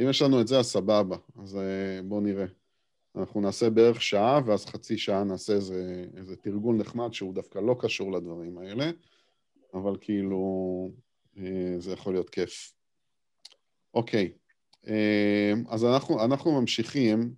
אם 0.00 0.10
יש 0.10 0.22
לנו 0.22 0.40
את 0.40 0.48
זה, 0.48 0.58
אז 0.58 0.66
סבבה. 0.66 1.16
אז 1.42 1.56
אה, 1.56 2.02
בואו 2.04 2.20
נראה. 2.20 2.46
אנחנו 3.16 3.40
נעשה 3.40 3.70
בערך 3.70 4.02
שעה, 4.02 4.40
ואז 4.46 4.66
חצי 4.66 4.98
שעה 4.98 5.24
נעשה 5.24 5.52
איזה, 5.52 6.04
איזה 6.16 6.36
תרגול 6.36 6.76
נחמד 6.76 7.12
שהוא 7.12 7.34
דווקא 7.34 7.58
לא 7.58 7.76
קשור 7.80 8.12
לדברים 8.12 8.58
האלה, 8.58 8.90
אבל 9.74 9.96
כאילו, 10.00 10.40
אה, 11.38 11.74
זה 11.78 11.92
יכול 11.92 12.12
להיות 12.12 12.30
כיף. 12.30 12.72
אוקיי, 13.94 14.32
אה, 14.88 15.52
אז 15.68 15.84
אנחנו, 15.84 16.24
אנחנו 16.24 16.60
ממשיכים, 16.60 17.34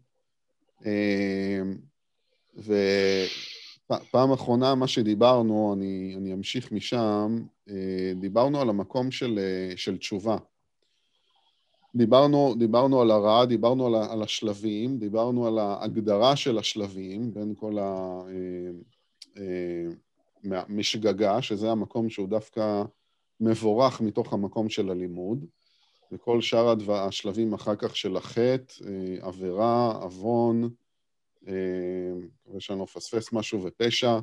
ופעם 2.57 4.33
אחרונה 4.33 4.75
מה 4.75 4.89
שדיברנו, 4.89 5.75
אני, 5.77 6.15
אני 6.17 6.33
אמשיך 6.33 6.73
משם, 6.73 7.45
דיברנו 8.21 8.61
על 8.61 8.69
המקום 8.69 9.11
של, 9.11 9.39
של 9.77 9.99
תשובה. 9.99 10.37
דיברנו, 11.95 12.55
דיברנו 12.59 13.01
על 13.01 13.11
הרעה, 13.11 13.47
דיברנו 13.47 13.87
על, 13.87 13.95
על 14.11 14.23
השלבים, 14.23 14.99
דיברנו 14.99 15.47
על 15.47 15.59
ההגדרה 15.59 16.37
של 16.37 16.59
השלבים 16.59 17.35
בין 17.35 17.55
כל 17.55 17.77
המשגגה, 20.45 21.31
אה, 21.31 21.37
אה, 21.37 21.43
שזה 21.43 21.71
המקום 21.71 22.11
שהוא 22.11 22.29
דווקא 22.29 22.83
מבורך 23.41 24.01
מתוך 24.01 24.33
המקום 24.33 24.69
של 24.69 24.91
הלימוד, 24.91 25.45
וכל 26.13 26.41
שאר 26.41 26.75
השלבים 26.93 27.55
אחר 27.55 27.77
כך 27.77 27.97
של 27.97 28.17
החטא, 28.17 28.85
אה, 28.87 29.17
עבירה, 29.21 29.93
עוון, 30.03 30.71
מקווה 31.43 32.61
שאני 32.61 32.79
לא 32.79 32.85
מפספס 32.85 33.33
משהו, 33.33 33.63
ופשע, 33.65 34.19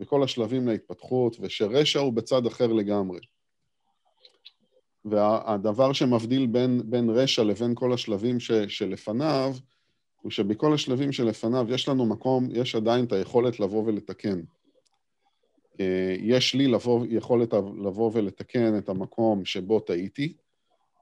וכל 0.00 0.22
השלבים 0.22 0.68
להתפתחות, 0.68 1.36
ושרשע 1.40 2.00
הוא 2.00 2.12
בצד 2.12 2.46
אחר 2.46 2.66
לגמרי. 2.66 3.18
והדבר 5.10 5.92
שמבדיל 5.92 6.46
בין, 6.46 6.80
בין 6.84 7.10
רשע 7.10 7.44
לבין 7.44 7.72
כל 7.74 7.92
השלבים 7.92 8.40
ש, 8.40 8.52
שלפניו, 8.52 9.54
הוא 10.22 10.30
שבכל 10.30 10.74
השלבים 10.74 11.12
שלפניו 11.12 11.66
יש 11.68 11.88
לנו 11.88 12.06
מקום, 12.06 12.48
יש 12.50 12.74
עדיין 12.74 13.04
את 13.04 13.12
היכולת 13.12 13.60
לבוא 13.60 13.84
ולתקן. 13.86 14.40
אה, 15.80 16.16
יש 16.18 16.54
לי 16.54 16.66
לבוא, 16.66 17.06
יכולת 17.08 17.54
לבוא 17.84 18.10
ולתקן 18.14 18.78
את 18.78 18.88
המקום 18.88 19.44
שבו 19.44 19.80
טעיתי, 19.80 20.32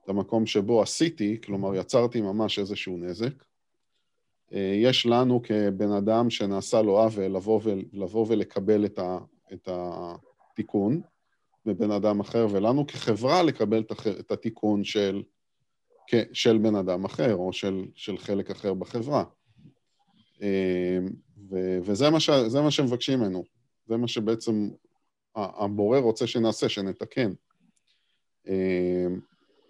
את 0.05 0.09
המקום 0.09 0.47
שבו 0.47 0.83
עשיתי, 0.83 1.41
כלומר 1.45 1.75
יצרתי 1.75 2.21
ממש 2.21 2.59
איזשהו 2.59 2.97
נזק. 2.97 3.45
אה, 4.53 4.75
יש 4.83 5.07
לנו 5.07 5.43
כבן 5.43 5.93
אדם 5.93 6.31
שנעשה 6.31 6.83
לו 6.83 6.99
עוול 6.99 7.25
לבוא, 7.25 7.61
לבוא 7.93 8.27
ולקבל 8.29 8.85
את, 8.85 8.99
ה, 8.99 9.19
את 9.53 9.69
התיקון. 9.73 11.01
מבן 11.67 11.91
אדם 11.91 12.21
אחר, 12.21 12.47
ולנו 12.51 12.87
כחברה 12.87 13.43
לקבל 13.43 13.85
את 14.21 14.31
התיקון 14.31 14.85
של, 14.85 15.23
של 16.33 16.59
בן 16.59 16.75
אדם 16.75 17.05
אחר, 17.05 17.35
או 17.35 17.53
של, 17.53 17.85
של 17.95 18.19
חלק 18.19 18.51
אחר 18.51 18.75
בחברה. 18.75 19.25
אמ, 20.41 21.09
ו, 21.51 21.79
וזה 21.83 22.11
מה, 22.11 22.21
ש, 22.21 22.31
מה 22.63 22.71
שמבקשים 22.71 23.21
ממנו. 23.21 23.45
זה 23.87 23.97
מה 23.97 24.09
שבעצם 24.09 24.69
הבורא 25.37 25.99
רוצה 25.99 26.27
שנעשה, 26.27 26.69
שנתקן. 26.69 27.33
אמ, 28.49 29.21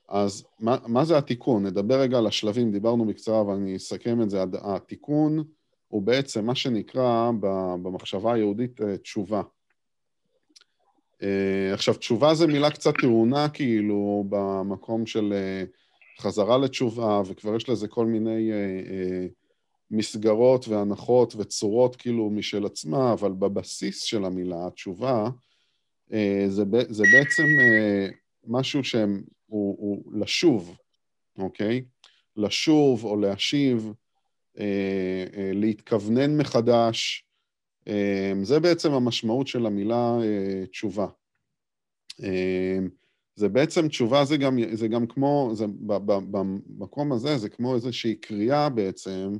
אז 0.08 0.44
מה, 0.60 0.76
מה 0.86 1.04
זה 1.04 1.18
התיקון? 1.18 1.66
נדבר 1.66 2.00
רגע 2.00 2.18
על 2.18 2.26
השלבים, 2.26 2.72
דיברנו 2.72 3.06
בקצרה 3.06 3.46
ואני 3.46 3.76
אסכם 3.76 4.22
את 4.22 4.30
זה. 4.30 4.42
התיקון 4.62 5.44
הוא 5.88 6.02
בעצם 6.02 6.46
מה 6.46 6.54
שנקרא 6.54 7.30
במחשבה 7.82 8.32
היהודית 8.32 8.80
אה, 8.80 8.96
תשובה. 8.96 9.42
Uh, 11.24 11.74
עכשיו, 11.74 11.94
תשובה 11.94 12.34
זה 12.34 12.46
מילה 12.46 12.70
קצת 12.70 12.94
טעונה, 13.00 13.48
כאילו, 13.48 14.24
במקום 14.28 15.06
של 15.06 15.32
uh, 15.32 16.22
חזרה 16.22 16.58
לתשובה, 16.58 17.22
וכבר 17.26 17.56
יש 17.56 17.68
לזה 17.68 17.88
כל 17.88 18.06
מיני 18.06 18.50
uh, 18.52 19.32
מסגרות 19.90 20.68
והנחות 20.68 21.34
וצורות, 21.36 21.96
כאילו, 21.96 22.30
משל 22.30 22.66
עצמה, 22.66 23.12
אבל 23.12 23.32
בבסיס 23.32 24.02
של 24.02 24.24
המילה, 24.24 24.66
התשובה, 24.66 25.28
זה, 26.48 26.64
זה 26.88 27.04
בעצם 27.12 27.44
משהו 28.46 28.84
שהוא 28.84 29.22
הוא 29.46 30.12
לשוב, 30.20 30.76
אוקיי? 31.38 31.84
לשוב 32.36 33.04
או 33.04 33.16
להשיב, 33.16 33.92
להתכוונן 35.54 36.36
מחדש, 36.36 37.24
זה 38.42 38.60
בעצם 38.60 38.92
המשמעות 38.92 39.46
של 39.46 39.66
המילה 39.66 40.18
אה, 40.22 40.66
תשובה. 40.66 41.06
אמ, 42.22 42.88
זה 43.36 43.48
בעצם, 43.48 43.88
תשובה 43.88 44.24
זה 44.24 44.36
גם, 44.36 44.58
זה 44.72 44.88
גם 44.88 45.06
כמו, 45.06 45.50
זה, 45.54 45.64
במקום 46.06 47.12
הזה 47.12 47.38
זה 47.38 47.48
כמו 47.48 47.74
איזושהי 47.74 48.14
קריאה 48.14 48.68
בעצם, 48.68 49.32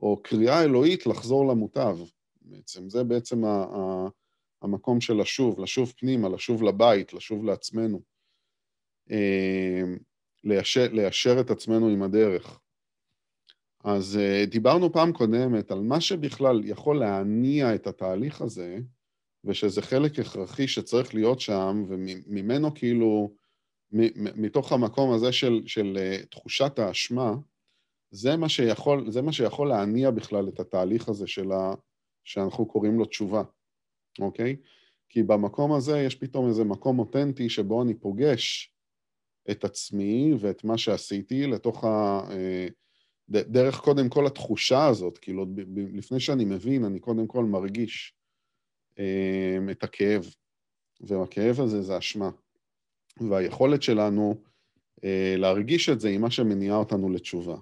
או 0.00 0.22
קריאה 0.22 0.62
אלוהית 0.62 1.06
לחזור 1.06 1.46
למוטב 1.46 1.98
בעצם. 2.40 2.88
זה 2.88 3.04
בעצם 3.04 3.44
ה, 3.44 3.48
ה, 3.48 4.08
המקום 4.62 5.00
של 5.00 5.14
לשוב, 5.14 5.60
לשוב 5.60 5.92
פנימה, 5.96 6.28
לשוב 6.28 6.62
לבית, 6.62 7.12
לשוב 7.12 7.44
לעצמנו. 7.44 8.00
אמ, 9.10 9.98
ליישר, 10.44 10.92
ליישר 10.92 11.40
את 11.40 11.50
עצמנו 11.50 11.88
עם 11.88 12.02
הדרך. 12.02 12.60
אז 13.84 14.18
uh, 14.18 14.50
דיברנו 14.50 14.92
פעם 14.92 15.12
קודמת 15.12 15.70
על 15.70 15.80
מה 15.80 16.00
שבכלל 16.00 16.64
יכול 16.64 16.98
להניע 16.98 17.74
את 17.74 17.86
התהליך 17.86 18.40
הזה, 18.42 18.78
ושזה 19.44 19.82
חלק 19.82 20.18
הכרחי 20.18 20.68
שצריך 20.68 21.14
להיות 21.14 21.40
שם, 21.40 21.84
וממנו 21.88 22.74
כאילו, 22.74 23.34
מתוך 24.36 24.72
המקום 24.72 25.12
הזה 25.12 25.32
של, 25.32 25.62
של 25.66 25.98
uh, 25.98 26.26
תחושת 26.26 26.78
האשמה, 26.78 27.34
זה 28.10 28.36
מה, 28.36 28.48
שיכול, 28.48 29.10
זה 29.10 29.22
מה 29.22 29.32
שיכול 29.32 29.68
להניע 29.68 30.10
בכלל 30.10 30.48
את 30.48 30.60
התהליך 30.60 31.08
הזה 31.08 31.26
של 31.26 31.52
ה, 31.52 31.74
שאנחנו 32.24 32.66
קוראים 32.66 32.98
לו 32.98 33.04
תשובה, 33.04 33.42
אוקיי? 34.18 34.56
כי 35.08 35.22
במקום 35.22 35.72
הזה 35.72 36.00
יש 36.00 36.14
פתאום 36.14 36.48
איזה 36.48 36.64
מקום 36.64 36.98
אותנטי 36.98 37.48
שבו 37.48 37.82
אני 37.82 37.94
פוגש 37.94 38.74
את 39.50 39.64
עצמי 39.64 40.34
ואת 40.40 40.64
מה 40.64 40.78
שעשיתי 40.78 41.46
לתוך 41.46 41.84
ה... 41.84 42.20
Uh, 42.28 42.72
דרך 43.28 43.80
קודם 43.80 44.08
כל 44.08 44.26
התחושה 44.26 44.86
הזאת, 44.86 45.18
כאילו 45.18 45.46
לפני 45.76 46.20
שאני 46.20 46.44
מבין, 46.44 46.84
אני 46.84 47.00
קודם 47.00 47.26
כל 47.26 47.44
מרגיש 47.44 48.14
אה, 48.14 48.23
את 49.70 49.84
הכאב, 49.84 50.26
והכאב 51.00 51.60
הזה 51.60 51.82
זה 51.82 51.98
אשמה. 51.98 52.30
והיכולת 53.20 53.82
שלנו 53.82 54.34
אה, 55.04 55.34
להרגיש 55.38 55.88
את 55.88 56.00
זה 56.00 56.08
היא 56.08 56.18
מה 56.18 56.30
שמניע 56.30 56.74
אותנו 56.74 57.10
לתשובה. 57.10 57.56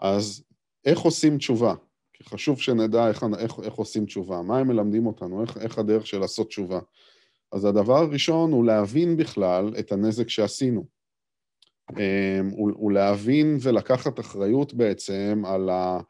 אז 0.00 0.44
איך 0.84 0.98
עושים 0.98 1.38
תשובה? 1.38 1.74
כי 2.12 2.24
חשוב 2.24 2.60
שנדע 2.60 3.08
איך, 3.08 3.24
איך, 3.38 3.52
איך 3.62 3.74
עושים 3.74 4.06
תשובה, 4.06 4.42
מה 4.42 4.58
הם 4.58 4.68
מלמדים 4.68 5.06
אותנו, 5.06 5.42
איך, 5.42 5.56
איך 5.56 5.78
הדרך 5.78 6.06
של 6.06 6.18
לעשות 6.18 6.48
תשובה. 6.48 6.80
אז 7.52 7.64
הדבר 7.64 7.96
הראשון 7.96 8.52
הוא 8.52 8.64
להבין 8.64 9.16
בכלל 9.16 9.74
את 9.78 9.92
הנזק 9.92 10.28
שעשינו. 10.28 10.84
אמ, 11.90 12.48
הוא 12.56 12.92
להבין 12.92 13.56
ולקחת 13.60 14.20
אחריות 14.20 14.74
בעצם 14.74 15.42
על, 15.46 15.70
ה, 15.70 16.00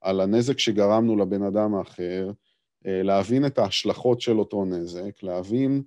על 0.00 0.20
הנזק 0.20 0.58
שגרמנו 0.58 1.16
לבן 1.16 1.42
אדם 1.42 1.74
האחר, 1.74 2.30
להבין 2.84 3.46
את 3.46 3.58
ההשלכות 3.58 4.20
של 4.20 4.38
אותו 4.38 4.64
נזק, 4.64 5.22
להבין 5.22 5.82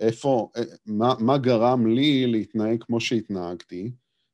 איפה, 0.00 0.50
אה, 0.56 0.62
מה, 0.86 1.14
מה 1.18 1.38
גרם 1.38 1.86
לי 1.86 2.26
להתנהג 2.26 2.82
כמו 2.82 3.00
שהתנהגתי, 3.00 3.92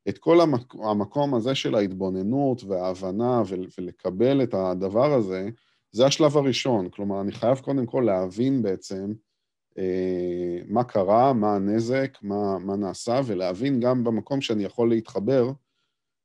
את 0.09 0.17
כל 0.17 0.41
המק, 0.41 0.75
המקום 0.75 1.35
הזה 1.35 1.55
של 1.55 1.75
ההתבוננות 1.75 2.63
וההבנה 2.63 3.43
ולקבל 3.77 4.43
את 4.43 4.53
הדבר 4.53 5.13
הזה, 5.13 5.49
זה 5.91 6.05
השלב 6.05 6.37
הראשון. 6.37 6.89
כלומר, 6.89 7.21
אני 7.21 7.31
חייב 7.31 7.57
קודם 7.57 7.85
כל 7.85 8.03
להבין 8.05 8.61
בעצם 8.61 9.13
אה, 9.77 10.59
מה 10.67 10.83
קרה, 10.83 11.33
מה 11.33 11.55
הנזק, 11.55 12.17
מה, 12.21 12.57
מה 12.59 12.75
נעשה, 12.75 13.21
ולהבין 13.25 13.79
גם 13.79 14.03
במקום 14.03 14.41
שאני 14.41 14.63
יכול 14.63 14.89
להתחבר, 14.89 15.51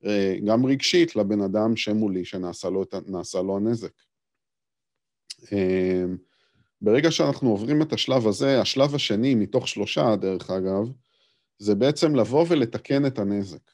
אה, 0.04 0.36
גם 0.46 0.66
רגשית, 0.66 1.16
לבן 1.16 1.40
אדם 1.40 1.76
שמולי 1.76 2.24
שנעשה 2.24 2.70
לו, 2.70 2.84
לו 3.34 3.56
הנזק. 3.56 3.92
אה, 5.52 6.04
ברגע 6.82 7.10
שאנחנו 7.10 7.50
עוברים 7.50 7.82
את 7.82 7.92
השלב 7.92 8.26
הזה, 8.26 8.60
השלב 8.60 8.94
השני 8.94 9.34
מתוך 9.34 9.68
שלושה, 9.68 10.16
דרך 10.16 10.50
אגב, 10.50 10.92
זה 11.58 11.74
בעצם 11.74 12.14
לבוא 12.14 12.46
ולתקן 12.48 13.06
את 13.06 13.18
הנזק. 13.18 13.70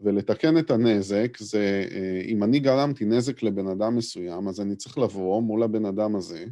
ולתקן 0.00 0.58
את 0.58 0.70
הנזק 0.70 1.36
זה, 1.38 1.84
אם 2.24 2.42
אני 2.42 2.60
גרמתי 2.60 3.04
נזק 3.04 3.42
לבן 3.42 3.66
אדם 3.66 3.96
מסוים, 3.96 4.48
אז 4.48 4.60
אני 4.60 4.76
צריך 4.76 4.98
לבוא 4.98 5.42
מול 5.42 5.62
הבן 5.62 5.84
אדם 5.84 6.16
הזה, 6.16 6.44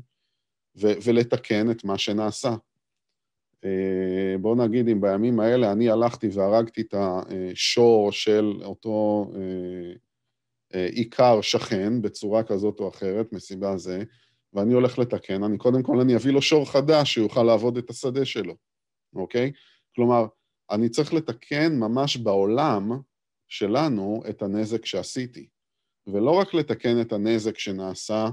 ו- 0.76 0.92
ולתקן 1.04 1.70
את 1.70 1.84
מה 1.84 1.98
שנעשה. 1.98 2.56
אה, 3.64 4.38
בואו 4.40 4.54
נגיד, 4.54 4.88
אם 4.88 5.00
בימים 5.00 5.40
האלה 5.40 5.72
אני 5.72 5.90
הלכתי 5.90 6.28
והרגתי 6.32 6.80
את 6.80 6.94
השור 6.98 8.12
של 8.12 8.52
אותו 8.64 9.26
אה, 9.34 9.40
אה, 9.40 9.92
עיקר 10.92 11.40
שכן 11.40 12.02
בצורה 12.02 12.42
כזאת 12.42 12.80
או 12.80 12.88
אחרת, 12.88 13.32
מסיבה 13.32 13.76
זה, 13.76 14.02
ואני 14.52 14.74
הולך 14.74 14.98
לתקן, 14.98 15.42
אני 15.42 15.58
קודם 15.58 15.82
כל 15.82 16.00
אני 16.00 16.16
אביא 16.16 16.32
לו 16.32 16.42
שור 16.42 16.70
חדש 16.70 17.14
שיוכל 17.14 17.42
לעבוד 17.42 17.76
את 17.76 17.90
השדה 17.90 18.24
שלו, 18.24 18.54
אוקיי? 19.14 19.52
כלומר, 19.94 20.26
אני 20.70 20.88
צריך 20.88 21.14
לתקן 21.14 21.78
ממש 21.78 22.16
בעולם 22.16 22.90
שלנו 23.48 24.22
את 24.28 24.42
הנזק 24.42 24.86
שעשיתי. 24.86 25.48
ולא 26.06 26.30
רק 26.30 26.54
לתקן 26.54 27.00
את 27.00 27.12
הנזק 27.12 27.58
שנעשה, 27.58 28.28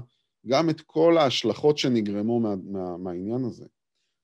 גם 0.46 0.70
את 0.70 0.80
כל 0.80 1.18
ההשלכות 1.18 1.78
שנגרמו 1.78 2.40
מה, 2.40 2.54
מה, 2.64 2.96
מהעניין 2.96 3.44
הזה. 3.44 3.66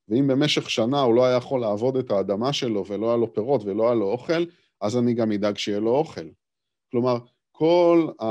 ואם 0.09 0.27
במשך 0.27 0.71
שנה 0.71 1.01
הוא 1.01 1.15
לא 1.15 1.25
היה 1.25 1.37
יכול 1.37 1.61
לעבוד 1.61 1.97
את 1.97 2.11
האדמה 2.11 2.53
שלו 2.53 2.87
ולא 2.87 3.09
היה 3.09 3.17
לו 3.17 3.33
פירות 3.33 3.63
ולא 3.65 3.87
היה 3.87 3.95
לו 3.95 4.11
אוכל, 4.11 4.45
אז 4.81 4.97
אני 4.97 5.15
גם 5.15 5.33
אדאג 5.33 5.57
שיהיה 5.59 5.81
לו 5.81 5.91
אוכל. 5.91 6.29
כלומר, 6.91 7.19
כל 7.61 8.09
ה, 8.21 8.25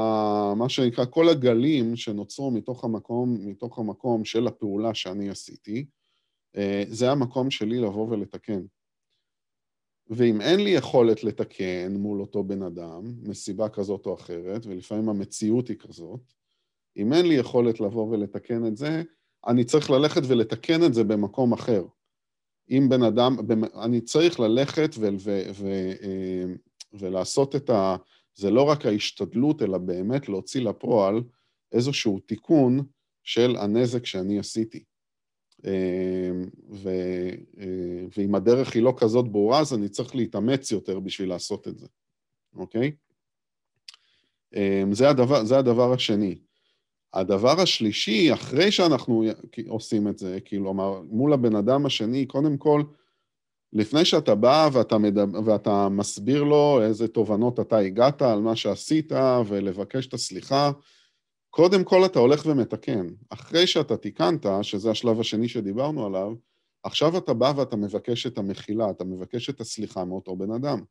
מה 0.56 0.70
שנקרא, 0.70 1.06
כל 1.06 1.30
הגלים 1.30 1.96
שנוצרו 1.96 2.52
מתוך 2.52 2.84
המקום, 2.84 3.38
מתוך 3.42 3.80
המקום 3.80 4.26
של 4.26 4.48
הפעולה 4.48 4.94
שאני 4.94 5.30
עשיתי, 5.30 5.86
אה, 6.56 6.84
זה 6.88 7.12
המקום 7.12 7.52
שלי 7.52 7.80
לבוא 7.80 8.08
ולתקן. 8.10 8.62
ואם 10.08 10.42
אין 10.42 10.60
לי 10.60 10.70
יכולת 10.70 11.24
לתקן 11.24 11.96
מול 11.98 12.22
אותו 12.22 12.44
בן 12.44 12.62
אדם, 12.62 13.14
מסיבה 13.24 13.70
כזאת 13.70 14.06
או 14.06 14.14
אחרת, 14.14 14.66
ולפעמים 14.66 15.10
המציאות 15.10 15.68
היא 15.68 15.78
כזאת, 15.78 16.34
אם 16.98 17.14
אין 17.14 17.26
לי 17.26 17.36
יכולת 17.36 17.80
לבוא 17.80 18.08
ולתקן 18.08 18.66
את 18.66 18.78
זה, 18.78 19.04
אני 19.48 19.64
צריך 19.64 19.90
ללכת 19.90 20.22
ולתקן 20.28 20.84
את 20.84 20.94
זה 20.94 21.04
במקום 21.04 21.54
אחר. 21.54 21.86
אם 22.70 22.88
בן 22.90 23.04
אדם, 23.04 23.38
אני 23.84 24.02
צריך 24.02 24.40
ללכת 24.40 24.90
ו, 24.98 25.08
ו, 25.20 25.42
ו, 25.54 25.68
אה, 26.02 26.54
ולעשות 26.94 27.56
את 27.56 27.70
ה... 27.70 27.96
זה 28.40 28.52
לא 28.52 28.62
רק 28.62 28.86
ההשתדלות, 28.86 29.62
אלא 29.62 29.78
באמת 29.78 30.30
להוציא 30.30 30.62
לפועל 30.62 31.24
איזשהו 31.72 32.20
תיקון 32.20 32.84
של 33.24 33.56
הנזק 33.56 34.06
שאני 34.06 34.40
עשיתי. 34.40 34.84
אה, 35.66 36.32
ו, 36.72 36.90
אה, 37.60 38.06
ואם 38.18 38.36
הדרך 38.36 38.76
היא 38.76 38.84
לא 38.84 38.94
כזאת 38.98 39.28
ברורה, 39.32 39.60
אז 39.60 39.74
אני 39.74 39.90
צריך 39.90 40.16
להתאמץ 40.16 40.72
יותר 40.72 41.00
בשביל 41.00 41.30
לעשות 41.30 41.68
את 41.68 41.78
זה, 41.78 41.88
אוקיי? 42.56 42.92
זה 44.92 45.10
הדבר, 45.10 45.46
זה 45.46 45.58
הדבר 45.58 45.94
השני. 45.94 46.40
הדבר 47.14 47.62
השלישי, 47.62 48.34
אחרי 48.34 48.72
שאנחנו 48.72 49.24
עושים 49.68 50.08
את 50.08 50.18
זה, 50.18 50.40
כאילו, 50.46 50.74
מול 51.10 51.34
הבן 51.34 51.56
אדם 51.56 51.86
השני, 51.86 52.26
קודם 52.26 52.58
כל, 52.58 52.84
לפני 53.74 54.06
שאתה 54.06 54.36
בא 54.36 54.70
ואתה, 54.74 54.98
מדבר, 54.98 55.40
ואתה 55.46 55.90
מסביר 55.90 56.44
לו 56.44 56.82
איזה 56.82 57.08
תובנות 57.08 57.60
אתה 57.60 57.78
הגעת 57.78 58.22
על 58.22 58.40
מה 58.40 58.56
שעשית 58.56 59.12
ולבקש 59.48 60.08
את 60.08 60.14
הסליחה, 60.14 60.72
קודם 61.50 61.84
כל 61.84 62.06
אתה 62.06 62.20
הולך 62.20 62.46
ומתקן. 62.46 63.08
אחרי 63.30 63.68
שאתה 63.68 63.98
תיקנת, 63.98 64.46
שזה 64.62 64.92
השלב 64.92 65.20
השני 65.20 65.48
שדיברנו 65.48 66.06
עליו, 66.06 66.34
עכשיו 66.84 67.18
אתה 67.18 67.34
בא 67.34 67.54
ואתה 67.56 67.76
מבקש 67.76 68.28
את 68.28 68.38
המחילה, 68.38 68.90
אתה 68.90 69.04
מבקש 69.04 69.50
את 69.50 69.62
הסליחה 69.62 70.06
מאותו 70.06 70.36
בן 70.36 70.52
אדם, 70.52 70.84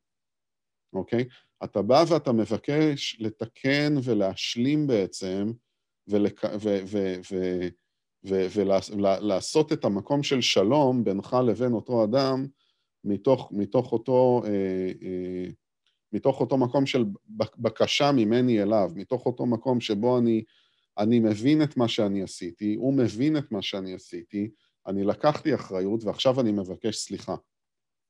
אוקיי? 0.93 1.25
אתה 1.65 1.83
בא 1.83 2.05
ואתה 2.09 2.33
מבקש 2.33 3.17
לתקן 3.21 3.95
ולהשלים 4.05 4.87
בעצם 4.87 5.53
ולעשות 8.25 9.73
את 9.73 9.85
המקום 9.85 10.23
של 10.23 10.41
שלום 10.41 11.05
בינך 11.05 11.37
לבין 11.47 11.73
אותו 11.73 12.05
אדם 12.05 12.47
מתוך, 13.05 13.53
מתוך, 13.53 13.93
אותו, 13.93 14.43
אה, 14.45 14.51
אה, 15.03 15.51
מתוך 16.13 16.41
אותו 16.41 16.57
מקום 16.57 16.87
של 16.87 17.05
בקשה 17.59 18.13
ממני 18.13 18.63
אליו, 18.63 18.91
מתוך 18.95 19.27
אותו 19.27 19.47
מקום 19.47 19.81
שבו 19.81 20.19
אני, 20.19 20.43
אני 20.99 21.21
מבין 21.21 21.63
את 21.63 21.77
מה 21.77 21.89
שאני 21.89 22.23
עשיתי, 22.23 22.75
הוא 22.75 22.95
מבין 22.95 23.37
את 23.37 23.53
מה 23.53 23.63
שאני 23.63 23.95
עשיתי, 23.95 24.51
אני 24.87 25.05
לקחתי 25.05 25.55
אחריות 25.55 26.05
ועכשיו 26.05 26.41
אני 26.41 26.53
מבקש 26.53 26.97
סליחה, 26.97 27.35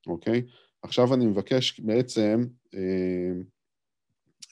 אוקיי? 0.07 0.43
עכשיו 0.83 1.15
אני 1.15 1.27
מבקש 1.27 1.81
בעצם 1.81 2.45
אה, 2.75 3.33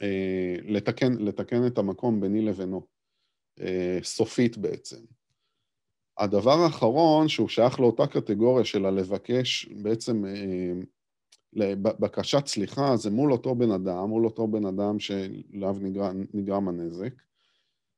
אה, 0.03 0.56
לתקן, 0.62 1.12
לתקן 1.12 1.67
את 1.67 1.79
המקום 1.79 2.21
ביני 2.21 2.43
לבינו. 2.43 2.87
אה, 3.61 3.99
סופית 4.03 4.59
בעצם. 4.59 4.97
הדבר 6.19 6.59
האחרון, 6.59 7.29
שהוא 7.29 7.49
שייך 7.49 7.81
לאותה 7.81 8.07
קטגוריה 8.07 8.65
של 8.65 8.87
הלבקש 8.87 9.69
בעצם 9.83 10.25
אה, 10.25 10.73
בקשת 11.77 12.47
סליחה, 12.47 12.97
זה 12.97 13.11
מול 13.11 13.33
אותו 13.33 13.55
בן 13.55 13.71
אדם, 13.71 14.09
מול 14.09 14.25
אותו 14.25 14.47
בן 14.47 14.67
אדם 14.67 14.99
שלאו 14.99 15.73
נגרם, 16.35 16.69
הנזק. 16.69 17.13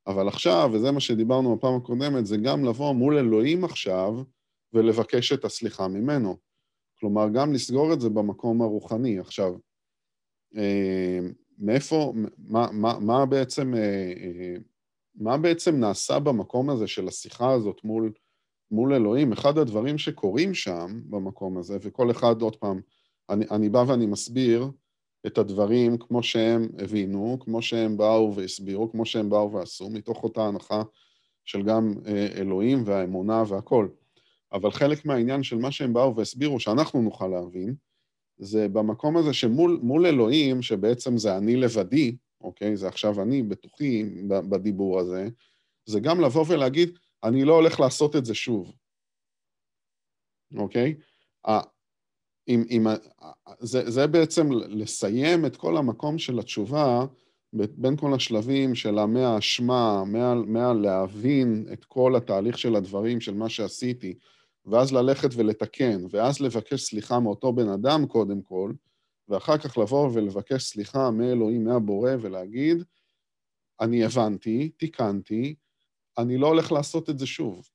אבל 0.07 0.29
עכשיו, 0.29 0.71
וזה 0.73 0.91
מה 0.91 1.01
שדיברנו 1.01 1.57
בפעם 1.57 1.77
הקודמת, 1.77 2.27
זה 2.27 2.37
גם 2.37 2.65
לבוא 2.65 2.93
מול 2.93 3.19
אלוהים 3.19 3.65
עכשיו 3.65 4.15
ולבקש 4.73 5.33
את 5.33 5.45
הסליחה 5.45 5.89
ממנו. 5.89 6.37
כלומר, 7.01 7.29
גם 7.29 7.53
לסגור 7.53 7.93
את 7.93 8.01
זה 8.01 8.09
במקום 8.09 8.63
הרוחני. 8.63 9.19
עכשיו, 9.19 9.55
אה, 10.57 11.19
מאיפה, 11.59 12.13
מה, 12.39 12.69
מה, 12.73 12.99
מה 12.99 13.27
בעצם 13.27 13.75
מה 15.19 15.37
בעצם 15.37 15.77
נעשה 15.77 16.19
במקום 16.19 16.71
הזה 16.71 16.87
של 16.87 17.09
השיחה 17.09 17.53
הזאת 17.53 17.81
מול, 17.85 18.13
מול 18.71 18.95
אלוהים? 18.95 19.33
אחד 19.33 19.59
הדברים 19.59 19.99
שקורים 19.99 20.55
שם, 20.55 21.01
במקום 21.11 21.59
הזה, 21.59 21.79
וכל 21.83 22.11
אחד, 22.11 22.43
עוד 22.43 22.57
פעם, 22.57 22.81
אני, 23.31 23.45
אני 23.51 23.69
בא 23.69 23.85
ואני 23.87 24.07
מסביר 24.07 24.71
את 25.27 25.39
הדברים 25.39 25.99
כמו 25.99 26.23
שהם 26.23 26.69
הבינו, 26.79 27.39
כמו 27.41 27.63
שהם 27.63 27.97
באו 27.97 28.35
והסבירו, 28.35 28.91
כמו 28.91 29.07
שהם 29.07 29.31
באו 29.31 29.53
ועשו, 29.53 29.91
מתוך 29.91 30.23
אותה 30.23 30.47
הנחה 30.47 30.83
של 31.45 31.63
גם 31.63 31.95
אה, 32.07 32.27
אלוהים 32.37 32.83
והאמונה 32.87 33.43
והכול. 33.49 33.91
אבל 34.53 34.71
חלק 34.71 35.05
מהעניין 35.05 35.43
של 35.43 35.59
מה 35.59 35.71
שהם 35.71 35.93
באו 35.93 36.17
והסבירו, 36.17 36.61
שאנחנו 36.61 37.03
נוכל 37.03 37.27
להבין, 37.27 37.75
זה 38.39 38.69
במקום 38.69 39.17
הזה 39.17 39.33
שמול 39.33 40.07
אלוהים, 40.07 40.63
שבעצם 40.63 41.19
זה 41.19 41.37
אני 41.37 41.57
לבדי, 41.57 42.17
אוקיי? 42.41 42.77
זה 42.77 42.89
עכשיו 42.89 43.23
אני 43.23 43.43
בתוכי 43.43 44.05
בדיבור 44.29 45.01
הזה, 45.01 45.29
זה 45.87 46.01
גם 46.01 46.21
לבוא 46.21 46.45
ולהגיד, 46.49 46.99
אני 47.25 47.45
לא 47.45 47.55
הולך 47.55 47.81
לעשות 47.81 48.17
את 48.17 48.25
זה 48.25 48.35
שוב, 48.35 48.73
אוקיי? 50.57 50.95
עם, 52.47 52.65
עם, 52.69 52.87
זה, 53.59 53.91
זה 53.91 54.07
בעצם 54.07 54.53
לסיים 54.53 55.47
את 55.47 55.57
כל 55.57 55.77
המקום 55.77 56.19
של 56.19 56.39
התשובה 56.39 57.05
בין 57.53 57.97
כל 57.97 58.15
השלבים 58.15 58.75
של 58.75 59.05
מהאשמה, 59.05 60.05
מהלהבין 60.47 61.67
את 61.73 61.85
כל 61.85 62.17
התהליך 62.17 62.59
של 62.59 62.77
הדברים, 62.77 63.21
של 63.21 63.35
מה 63.35 63.49
שעשיתי, 63.49 64.15
ואז 64.67 64.93
ללכת 64.93 65.29
ולתקן, 65.37 66.01
ואז 66.11 66.41
לבקש 66.41 66.83
סליחה 66.83 67.21
מאותו 67.21 67.53
בן 67.53 67.69
אדם 67.69 68.07
קודם 68.07 68.43
כל, 68.43 68.73
ואחר 69.29 69.59
כך 69.59 69.79
לבוא 69.79 70.11
ולבקש 70.15 70.65
סליחה 70.65 71.11
מאלוהים, 71.11 71.65
מהבורא, 71.65 72.11
ולהגיד, 72.21 72.85
אני 73.81 74.05
הבנתי, 74.05 74.69
תיקנתי, 74.69 75.55
אני 76.19 76.39
לא 76.39 76.47
הולך 76.47 76.73
לעשות 76.73 77.11
את 77.11 77.19
זה 77.19 77.27
שוב, 77.27 77.69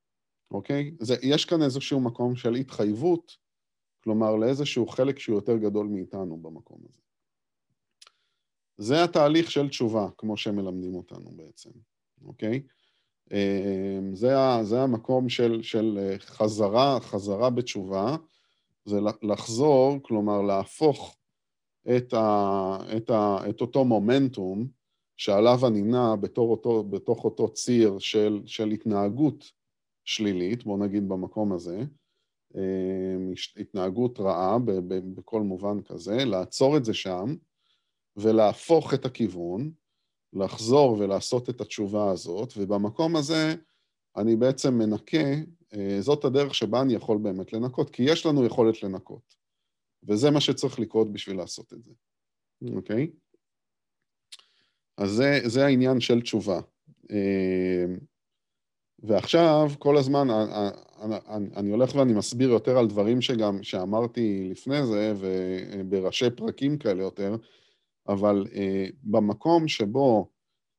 אוקיי? 0.51 0.91
זה, 0.99 1.15
יש 1.21 1.45
כאן 1.45 1.61
איזשהו 1.61 1.99
מקום 1.99 2.35
של 2.35 2.55
התחייבות, 2.55 3.37
כלומר, 4.03 4.35
לאיזשהו 4.35 4.87
חלק 4.87 5.19
שהוא 5.19 5.35
יותר 5.35 5.57
גדול 5.57 5.87
מאיתנו 5.87 6.37
במקום 6.37 6.81
הזה. 6.89 6.99
זה 8.77 9.03
התהליך 9.03 9.51
של 9.51 9.69
תשובה, 9.69 10.07
כמו 10.17 10.37
שהם 10.37 10.55
מלמדים 10.55 10.95
אותנו 10.95 11.31
בעצם, 11.35 11.69
אוקיי? 12.25 12.63
אמ, 13.31 14.15
זה, 14.15 14.35
זה 14.63 14.81
המקום 14.81 15.29
של, 15.29 15.61
של 15.61 16.15
חזרה, 16.19 16.99
חזרה 16.99 17.49
בתשובה, 17.49 18.15
זה 18.85 18.99
לחזור, 19.21 19.99
כלומר 20.01 20.41
להפוך 20.41 21.17
את, 21.97 22.13
ה, 22.13 22.77
את, 22.97 23.09
ה, 23.09 23.37
את 23.49 23.61
אותו 23.61 23.85
מומנטום 23.85 24.67
שעליו 25.17 25.67
אני 25.67 25.81
נע 25.81 26.15
אותו, 26.37 26.83
בתוך 26.83 27.23
אותו 27.23 27.53
ציר 27.53 27.99
של, 27.99 28.41
של 28.45 28.69
התנהגות 28.69 29.51
שלילית, 30.05 30.63
בוא 30.63 30.77
נגיד 30.77 31.09
במקום 31.09 31.53
הזה, 31.53 31.83
אה, 32.55 33.61
התנהגות 33.61 34.19
רעה 34.19 34.59
ב, 34.59 34.71
ב, 34.71 35.15
בכל 35.15 35.41
מובן 35.41 35.81
כזה, 35.81 36.25
לעצור 36.25 36.77
את 36.77 36.85
זה 36.85 36.93
שם 36.93 37.35
ולהפוך 38.17 38.93
את 38.93 39.05
הכיוון, 39.05 39.71
לחזור 40.33 40.97
ולעשות 40.99 41.49
את 41.49 41.61
התשובה 41.61 42.11
הזאת, 42.11 42.53
ובמקום 42.57 43.15
הזה 43.15 43.55
אני 44.17 44.35
בעצם 44.35 44.73
מנקה, 44.73 45.27
אה, 45.73 45.97
זאת 46.01 46.25
הדרך 46.25 46.55
שבה 46.55 46.81
אני 46.81 46.93
יכול 46.93 47.17
באמת 47.17 47.53
לנקות, 47.53 47.89
כי 47.89 48.03
יש 48.03 48.25
לנו 48.25 48.45
יכולת 48.45 48.83
לנקות. 48.83 49.42
וזה 50.07 50.31
מה 50.31 50.41
שצריך 50.41 50.79
לקרות 50.79 51.13
בשביל 51.13 51.37
לעשות 51.37 51.73
את 51.73 51.83
זה, 51.83 51.91
אוקיי? 52.75 53.11
אז 54.97 55.09
זה, 55.11 55.39
זה 55.45 55.65
העניין 55.65 55.99
של 55.99 56.21
תשובה. 56.21 56.61
אמ, 57.09 57.97
ועכשיו, 58.99 59.71
כל 59.79 59.97
הזמן, 59.97 60.27
אני, 61.29 61.49
אני 61.55 61.69
הולך 61.71 61.95
ואני 61.95 62.13
מסביר 62.13 62.49
יותר 62.49 62.77
על 62.77 62.87
דברים 62.87 63.21
שגם, 63.21 63.63
שאמרתי 63.63 64.47
לפני 64.51 64.85
זה, 64.85 65.13
ובראשי 65.19 66.29
פרקים 66.29 66.77
כאלה 66.77 67.03
יותר, 67.03 67.35
אבל 68.07 68.47
אה, 68.55 68.85
במקום 69.03 69.67
שבו 69.67 70.29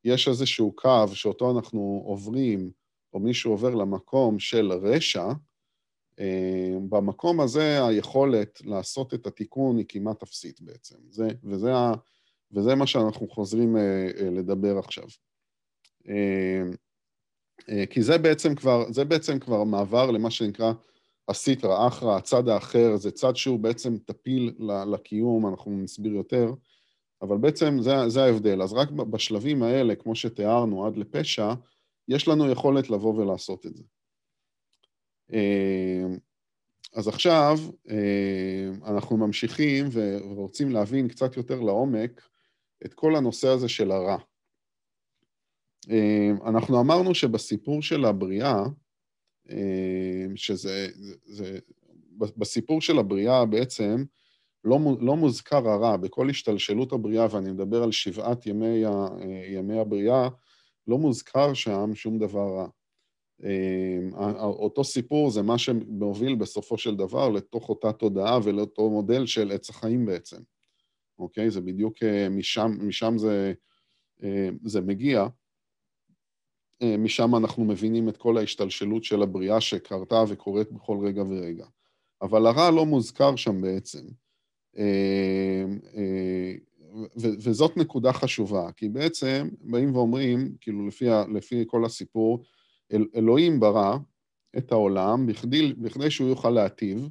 יש 0.05 0.29
איזשהו 0.29 0.73
קו 0.77 1.09
שאותו 1.15 1.51
אנחנו 1.51 2.03
עוברים, 2.07 2.71
או 3.13 3.19
מישהו 3.19 3.51
עובר 3.51 3.75
למקום 3.75 4.39
של 4.39 4.73
רשע, 4.73 5.27
אה, 5.27 5.33
במקום 6.89 7.41
הזה 7.41 7.87
היכולת 7.87 8.61
לעשות 8.65 9.15
את 9.15 9.27
התיקון 9.27 9.77
היא 9.77 9.87
כמעט 9.89 10.23
אפסית 10.23 10.61
בעצם. 10.61 10.97
זה, 11.11 11.29
וזה 11.45 11.75
ה, 11.75 11.93
וזה 12.53 12.75
מה 12.75 12.87
שאנחנו 12.87 13.29
חוזרים 13.29 13.77
לדבר 14.33 14.79
עכשיו. 14.79 15.05
כי 17.91 18.03
זה 18.03 18.19
בעצם 18.19 18.55
כבר, 18.55 18.93
זה 18.93 19.05
בעצם 19.05 19.39
כבר 19.39 19.65
מעבר 19.65 20.11
למה 20.11 20.31
שנקרא 20.31 20.73
הסיטרא 21.29 21.89
אחרא, 21.89 22.17
הצד 22.17 22.49
האחר, 22.49 22.97
זה 22.97 23.11
צד 23.11 23.37
שהוא 23.37 23.59
בעצם 23.59 23.99
טפיל 23.99 24.55
לקיום, 24.93 25.47
אנחנו 25.47 25.71
נסביר 25.71 26.13
יותר, 26.13 26.53
אבל 27.23 27.37
בעצם 27.37 27.77
זה, 27.81 28.09
זה 28.09 28.25
ההבדל. 28.25 28.63
אז 28.63 28.73
רק 28.73 28.91
בשלבים 28.91 29.63
האלה, 29.63 29.95
כמו 29.95 30.15
שתיארנו, 30.15 30.87
עד 30.87 30.97
לפשע, 30.97 31.55
יש 32.09 32.29
לנו 32.29 32.51
יכולת 32.51 32.91
לבוא 32.91 33.15
ולעשות 33.15 33.67
את 33.67 33.77
זה. 33.77 33.83
אה, 35.33 36.05
אז 36.95 37.09
עכשיו 37.09 37.59
אה, 37.91 38.71
אנחנו 38.87 39.17
ממשיכים 39.17 39.87
ורוצים 39.93 40.71
להבין 40.71 41.09
קצת 41.09 41.37
יותר 41.37 41.61
לעומק 41.61 42.29
את 42.85 42.95
כל 42.95 43.17
הנושא 43.17 43.49
הזה 43.49 43.69
של 43.69 43.91
הרע. 43.91 44.17
אה, 45.91 46.31
אנחנו 46.47 46.81
אמרנו 46.81 47.15
שבסיפור 47.15 47.83
של 47.83 48.05
הבריאה, 48.05 48.63
שזה, 50.35 50.89
זה, 51.25 51.59
בסיפור 52.19 52.81
של 52.81 52.99
הבריאה 52.99 53.47
בעצם 53.47 54.05
לא, 54.65 54.79
לא 55.01 55.17
מוזכר 55.17 55.69
הרע, 55.69 55.97
בכל 55.97 56.31
השתלשלות 56.31 56.93
הבריאה, 56.93 57.27
ואני 57.31 57.53
מדבר 57.53 57.83
על 57.83 57.93
שבעת 57.93 58.47
ימי, 58.47 58.83
ימי 59.49 59.79
הבריאה, 59.79 60.29
לא 60.87 60.99
מוזכר 60.99 61.55
שם 61.55 61.95
שום 61.95 62.19
דבר 62.19 62.57
רע. 62.57 62.69
אותו 64.41 64.85
סיפור 64.85 65.31
זה 65.31 65.43
מה 65.43 65.59
שמוביל 65.59 66.35
בסופו 66.35 66.79
של 66.79 66.97
דבר 66.97 67.29
לתוך 67.29 67.69
אותה 67.69 67.93
תודעה 67.93 68.39
ולאותו 68.45 68.91
מודל 68.91 69.27
של 69.27 69.53
עץ 69.53 69.71
החיים 69.71 70.07
בעצם, 70.07 70.43
אוקיי? 71.19 71.51
זה 71.51 71.61
בדיוק 71.61 71.99
משם, 72.31 72.77
משם 72.81 73.19
זה, 73.19 73.53
זה 74.65 74.81
מגיע. 74.81 75.27
משם 76.99 77.35
אנחנו 77.35 77.65
מבינים 77.65 78.09
את 78.09 78.17
כל 78.17 78.39
ההשתלשלות 78.39 79.05
של 79.05 79.23
הבריאה 79.23 79.61
שקרתה 79.61 80.25
וקורית 80.29 80.73
בכל 80.73 80.99
רגע 81.07 81.23
ורגע. 81.23 81.67
אבל 82.23 82.47
הרע 82.47 82.71
לא 82.71 82.87
מוזכר 82.87 83.37
שם 83.37 83.61
בעצם. 83.61 84.07
וזאת 87.17 87.77
נקודה 87.77 88.13
חשובה, 88.13 88.73
כי 88.73 88.89
בעצם 88.89 89.49
באים 89.61 89.97
ואומרים, 89.97 90.57
כאילו 90.61 90.87
לפי, 90.87 91.05
לפי 91.35 91.65
כל 91.67 91.85
הסיפור, 91.85 92.45
אל, 92.93 93.07
אלוהים 93.15 93.61
ברא 93.61 93.97
את 94.59 94.73
העולם 94.73 95.27
בכדי, 95.27 95.73
בכדי 95.73 96.11
שהוא 96.11 96.29
יוכל 96.29 96.51
להטיב 96.51 97.09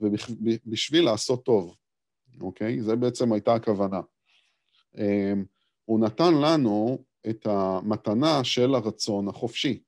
ובשביל 0.00 1.04
לעשות 1.04 1.44
טוב, 1.44 1.76
אוקיי? 2.40 2.82
זה 2.82 2.96
בעצם 2.96 3.32
הייתה 3.32 3.54
הכוונה. 3.54 4.00
הוא 5.84 6.00
נתן 6.00 6.34
לנו 6.34 6.98
את 7.30 7.46
המתנה 7.46 8.44
של 8.44 8.74
הרצון 8.74 9.28
החופשי, 9.28 9.82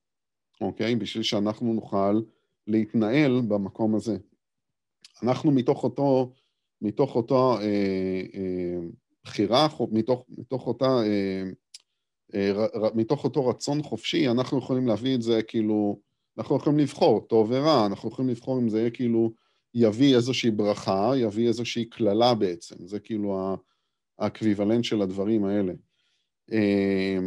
אוקיי? 0.61 0.97
בשביל 0.97 1.23
שאנחנו 1.23 1.73
נוכל 1.73 2.21
להתנהל 2.66 3.40
במקום 3.49 3.95
הזה. 3.95 4.16
אנחנו 5.23 5.50
מתוך 5.50 5.85
אותו, 5.85 6.33
מתוך 6.83 7.16
אותו 7.16 7.59
אה, 7.59 7.62
אה, 8.35 8.78
בחירה, 9.25 9.68
מתוך, 9.90 10.25
מתוך 10.28 10.66
אותה... 10.66 10.87
אה, 10.87 11.42
מתוך 12.95 13.25
אותו 13.25 13.47
רצון 13.47 13.83
חופשי, 13.83 14.28
אנחנו 14.28 14.59
יכולים 14.59 14.87
להביא 14.87 15.14
את 15.14 15.23
זה 15.23 15.43
כאילו, 15.43 16.00
אנחנו 16.38 16.57
יכולים 16.57 16.78
לבחור, 16.78 17.21
טוב 17.21 17.50
ורע, 17.50 17.87
אנחנו 17.87 18.09
יכולים 18.09 18.31
לבחור 18.31 18.59
אם 18.59 18.69
זה 18.69 18.81
יהיה 18.81 18.90
כאילו, 18.90 19.33
יביא 19.75 20.16
איזושהי 20.16 20.50
ברכה, 20.50 21.12
יביא 21.16 21.49
איזושהי 21.49 21.85
קללה 21.85 22.35
בעצם, 22.35 22.87
זה 22.87 23.00
כאילו 23.00 23.57
האקוויוולנט 24.19 24.85
של 24.85 25.02
הדברים 25.02 25.45
האלה. 25.45 25.73
אה, 26.52 27.19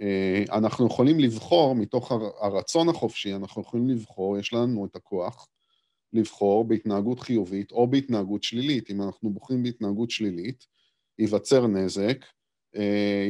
אה, 0.00 0.44
אנחנו 0.52 0.86
יכולים 0.86 1.20
לבחור 1.20 1.74
מתוך 1.74 2.12
הרצון 2.40 2.88
החופשי, 2.88 3.34
אנחנו 3.34 3.62
יכולים 3.62 3.88
לבחור, 3.88 4.38
יש 4.38 4.52
לנו 4.52 4.86
את 4.86 4.96
הכוח 4.96 5.48
לבחור 6.12 6.64
בהתנהגות 6.64 7.20
חיובית 7.20 7.72
או 7.72 7.86
בהתנהגות 7.86 8.42
שלילית. 8.42 8.90
אם 8.90 9.02
אנחנו 9.02 9.30
בוחרים 9.30 9.62
בהתנהגות 9.62 10.10
שלילית, 10.10 10.66
ייווצר 11.18 11.66
נזק, 11.66 12.24
אה, 12.24 12.35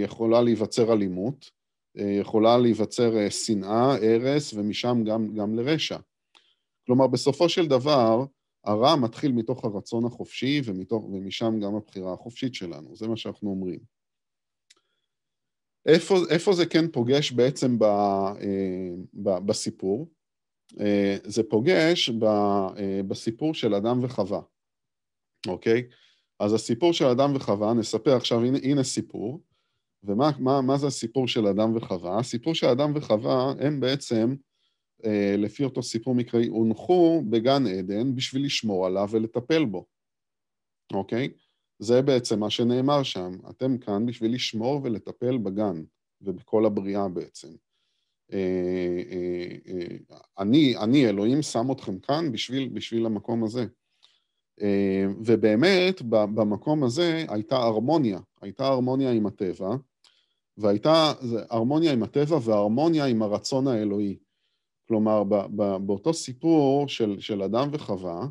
יכולה 0.03 0.43
להיווצר 0.43 0.93
אלימות, 0.93 1.51
יכולה 1.95 2.59
להיווצר 2.59 3.29
שנאה, 3.31 3.95
הרס, 3.95 4.55
ומשם 4.55 5.03
גם, 5.07 5.35
גם 5.35 5.55
לרשע. 5.55 5.99
כלומר, 6.87 7.07
בסופו 7.07 7.49
של 7.49 7.67
דבר, 7.67 8.25
הרע 8.65 8.97
מתחיל 8.97 9.33
מתוך 9.33 9.65
הרצון 9.65 10.05
החופשי, 10.05 10.61
ומתוך, 10.65 11.05
ומשם 11.05 11.61
גם 11.61 11.75
הבחירה 11.75 12.13
החופשית 12.13 12.55
שלנו, 12.55 12.97
זה 12.97 13.09
מה 13.09 13.17
שאנחנו 13.17 13.51
אומרים. 13.51 13.79
איפה, 15.87 16.15
איפה 16.31 16.53
זה 16.53 16.67
כן 16.67 16.91
פוגש 16.91 17.33
בעצם 17.33 17.79
ב, 17.79 17.83
אה, 17.85 18.91
ב, 19.15 19.31
בסיפור? 19.47 20.09
אה, 20.81 21.17
זה 21.25 21.43
פוגש 21.51 22.11
ב, 22.11 22.25
אה, 22.25 23.01
בסיפור 23.09 23.55
של 23.55 23.75
אדם 23.75 24.05
וחווה, 24.05 24.41
אוקיי? 25.47 25.89
אז 26.41 26.53
הסיפור 26.55 26.93
של 26.93 27.05
אדם 27.05 27.37
וחווה, 27.37 27.75
נספר 27.75 28.17
עכשיו, 28.17 28.45
הנה, 28.45 28.59
הנה 28.63 28.83
סיפור, 28.83 29.41
ומה 30.03 30.31
מה, 30.39 30.61
מה 30.61 30.79
זה 30.79 30.87
הסיפור 30.87 31.29
של 31.29 31.47
אדם 31.47 31.77
וחווה? 31.77 32.19
הסיפור 32.19 32.55
של 32.55 32.67
אדם 32.67 32.93
וחווה 32.95 33.53
הם 33.61 33.81
בעצם, 33.81 34.35
לפי 35.39 35.65
אותו 35.65 35.83
סיפור 35.83 36.15
מקראי, 36.15 36.47
הונחו 36.47 37.23
בגן 37.31 37.67
עדן 37.67 38.15
בשביל 38.15 38.45
לשמור 38.45 38.87
עליו 38.87 39.09
ולטפל 39.11 39.65
בו, 39.65 39.87
אוקיי? 40.93 41.29
זה 41.79 42.03
בעצם 42.03 42.41
מה 42.41 42.51
שנאמר 42.51 43.03
שם. 43.03 43.33
אתם 43.51 43.79
כאן 43.79 44.07
בשביל 44.07 44.35
לשמור 44.35 44.81
ולטפל 44.85 45.39
בגן 45.39 45.83
ובכל 46.21 46.67
הבריאה 46.67 47.09
בעצם. 47.09 47.49
אה, 48.33 49.03
אה, 49.11 49.57
אה, 49.69 50.17
אני, 50.39 50.77
אני, 50.77 51.09
אלוהים 51.09 51.43
שם 51.43 51.73
אתכם 51.73 51.99
כאן 51.99 52.33
בשביל, 52.33 52.69
בשביל 52.69 53.07
המקום 53.07 53.45
הזה. 53.45 53.67
ובאמת, 55.25 56.03
במקום 56.03 56.85
הזה 56.85 57.25
הייתה 57.29 57.57
הרמוניה, 57.57 58.19
הייתה 58.43 58.67
הרמוניה 58.67 59.13
עם 59.13 59.27
הטבע, 59.27 59.77
והייתה 60.57 61.13
הרמוניה 61.51 61.93
עם 61.93 62.03
הטבע 62.03 62.39
והרמוניה 62.43 63.05
עם 63.05 63.23
הרצון 63.23 63.69
האלוהי. 63.69 64.17
כלומר, 64.89 65.23
באותו 65.81 66.15
סיפור 66.15 66.89
של, 66.89 67.21
של 67.21 67.43
אדם 67.43 67.69
וחווה, 67.73 68.27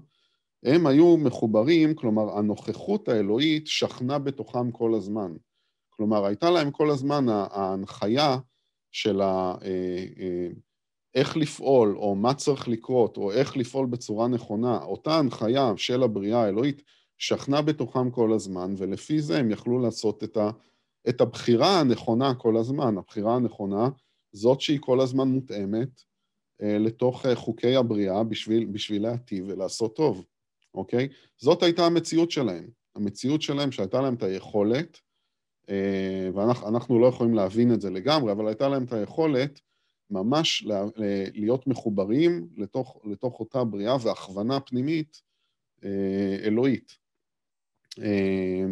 הם 0.64 0.88
היו 0.88 1.18
מחוברים, 1.18 1.94
כלומר, 1.96 2.38
הנוכחות 2.38 3.10
האלוהית 3.10 3.68
שכנה 3.68 4.20
בתוכם 4.20 4.72
כל 4.72 4.94
הזמן. 4.94 5.34
כלומר, 5.90 6.26
הייתה 6.26 6.50
להם 6.50 6.72
כל 6.72 6.90
הזמן 6.90 7.26
ההנחיה 7.30 8.38
של 8.92 9.22
ה... 9.22 9.56
איך 11.16 11.38
לפעול, 11.38 11.98
או 11.98 12.16
מה 12.16 12.34
צריך 12.34 12.68
לקרות, 12.68 13.18
או 13.18 13.32
איך 13.32 13.58
לפעול 13.58 13.86
בצורה 13.86 14.28
נכונה, 14.28 14.84
אותה 14.84 15.18
הנחיה 15.18 15.74
של 15.78 16.04
הבריאה 16.04 16.44
האלוהית 16.44 16.82
שכנה 17.18 17.62
בתוכם 17.62 18.12
כל 18.12 18.34
הזמן, 18.34 18.74
ולפי 18.78 19.22
זה 19.22 19.40
הם 19.40 19.52
יכלו 19.52 19.80
לעשות 19.80 20.24
את, 20.24 20.38
ה, 20.38 20.50
את 21.10 21.22
הבחירה 21.22 21.80
הנכונה 21.80 22.36
כל 22.36 22.58
הזמן. 22.58 22.98
הבחירה 22.98 23.36
הנכונה, 23.36 23.90
זאת 24.32 24.62
שהיא 24.62 24.80
כל 24.82 25.02
הזמן 25.02 25.28
מותאמת 25.28 26.02
אה, 26.62 26.78
לתוך 26.78 27.26
אה, 27.26 27.36
חוקי 27.36 27.76
הבריאה 27.76 28.24
בשביל, 28.24 28.66
בשביל 28.66 29.04
להטיב 29.04 29.46
ולעשות 29.48 29.96
טוב. 29.96 30.26
אוקיי? 30.74 31.08
זאת 31.38 31.64
הייתה 31.64 31.86
המציאות 31.86 32.32
שלהם. 32.32 32.70
המציאות 32.96 33.42
שלהם 33.42 33.72
שהייתה 33.72 34.02
להם 34.02 34.14
את 34.14 34.24
היכולת, 34.24 35.00
אה, 35.70 36.30
ואנחנו 36.34 37.00
לא 37.00 37.08
יכולים 37.08 37.34
להבין 37.34 37.74
את 37.74 37.82
זה 37.82 37.90
לגמרי, 37.90 38.32
אבל 38.32 38.48
הייתה 38.48 38.68
להם 38.70 38.84
את 38.84 38.94
היכולת 38.94 39.62
ממש 40.10 40.66
להיות 41.34 41.68
מחוברים 41.68 42.48
לתוך, 42.58 43.02
לתוך 43.06 43.40
אותה 43.40 43.64
בריאה 43.64 43.96
והכוונה 44.02 44.60
פנימית 44.60 45.22
אה, 45.84 46.38
אלוהית. 46.44 46.98
אה, 48.02 48.66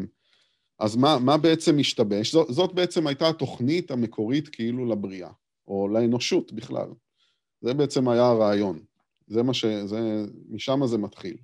אז 0.79 0.95
מה, 0.95 1.19
מה 1.19 1.37
בעצם 1.37 1.79
השתבש? 1.79 2.31
זאת, 2.31 2.47
זאת 2.53 2.73
בעצם 2.73 3.07
הייתה 3.07 3.29
התוכנית 3.29 3.91
המקורית 3.91 4.49
כאילו 4.49 4.85
לבריאה, 4.85 5.31
או 5.67 5.87
לאנושות 5.87 6.53
בכלל. 6.53 6.87
זה 7.61 7.73
בעצם 7.73 8.09
היה 8.09 8.25
הרעיון. 8.25 8.79
זה 9.27 9.43
מה 9.43 9.53
ש... 9.53 9.65
זה, 9.65 10.25
משם 10.49 10.79
זה 10.85 10.97
מתחיל. 10.97 11.37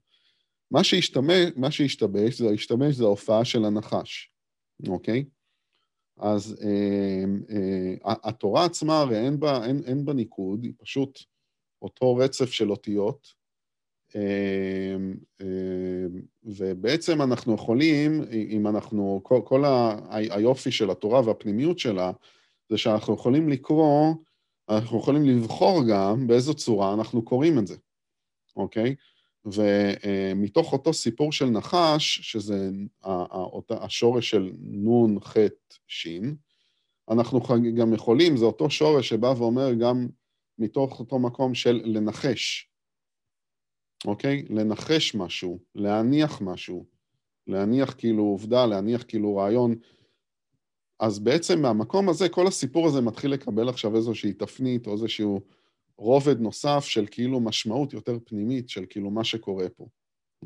מה 0.72 0.84
שהשתמש, 0.84 1.50
מה 1.56 1.72
שהשתבש, 1.72 2.42
זה 2.42 2.50
השתמש 2.50 2.96
זה 2.96 3.04
ההופעה 3.04 3.46
של 3.46 3.66
הנחש, 3.66 4.32
אוקיי? 4.88 5.26
אז 6.20 6.58
אה, 6.64 7.24
אה, 7.56 8.14
התורה 8.24 8.66
עצמה 8.66 9.00
הרי 9.00 9.26
אין 9.26 9.40
בה, 9.40 9.66
אין, 9.66 9.82
אין 9.86 10.06
בה 10.06 10.14
ניקוד, 10.14 10.64
היא 10.64 10.74
פשוט 10.78 11.20
אותו 11.82 12.16
רצף 12.16 12.52
של 12.52 12.72
אותיות, 12.72 13.34
אה, 14.16 14.96
אה, 15.42 16.06
ובעצם 16.44 17.22
אנחנו 17.22 17.54
יכולים, 17.54 18.22
אם 18.32 18.68
אנחנו, 18.68 19.20
כל, 19.24 19.42
כל 19.46 19.66
ה, 19.66 20.00
היופי 20.10 20.72
של 20.72 20.92
התורה 20.92 21.22
והפנימיות 21.26 21.80
שלה, 21.80 22.12
זה 22.70 22.78
שאנחנו 22.78 23.14
יכולים 23.14 23.50
לקרוא, 23.50 24.14
אנחנו 24.70 25.00
יכולים 25.00 25.26
לבחור 25.26 25.82
גם 25.90 26.28
באיזו 26.28 26.54
צורה 26.54 26.94
אנחנו 26.94 27.26
קוראים 27.26 27.60
את 27.60 27.68
זה, 27.68 27.76
אוקיי? 28.56 28.96
ומתוך 29.46 30.74
אותו 30.74 30.94
סיפור 30.94 31.32
של 31.32 31.46
נחש, 31.46 32.20
שזה 32.22 32.70
השורש 33.70 34.30
של 34.30 34.52
נון, 34.60 35.20
ח', 35.20 35.38
ש', 35.88 36.08
אנחנו 37.10 37.40
גם 37.78 37.94
יכולים, 37.94 38.38
זה 38.38 38.46
אותו 38.46 38.70
שורש 38.70 39.10
שבא 39.10 39.34
ואומר 39.38 39.74
גם 39.74 40.08
מתוך 40.60 41.00
אותו 41.00 41.20
מקום 41.20 41.54
של 41.56 41.82
לנחש, 41.86 42.70
אוקיי? 44.06 44.46
לנחש 44.50 45.16
משהו, 45.16 45.60
להניח 45.76 46.42
משהו, 46.42 46.86
להניח 47.48 47.96
כאילו 47.98 48.24
עובדה, 48.24 48.66
להניח 48.66 49.04
כאילו 49.08 49.36
רעיון. 49.36 49.76
אז 51.00 51.20
בעצם 51.20 51.62
מהמקום 51.62 52.10
הזה, 52.10 52.30
כל 52.30 52.48
הסיפור 52.48 52.88
הזה 52.88 53.02
מתחיל 53.02 53.32
לקבל 53.32 53.70
עכשיו 53.70 53.96
איזושהי 53.96 54.34
תפנית 54.34 54.88
או 54.88 54.94
איזשהו 54.94 55.42
רובד 56.00 56.40
נוסף 56.40 56.86
של 56.86 57.06
כאילו 57.12 57.40
משמעות 57.40 57.94
יותר 57.94 58.18
פנימית 58.26 58.70
של 58.70 58.86
כאילו 58.90 59.12
מה 59.12 59.24
שקורה 59.24 59.70
פה, 59.70 59.88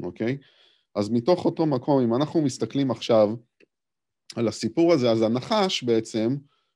אוקיי? 0.03 0.37
אז 0.95 1.09
מתוך 1.09 1.45
אותו 1.45 1.65
מקום, 1.65 2.03
אם 2.03 2.15
אנחנו 2.15 2.41
מסתכלים 2.41 2.91
עכשיו 2.91 3.29
על 4.35 4.47
הסיפור 4.47 4.93
הזה, 4.93 5.11
אז 5.11 5.21
הנחש 5.21 5.83
בעצם 5.83 6.35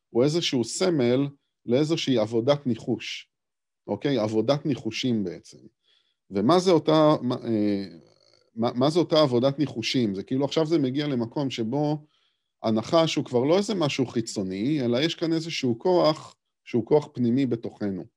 הוא 0.10 0.24
איזשהו 0.24 0.64
סמל 0.64 1.28
לאיזושהי 1.66 2.18
עבודת 2.18 2.68
ניחוש, 2.68 3.30
אוקיי? 3.88 4.20
עבודת 4.20 4.66
ניחושים 4.66 5.24
בעצם. 5.24 5.58
ומה 6.32 6.60
זה 6.60 6.72
אותה, 6.72 7.16
מה, 7.22 7.36
אה, 7.36 7.86
מה, 8.56 8.90
זה 8.90 9.00
אותה 9.00 9.22
עבודת 9.22 9.60
ניחושים? 9.60 10.16
זה 10.16 10.24
כאילו 10.24 10.46
עכשיו 10.46 10.66
זה 10.66 10.80
מגיע 10.80 11.08
למקום 11.08 11.50
שבו 11.50 12.06
הנחש 12.64 13.16
הוא 13.16 13.26
כבר 13.26 13.44
לא 13.44 13.58
איזה 13.58 13.76
משהו 13.76 14.06
חיצוני, 14.06 14.82
אלא 14.82 14.98
יש 14.98 15.16
כאן 15.16 15.34
איזשהו 15.34 15.80
כוח 15.80 16.36
שהוא 16.66 16.86
כוח 16.86 17.08
פנימי 17.14 17.46
בתוכנו, 17.46 18.17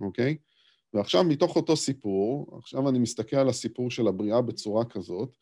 אוקיי? 0.00 0.36
ועכשיו 0.94 1.24
מתוך 1.24 1.56
אותו 1.56 1.76
סיפור, 1.76 2.58
עכשיו 2.58 2.88
אני 2.88 2.98
מסתכל 2.98 3.36
על 3.36 3.48
הסיפור 3.48 3.90
של 3.90 4.08
הבריאה 4.08 4.42
בצורה 4.42 4.84
כזאת, 4.84 5.36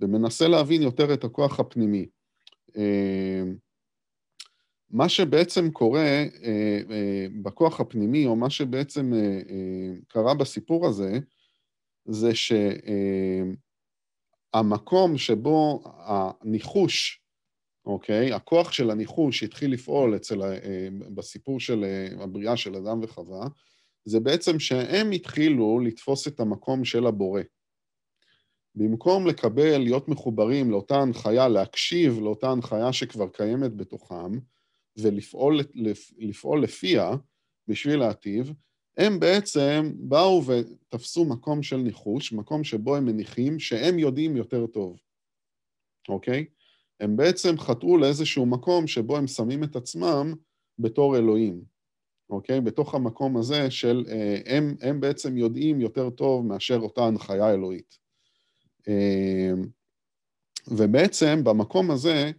ומנסה 0.00 0.48
להבין 0.48 0.82
יותר 0.82 1.14
את 1.14 1.24
הכוח 1.24 1.60
הפנימי. 1.60 2.06
אה, 2.76 3.42
מה 4.90 5.08
שבעצם 5.08 5.70
קורה 5.70 6.00
אה, 6.00 6.80
אה, 6.90 7.26
בכוח 7.42 7.80
הפנימי, 7.80 8.26
או 8.26 8.36
מה 8.36 8.50
שבעצם 8.50 9.12
קרה 10.08 10.34
בסיפור 10.34 10.86
הזה, 10.86 11.18
זה 12.04 12.30
שהמקום 14.54 15.18
שבו 15.18 15.82
הניחוש, 15.84 17.22
אוקיי? 17.84 18.32
הכוח 18.32 18.72
של 18.72 18.90
הניחוש 18.90 19.42
התחיל 19.42 19.72
לפעול 19.72 20.16
אצל, 20.16 20.40
בסיפור 21.14 21.60
של 21.60 21.84
הבריאה 22.20 22.56
של 22.56 22.74
אדם 22.76 23.00
וחווה, 23.02 23.48
זה 24.04 24.20
בעצם 24.20 24.58
שהם 24.58 25.10
התחילו 25.10 25.80
לתפוס 25.80 26.28
את 26.28 26.40
המקום 26.40 26.84
של 26.84 27.06
הבורא. 27.06 27.42
במקום 28.74 29.26
לקבל, 29.26 29.78
להיות 29.78 30.08
מחוברים 30.08 30.70
לאותה 30.70 30.96
הנחיה, 30.96 31.48
להקשיב 31.48 32.18
לאותה 32.20 32.50
הנחיה 32.50 32.92
שכבר 32.92 33.28
קיימת 33.28 33.76
בתוכם, 33.76 34.32
ולפעול 34.96 35.60
לפעול 36.18 36.62
לפיה 36.62 37.10
בשביל 37.68 37.98
להטיב, 37.98 38.52
הם 38.96 39.20
בעצם 39.20 39.92
באו 39.94 40.42
ותפסו 40.46 41.24
מקום 41.24 41.62
של 41.62 41.76
ניחוש, 41.76 42.32
מקום 42.32 42.64
שבו 42.64 42.96
הם 42.96 43.04
מניחים 43.04 43.58
שהם 43.58 43.98
יודעים 43.98 44.36
יותר 44.36 44.66
טוב, 44.66 44.96
אוקיי? 46.08 46.46
הם 47.00 47.16
בעצם 47.16 47.58
חטאו 47.58 47.98
לאיזשהו 47.98 48.46
מקום 48.46 48.86
שבו 48.86 49.16
הם 49.16 49.26
שמים 49.26 49.64
את 49.64 49.76
עצמם 49.76 50.34
בתור 50.78 51.16
אלוהים, 51.16 51.64
אוקיי? 52.32 52.60
בתוך 52.60 52.94
המקום 52.94 53.36
הזה 53.36 53.70
של 53.70 54.04
אה, 54.08 54.38
הם, 54.46 54.76
הם 54.80 55.00
בעצם 55.00 55.36
יודעים 55.36 55.80
יותר 55.80 56.10
טוב 56.10 56.46
מאשר 56.46 56.78
אותה 56.78 57.04
הנחיה 57.04 57.50
אלוהית. 57.50 57.98
אה, 58.88 59.50
ובעצם 60.68 61.44
במקום 61.44 61.90
הזה, 61.90 62.30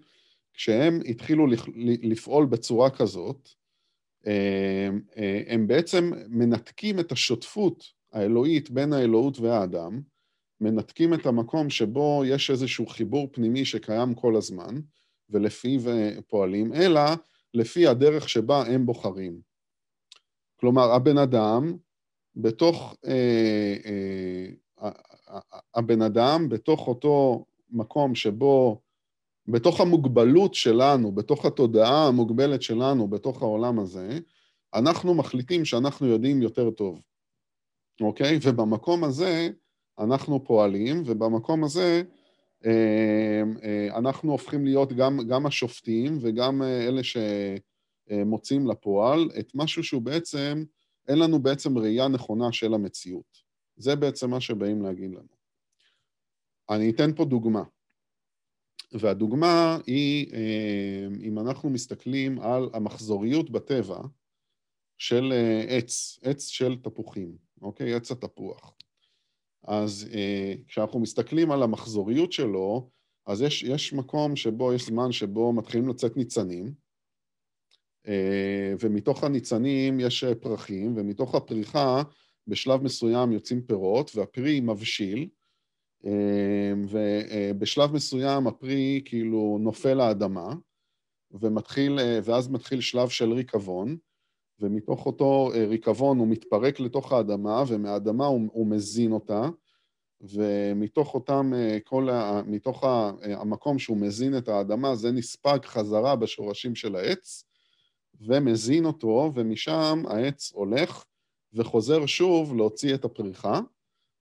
כשהם 0.54 1.00
התחילו 1.10 1.48
לפעול 2.02 2.46
בצורה 2.46 2.90
כזאת, 2.90 3.50
אה, 4.28 4.90
הם 5.48 5.68
בעצם 5.68 6.12
מנתקים 6.28 7.00
את 7.00 7.12
השותפות 7.12 7.84
האלוהית 8.14 8.70
בין 8.72 8.94
האלוהות 8.94 9.40
והאדם, 9.40 10.02
מנתקים 10.62 11.14
את 11.14 11.26
המקום 11.26 11.70
שבו 11.70 12.24
יש 12.26 12.50
איזשהו 12.50 12.88
חיבור 12.88 13.28
פנימי 13.32 13.66
שקיים 13.66 14.14
כל 14.14 14.36
הזמן, 14.36 14.82
ולפיו 15.30 15.82
פועלים, 16.28 16.74
אלא 16.74 17.02
לפי 17.54 17.88
הדרך 17.88 18.30
שבה 18.30 18.64
הם 18.66 18.86
בוחרים. 18.86 19.53
כלומר, 20.64 20.92
הבן 20.92 21.18
אדם, 21.18 21.78
בתוך 22.36 22.96
אה, 23.06 23.76
אה, 23.86 24.90
הבן 25.76 26.02
אדם 26.02 26.50
בתוך 26.50 26.88
אותו 26.88 27.46
מקום 27.72 28.16
שבו, 28.16 28.82
בתוך 29.48 29.82
המוגבלות 29.82 30.54
שלנו, 30.54 31.12
בתוך 31.12 31.46
התודעה 31.46 32.08
המוגבלת 32.08 32.62
שלנו, 32.62 33.08
בתוך 33.08 33.42
העולם 33.42 33.80
הזה, 33.80 34.20
אנחנו 34.74 35.14
מחליטים 35.14 35.66
שאנחנו 35.66 36.08
יודעים 36.08 36.42
יותר 36.42 36.72
טוב, 36.72 37.02
אוקיי? 38.02 38.40
ובמקום 38.42 39.04
הזה 39.04 39.50
אנחנו 40.00 40.44
פועלים, 40.44 41.04
ובמקום 41.06 41.64
הזה 41.64 42.04
אה, 42.66 43.44
אה, 43.64 43.98
אנחנו 43.98 44.32
הופכים 44.32 44.66
להיות 44.66 44.94
גם, 44.94 45.20
גם 45.28 45.46
השופטים 45.46 46.18
וגם 46.22 46.62
אה, 46.62 46.88
אלה 46.88 47.04
שמוצאים 48.10 48.68
לפועל 48.68 49.30
את 49.40 49.52
משהו 49.56 49.84
שהוא 49.84 50.02
בעצם, 50.02 50.64
אין 51.08 51.20
לנו 51.20 51.40
בעצם 51.40 51.78
ראייה 51.78 52.08
נכונה 52.08 52.52
של 52.52 52.74
המציאות. 52.74 53.38
זה 53.76 53.96
בעצם 53.96 54.30
מה 54.30 54.42
שבאים 54.42 54.82
להגיד 54.82 55.12
לנו. 55.12 55.34
אני 56.70 56.90
אתן 56.90 57.16
פה 57.16 57.26
דוגמה. 57.26 57.64
והדוגמה 58.92 59.78
היא, 59.88 60.34
אה, 60.34 61.08
אם 61.22 61.40
אנחנו 61.40 61.70
מסתכלים 61.70 62.40
על 62.40 62.70
המחזוריות 62.74 63.50
בטבע 63.50 64.00
של 64.98 65.32
אה, 65.32 65.66
עץ, 65.68 66.20
עץ 66.24 66.48
של 66.48 66.76
תפוחים, 66.84 67.38
אוקיי? 67.62 67.94
עץ 67.94 68.12
התפוח. 68.12 68.74
אז 69.64 70.10
אה, 70.14 70.54
כשאנחנו 70.68 71.00
מסתכלים 71.00 71.52
על 71.52 71.64
המחזוריות 71.64 72.32
שלו, 72.32 72.90
אז 73.26 73.42
יש, 73.42 73.64
יש 73.64 73.94
מקום 73.94 74.36
שבו, 74.36 74.74
יש 74.74 74.86
זמן 74.86 75.12
שבו 75.12 75.54
מתחילים 75.54 75.90
לצאת 75.90 76.18
ניצנים, 76.18 76.74
ומתוך 78.80 79.24
הניצנים 79.24 80.00
יש 80.00 80.24
פרחים, 80.24 80.94
ומתוך 80.98 81.36
הפריחה 81.36 82.04
בשלב 82.48 82.84
מסוים 82.84 83.32
יוצאים 83.32 83.62
פירות, 83.62 84.12
והפרי 84.16 84.60
מבשיל, 84.60 85.28
אמ, 86.06 86.86
ובשלב 86.90 87.94
מסוים 87.94 88.48
הפרי 88.48 89.02
כאילו 89.06 89.58
נופל 89.62 89.94
לאדמה, 89.94 90.54
ומתחיל, 91.32 92.00
אה, 92.00 92.20
ואז 92.24 92.50
מתחיל 92.50 92.82
שלב 92.82 93.10
של 93.10 93.32
ריקבון, 93.32 93.98
ומתוך 94.60 95.06
אותו 95.06 95.52
אה, 95.56 95.66
ריקבון 95.66 96.20
הוא 96.20 96.28
מתפרק 96.28 96.80
לתוך 96.80 97.14
האדמה, 97.14 97.64
ומהאדמה 97.68 98.26
הוא, 98.26 98.42
הוא 98.52 98.68
מזין 98.68 99.12
אותה, 99.12 99.50
ומתוך 100.22 101.14
אותם, 101.14 101.52
אה, 101.56 101.78
כל 101.84 102.10
ה, 102.10 102.42
מתוך 102.46 102.84
המקום 103.24 103.80
שהוא 103.80 103.98
מזין 103.98 104.38
את 104.38 104.48
האדמה, 104.48 104.96
זה 104.96 105.12
נספג 105.12 105.60
חזרה 105.66 106.16
בשורשים 106.16 106.76
של 106.76 106.96
העץ, 106.96 107.44
ומזין 108.22 108.86
אותו, 108.86 109.32
ומשם 109.36 110.04
העץ 110.08 110.52
הולך 110.52 111.06
וחוזר 111.54 112.06
שוב 112.06 112.56
להוציא 112.56 112.96
את 112.96 113.06
הפריחה, 113.06 113.60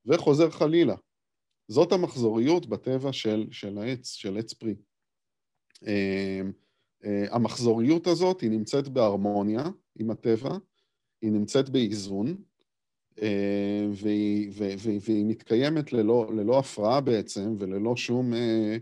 וחוזר 0.07 0.51
חלילה. 0.51 0.97
זאת 1.69 1.93
המחזוריות 1.93 2.67
בטבע 2.67 3.13
של, 3.13 3.47
של 3.51 3.79
העץ, 3.79 4.13
של 4.13 4.39
עץ 4.39 4.53
פרי. 4.53 4.75
אמ, 5.83 6.53
אה, 7.05 7.25
המחזוריות 7.31 8.07
הזאת 8.07 8.41
היא 8.41 8.51
נמצאת 8.51 8.89
בהרמוניה 8.89 9.65
עם 9.99 10.11
הטבע, 10.11 10.57
היא 11.23 11.33
נמצאת 11.33 11.69
באיזון, 11.69 12.37
אה, 13.23 13.87
והיא, 13.93 14.51
והיא, 14.53 15.01
והיא 15.05 15.25
מתקיימת 15.27 15.93
ללא, 15.93 16.31
ללא 16.37 16.59
הפרעה 16.59 17.01
בעצם 17.01 17.55
וללא 17.59 17.97
שום 17.97 18.35
אה, 18.35 18.77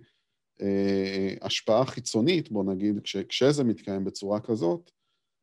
השפעה 1.41 1.87
חיצונית, 1.87 2.51
בוא 2.51 2.65
נגיד, 2.65 3.01
כש, 3.01 3.17
כשזה 3.17 3.65
מתקיים 3.65 4.05
בצורה 4.05 4.41
כזאת, 4.41 4.91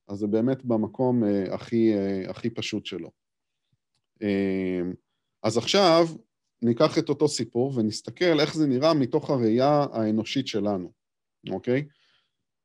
אז 0.08 0.18
זה 0.18 0.28
באמת 0.28 0.66
במקום 0.66 1.24
אה, 1.24 1.54
הכי, 1.54 1.94
אה, 1.94 2.30
הכי 2.30 2.50
פשוט 2.50 2.86
שלו. 2.86 3.12
אה, 4.22 4.82
אז 5.44 5.58
עכשיו 5.58 6.08
ניקח 6.62 6.98
את 6.98 7.10
אותו 7.10 7.28
סיפור 7.28 7.74
ונסתכל 7.76 8.40
איך 8.40 8.56
זה 8.56 8.68
נראה 8.68 8.94
מתוך 8.94 9.30
הראייה 9.30 9.86
האנושית 9.94 10.48
שלנו, 10.48 10.92
אוקיי? 11.50 11.86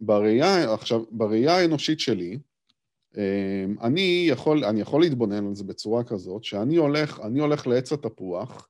בראייה, 0.00 0.74
עכשיו, 0.74 1.04
בראייה 1.10 1.56
האנושית 1.56 2.00
שלי, 2.00 2.38
אני 3.80 4.26
יכול, 4.30 4.64
אני 4.64 4.80
יכול 4.80 5.00
להתבונן 5.00 5.46
על 5.46 5.54
זה 5.54 5.64
בצורה 5.64 6.04
כזאת, 6.04 6.44
שאני 6.44 6.76
הולך, 6.76 7.20
אני 7.20 7.40
הולך 7.40 7.66
לעץ 7.66 7.92
התפוח, 7.92 8.68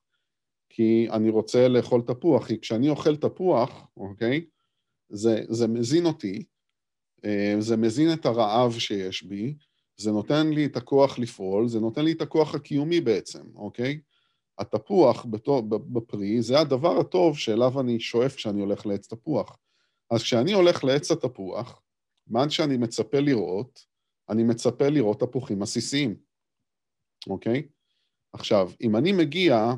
כי 0.69 1.07
אני 1.11 1.29
רוצה 1.29 1.67
לאכול 1.67 2.01
תפוח, 2.01 2.47
כי 2.47 2.59
כשאני 2.59 2.89
אוכל 2.89 3.15
תפוח, 3.15 3.87
אוקיי, 3.97 4.45
זה, 5.09 5.45
זה 5.49 5.67
מזין 5.67 6.05
אותי, 6.05 6.43
זה 7.59 7.77
מזין 7.77 8.13
את 8.13 8.25
הרעב 8.25 8.79
שיש 8.79 9.23
בי, 9.23 9.55
זה 9.97 10.11
נותן 10.11 10.49
לי 10.49 10.65
את 10.65 10.77
הכוח 10.77 11.19
לפעול, 11.19 11.67
זה 11.67 11.79
נותן 11.79 12.05
לי 12.05 12.11
את 12.11 12.21
הכוח 12.21 12.55
הקיומי 12.55 13.01
בעצם, 13.01 13.43
אוקיי? 13.55 13.99
התפוח 14.59 15.25
בפרי 15.69 16.41
זה 16.41 16.59
הדבר 16.59 16.99
הטוב 16.99 17.37
שאליו 17.37 17.79
אני 17.79 17.99
שואף 17.99 18.35
כשאני 18.35 18.61
הולך 18.61 18.85
לעץ 18.85 19.07
תפוח. 19.07 19.57
אז 20.11 20.23
כשאני 20.23 20.53
הולך 20.53 20.83
לעץ 20.83 21.11
התפוח, 21.11 21.81
מה 22.27 22.49
שאני 22.49 22.77
מצפה 22.77 23.19
לראות, 23.19 23.85
אני 24.29 24.43
מצפה 24.43 24.89
לראות 24.89 25.19
תפוחים 25.19 25.61
עסיסיים, 25.61 26.15
אוקיי? 27.27 27.67
עכשיו, 28.33 28.71
אם 28.81 28.95
אני 28.95 29.11
מגיע 29.11 29.73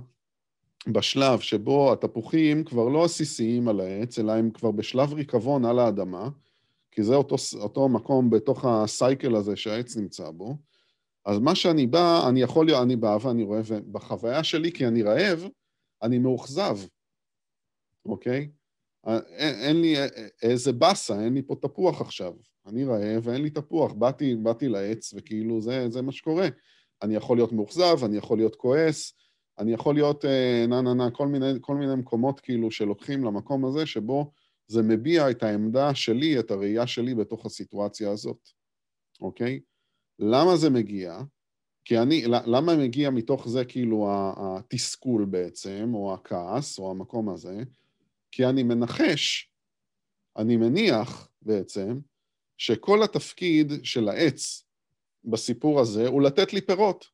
בשלב 0.87 1.39
שבו 1.39 1.93
התפוחים 1.93 2.63
כבר 2.63 2.89
לא 2.89 3.05
עסיסיים 3.05 3.67
על 3.67 3.79
העץ, 3.79 4.19
אלא 4.19 4.31
הם 4.31 4.51
כבר 4.51 4.71
בשלב 4.71 5.13
ריקבון 5.13 5.65
על 5.65 5.79
האדמה, 5.79 6.29
כי 6.95 7.03
זה 7.03 7.15
אותו, 7.15 7.35
אותו 7.59 7.89
מקום 7.89 8.29
בתוך 8.29 8.65
הסייקל 8.65 9.35
הזה 9.35 9.55
שהעץ 9.55 9.97
נמצא 9.97 10.29
בו, 10.29 10.57
אז 11.25 11.39
מה 11.39 11.55
שאני 11.55 11.87
בא, 11.87 12.29
אני 12.29 12.41
יכול, 12.41 12.75
אני 12.75 12.95
בא 12.95 13.17
ואני 13.21 13.43
רואה, 13.43 13.61
ובחוויה 13.65 14.43
שלי, 14.43 14.71
כי 14.71 14.87
אני 14.87 15.03
רעב, 15.03 15.47
אני 16.01 16.17
מאוכזב, 16.17 16.77
אוקיי? 18.05 18.49
אין, 19.07 19.55
אין 19.55 19.81
לי 19.81 19.95
איזה 20.41 20.71
באסה, 20.71 21.21
אין 21.21 21.33
לי 21.33 21.41
פה 21.41 21.55
תפוח 21.61 22.01
עכשיו. 22.01 22.33
אני 22.65 22.85
רעב 22.85 23.27
ואין 23.27 23.41
לי 23.41 23.49
תפוח. 23.49 23.93
באתי, 23.93 24.35
באתי 24.35 24.69
לעץ, 24.69 25.13
וכאילו 25.17 25.61
זה, 25.61 25.89
זה 25.89 26.01
מה 26.01 26.11
שקורה. 26.11 26.47
אני 27.01 27.15
יכול 27.15 27.37
להיות 27.37 27.51
מאוכזב, 27.51 28.03
אני 28.03 28.17
יכול 28.17 28.37
להיות 28.37 28.55
כועס, 28.55 29.13
אני 29.59 29.73
יכול 29.73 29.95
להיות 29.95 30.25
אה, 30.25 30.65
נה 30.67 30.81
נה 30.81 30.93
נה, 30.93 31.11
כל 31.11 31.27
מיני, 31.27 31.51
כל 31.61 31.75
מיני 31.75 31.95
מקומות 31.95 32.39
כאילו 32.39 32.71
שלוקחים 32.71 33.23
למקום 33.23 33.65
הזה, 33.65 33.85
שבו 33.85 34.31
זה 34.67 34.81
מביע 34.81 35.31
את 35.31 35.43
העמדה 35.43 35.95
שלי, 35.95 36.39
את 36.39 36.51
הראייה 36.51 36.87
שלי 36.87 37.15
בתוך 37.15 37.45
הסיטואציה 37.45 38.11
הזאת, 38.11 38.49
אוקיי? 39.21 39.59
למה 40.19 40.57
זה 40.57 40.69
מגיע? 40.69 41.19
כי 41.85 41.97
אני, 41.99 42.23
למה 42.27 42.75
מגיע 42.75 43.09
מתוך 43.09 43.47
זה 43.47 43.65
כאילו 43.65 44.07
התסכול 44.37 45.25
בעצם, 45.25 45.91
או 45.93 46.13
הכעס, 46.13 46.79
או 46.79 46.91
המקום 46.91 47.29
הזה? 47.29 47.63
כי 48.31 48.45
אני 48.45 48.63
מנחש, 48.63 49.51
אני 50.37 50.57
מניח 50.57 51.29
בעצם, 51.41 51.99
שכל 52.57 53.03
התפקיד 53.03 53.71
של 53.83 54.09
העץ 54.09 54.65
בסיפור 55.23 55.79
הזה 55.79 56.07
הוא 56.07 56.21
לתת 56.21 56.53
לי 56.53 56.61
פירות. 56.61 57.05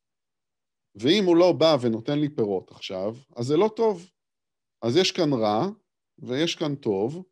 ואם 0.96 1.24
הוא 1.26 1.38
לא 1.38 1.52
בא 1.52 1.78
ונותן 1.82 2.20
לי 2.20 2.30
פירות 2.30 2.72
עכשיו, 2.72 3.16
אז 3.36 3.46
זה 3.46 3.58
לא 3.58 3.70
טוב. 3.76 4.10
אז 4.82 4.98
יש 4.98 5.12
כאן 5.12 5.34
רע 5.34 5.68
ויש 6.20 6.56
כאן 6.56 6.76
טוב, 6.76 7.24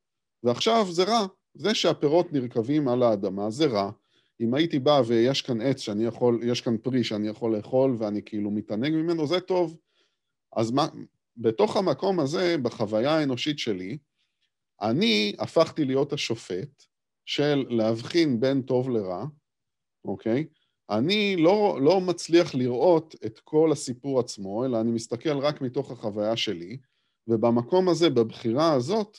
ועכשיו 0.44 0.86
זה 0.92 1.04
רע. 1.04 1.26
זה 1.54 1.74
שהפירות 1.74 2.34
נרקבים 2.34 2.88
על 2.88 3.04
האדמה 3.04 3.52
זה 3.52 3.66
רע. 3.66 3.92
אם 4.42 4.54
הייתי 4.54 4.80
בא 4.80 5.02
ויש 5.08 5.42
כאן 5.42 5.62
עץ 5.62 5.80
שאני 5.80 6.06
יכול, 6.06 6.40
יש 6.44 6.62
כאן 6.62 6.78
פרי 6.78 7.04
שאני 7.04 7.28
יכול 7.28 7.56
לאכול 7.56 7.98
ואני 8.00 8.22
כאילו 8.26 8.52
מתענג 8.52 8.94
ממנו, 8.94 9.28
זה 9.28 9.40
טוב. 9.40 9.78
אז 10.56 10.72
מה, 10.72 10.88
בתוך 11.38 11.78
המקום 11.78 12.20
הזה, 12.20 12.58
בחוויה 12.58 13.12
האנושית 13.12 13.60
שלי, 13.60 13.98
אני 14.82 15.36
הפכתי 15.40 15.86
להיות 15.86 16.14
השופט 16.14 16.84
של 17.26 17.66
להבחין 17.70 18.40
בין 18.40 18.62
טוב 18.62 18.90
לרע, 18.90 19.26
אוקיי? 20.06 20.48
אני 20.90 21.36
לא, 21.36 21.80
לא 21.82 22.02
מצליח 22.02 22.56
לראות 22.56 23.16
את 23.26 23.40
כל 23.40 23.72
הסיפור 23.72 24.20
עצמו, 24.20 24.66
אלא 24.66 24.82
אני 24.82 24.92
מסתכל 24.92 25.38
רק 25.38 25.62
מתוך 25.62 25.92
החוויה 25.92 26.38
שלי, 26.38 26.78
ובמקום 27.28 27.90
הזה, 27.90 28.10
בבחירה 28.10 28.74
הזאת, 28.74 29.18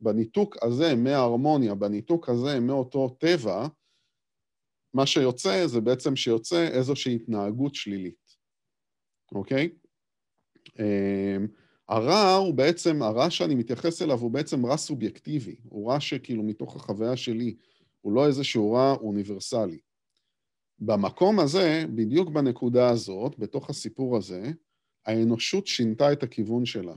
בניתוק 0.00 0.56
הזה 0.62 0.94
מההרמוניה, 0.94 1.74
בניתוק 1.74 2.28
הזה 2.28 2.60
מאותו 2.60 3.08
טבע, 3.08 3.66
מה 4.94 5.06
שיוצא 5.06 5.66
זה 5.66 5.80
בעצם 5.80 6.16
שיוצא 6.16 6.68
איזושהי 6.68 7.14
התנהגות 7.14 7.74
שלילית, 7.74 8.36
אוקיי? 9.34 9.70
אמ, 10.78 11.46
הרע 11.88 12.34
הוא 12.34 12.54
בעצם, 12.54 13.02
הרע 13.02 13.30
שאני 13.30 13.54
מתייחס 13.54 14.02
אליו 14.02 14.18
הוא 14.18 14.30
בעצם 14.30 14.66
רע 14.66 14.76
סובייקטיבי, 14.76 15.56
הוא 15.68 15.90
רע 15.90 16.00
שכאילו 16.00 16.42
מתוך 16.42 16.76
החוויה 16.76 17.16
שלי, 17.16 17.56
הוא 18.00 18.12
לא 18.12 18.26
איזשהו 18.26 18.72
רע 18.72 18.92
אוניברסלי. 18.92 19.78
במקום 20.78 21.40
הזה, 21.40 21.84
בדיוק 21.94 22.28
בנקודה 22.28 22.90
הזאת, 22.90 23.38
בתוך 23.38 23.70
הסיפור 23.70 24.16
הזה, 24.16 24.50
האנושות 25.06 25.66
שינתה 25.66 26.12
את 26.12 26.22
הכיוון 26.22 26.66
שלה. 26.66 26.94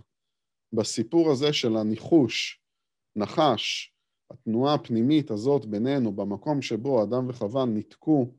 בסיפור 0.74 1.32
הזה 1.32 1.54
של 1.54 1.78
הניחוש, 1.78 2.62
נחש, 3.18 3.94
התנועה 4.32 4.74
הפנימית 4.74 5.32
הזאת 5.32 5.66
בינינו, 5.66 6.12
במקום 6.12 6.62
שבו 6.62 7.04
אדם 7.04 7.30
וחווה 7.30 7.66
ניתקו 7.66 8.32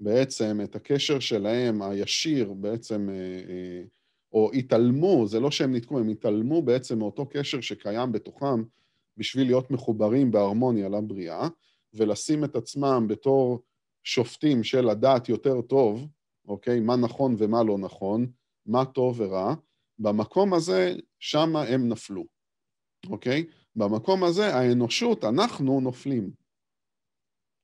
בעצם 0.00 0.60
את 0.64 0.76
הקשר 0.76 1.18
שלהם 1.18 1.82
הישיר 1.82 2.52
בעצם, 2.52 3.08
אה, 3.10 3.14
אה, 3.14 3.82
או 4.32 4.52
התעלמו, 4.52 5.26
זה 5.26 5.40
לא 5.40 5.50
שהם 5.50 5.72
ניתקו, 5.72 5.98
הם 5.98 6.08
התעלמו 6.08 6.62
בעצם 6.62 6.98
מאותו 6.98 7.26
קשר 7.26 7.60
שקיים 7.60 8.12
בתוכם 8.12 8.62
בשביל 9.16 9.46
להיות 9.46 9.70
מחוברים 9.70 10.30
בהרמוניה 10.30 10.88
לבריאה, 10.88 11.48
ולשים 11.94 12.44
את 12.44 12.56
עצמם 12.56 13.06
בתור 13.08 13.62
שופטים 14.04 14.64
של 14.64 14.90
לדעת 14.90 15.28
יותר 15.28 15.60
טוב, 15.60 16.06
אוקיי? 16.48 16.80
מה 16.80 16.96
נכון 16.96 17.34
ומה 17.38 17.62
לא 17.62 17.78
נכון, 17.78 18.26
מה 18.66 18.84
טוב 18.84 19.20
ורע, 19.20 19.54
במקום 19.98 20.54
הזה, 20.54 20.96
שמה 21.18 21.62
הם 21.62 21.88
נפלו, 21.88 22.24
אוקיי? 23.10 23.44
במקום 23.76 24.24
הזה 24.24 24.54
האנושות, 24.54 25.24
אנחנו 25.24 25.80
נופלים. 25.80 26.30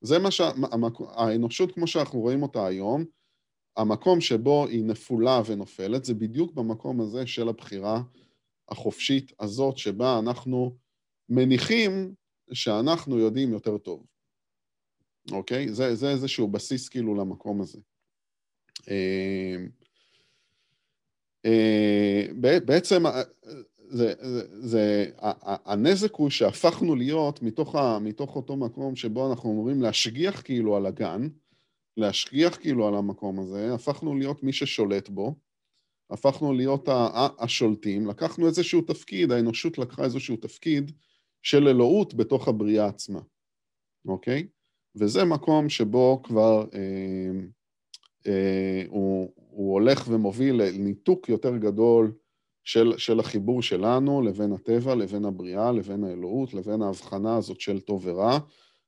זה 0.01 0.19
מה 0.19 0.31
שהאנושות 0.31 1.73
כמו 1.73 1.87
שאנחנו 1.87 2.21
רואים 2.21 2.43
אותה 2.43 2.67
היום, 2.67 3.05
המקום 3.77 4.21
שבו 4.21 4.67
היא 4.67 4.85
נפולה 4.85 5.43
ונופלת, 5.47 6.05
זה 6.05 6.15
בדיוק 6.15 6.53
במקום 6.53 7.01
הזה 7.01 7.27
של 7.27 7.49
הבחירה 7.49 8.03
החופשית 8.69 9.33
הזאת, 9.41 9.79
שבה 9.79 10.19
אנחנו 10.19 10.77
מניחים 11.29 12.15
שאנחנו 12.53 13.19
יודעים 13.19 13.53
יותר 13.53 13.79
טוב. 13.79 14.07
אוקיי? 15.33 15.75
זה, 15.75 15.95
זה 15.95 16.11
איזשהו 16.11 16.49
בסיס 16.49 16.89
כאילו 16.89 17.15
למקום 17.15 17.61
הזה. 17.61 17.79
אה, 18.89 19.57
אה, 21.45 22.27
בעצם 22.65 23.03
זה, 23.91 24.13
זה, 24.21 24.43
זה, 24.61 25.11
הנזק 25.43 26.15
הוא 26.15 26.31
שהפכנו 26.31 26.97
להיות 26.97 27.43
מתוך, 27.43 27.75
ה, 27.75 27.99
מתוך 27.99 28.37
אותו 28.37 28.57
מקום 28.57 28.97
שבו 28.97 29.31
אנחנו 29.31 29.51
אומרים 29.51 29.83
להשגיח 29.83 30.43
כאילו 30.43 30.77
על 30.77 30.87
הגן, 30.87 31.29
להשגיח 31.97 32.57
כאילו 32.57 32.89
על 32.89 32.95
המקום 32.95 33.41
הזה, 33.41 33.75
הפכנו 33.75 34.15
להיות 34.15 34.43
מי 34.43 34.53
ששולט 34.53 35.09
בו, 35.09 35.35
הפכנו 36.11 36.53
להיות 36.53 36.89
השולטים, 37.39 38.07
לקחנו 38.07 38.47
איזשהו 38.47 38.83
תפקיד, 38.83 39.33
האנושות 39.33 39.79
לקחה 39.79 40.05
איזשהו 40.05 40.37
תפקיד 40.37 40.93
של 41.43 41.69
אלוהות 41.69 42.15
בתוך 42.15 42.49
הבריאה 42.49 42.87
עצמה, 42.87 43.21
אוקיי? 44.07 44.47
וזה 44.97 45.25
מקום 45.25 45.69
שבו 45.69 46.21
כבר 46.25 46.65
אה, 46.75 47.41
אה, 48.27 48.83
הוא, 48.89 49.33
הוא 49.37 49.73
הולך 49.73 50.05
ומוביל 50.09 50.63
לניתוק 50.63 51.29
יותר 51.29 51.57
גדול 51.57 52.13
של, 52.65 52.99
של 52.99 53.21
החיבור 53.21 53.63
שלנו 53.63 54.23
לבין 54.23 54.53
הטבע, 54.53 54.95
לבין 54.95 55.25
הבריאה, 55.25 55.73
לבין 55.73 56.05
האלוהות, 56.05 56.55
לבין 56.55 56.83
ההבחנה 56.83 57.37
הזאת 57.37 57.61
של 57.61 57.81
טוב 57.81 58.07
ורע, 58.07 58.39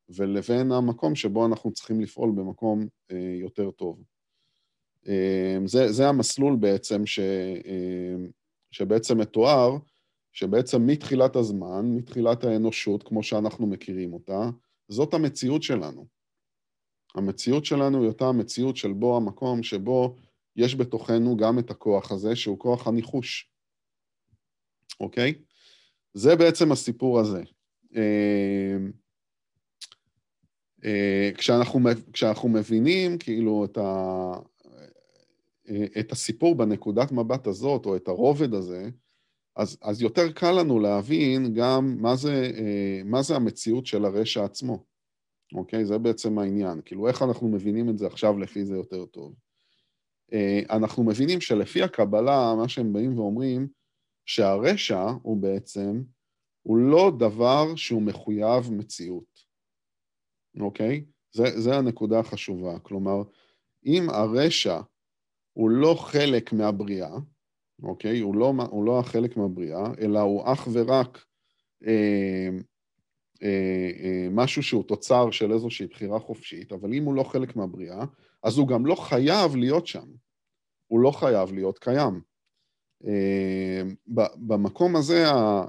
ולבין 0.08 0.72
המקום 0.72 1.14
שבו 1.14 1.46
אנחנו 1.46 1.72
צריכים 1.72 2.00
לפעול 2.00 2.30
במקום 2.30 2.86
אה, 3.10 3.36
יותר 3.40 3.70
טוב. 3.70 4.02
אה, 5.08 5.58
זה, 5.64 5.92
זה 5.92 6.08
המסלול 6.08 6.56
בעצם 6.56 7.06
ש, 7.06 7.18
אה, 7.18 8.14
שבעצם 8.70 9.18
מתואר, 9.18 9.76
שבעצם 10.32 10.86
מתחילת 10.86 11.36
הזמן, 11.36 11.86
מתחילת 11.86 12.44
האנושות, 12.44 13.02
כמו 13.02 13.22
שאנחנו 13.22 13.66
מכירים 13.66 14.12
אותה, 14.12 14.50
זאת 14.88 15.14
המציאות 15.14 15.62
שלנו. 15.62 16.06
המציאות 17.14 17.64
שלנו 17.64 18.00
היא 18.00 18.08
אותה 18.08 18.26
המציאות 18.26 18.76
של 18.76 18.92
בו 18.92 19.16
המקום 19.16 19.62
שבו 19.62 20.16
יש 20.56 20.76
בתוכנו 20.76 21.36
גם 21.36 21.58
את 21.58 21.70
הכוח 21.70 22.12
הזה, 22.12 22.36
שהוא 22.36 22.58
כוח 22.58 22.86
הניחוש. 22.86 23.51
אוקיי? 25.00 25.34
זה 26.14 26.36
בעצם 26.36 26.72
הסיפור 26.72 27.20
הזה. 27.20 27.42
אה, 27.96 28.76
אה, 30.84 31.30
כשאנחנו, 31.36 31.80
כשאנחנו 32.12 32.48
מבינים 32.48 33.18
כאילו 33.18 33.64
את, 33.64 33.78
ה, 33.78 34.32
אה, 35.68 35.86
את 36.00 36.12
הסיפור 36.12 36.54
בנקודת 36.54 37.12
מבט 37.12 37.46
הזאת, 37.46 37.86
או 37.86 37.96
את 37.96 38.08
הרובד 38.08 38.54
הזה, 38.54 38.88
אז, 39.56 39.78
אז 39.82 40.02
יותר 40.02 40.32
קל 40.32 40.52
לנו 40.52 40.80
להבין 40.80 41.54
גם 41.54 41.96
מה 42.00 42.16
זה, 42.16 42.50
מה 43.04 43.22
זה 43.22 43.36
המציאות 43.36 43.86
של 43.86 44.04
הרשע 44.04 44.44
עצמו, 44.44 44.84
אוקיי? 45.54 45.84
זה 45.84 45.98
בעצם 45.98 46.38
העניין. 46.38 46.80
כאילו, 46.84 47.08
איך 47.08 47.22
אנחנו 47.22 47.48
מבינים 47.48 47.90
את 47.90 47.98
זה 47.98 48.06
עכשיו 48.06 48.38
לפי 48.38 48.64
זה 48.64 48.74
יותר 48.76 49.04
טוב. 49.04 49.34
אנחנו 50.70 51.04
מבינים 51.04 51.40
שלפי 51.40 51.82
הקבלה, 51.82 52.54
מה 52.56 52.68
שהם 52.68 52.92
באים 52.92 53.18
ואומרים, 53.18 53.68
שהרשע 54.26 55.04
הוא 55.22 55.42
בעצם, 55.42 56.02
הוא 56.62 56.78
לא 56.78 57.12
דבר 57.18 57.76
שהוא 57.76 58.02
מחויב 58.02 58.72
מציאות, 58.72 59.40
אוקיי? 60.60 61.04
זה, 61.32 61.60
זה 61.60 61.76
הנקודה 61.76 62.18
החשובה. 62.18 62.78
כלומר, 62.78 63.22
אם 63.86 64.10
הרשע 64.10 64.80
הוא 65.52 65.70
לא 65.70 65.94
חלק 65.98 66.52
מהבריאה, 66.52 67.14
אוקיי? 67.82 68.20
הוא 68.20 68.36
לא, 68.36 68.52
הוא 68.70 68.84
לא 68.84 68.98
החלק 68.98 69.36
מהבריאה, 69.36 69.84
אלא 70.00 70.20
הוא 70.20 70.52
אך 70.52 70.68
ורק 70.72 71.24
אה, 71.86 72.48
אה, 73.42 73.90
אה, 74.02 74.28
משהו 74.30 74.62
שהוא 74.62 74.84
תוצר 74.84 75.30
של 75.30 75.52
איזושהי 75.52 75.86
בחירה 75.86 76.18
חופשית, 76.18 76.72
אבל 76.72 76.94
אם 76.94 77.04
הוא 77.04 77.14
לא 77.14 77.22
חלק 77.22 77.56
מהבריאה, 77.56 78.04
אז 78.42 78.58
הוא 78.58 78.68
גם 78.68 78.86
לא 78.86 78.94
חייב 78.94 79.56
להיות 79.56 79.86
שם. 79.86 80.06
הוא 80.86 81.00
לא 81.00 81.10
חייב 81.10 81.52
להיות 81.52 81.78
קיים. 81.78 82.20
אה, 83.06 83.82
במקום 84.36 84.96
הזה 84.96 85.24
אה, 85.26 85.66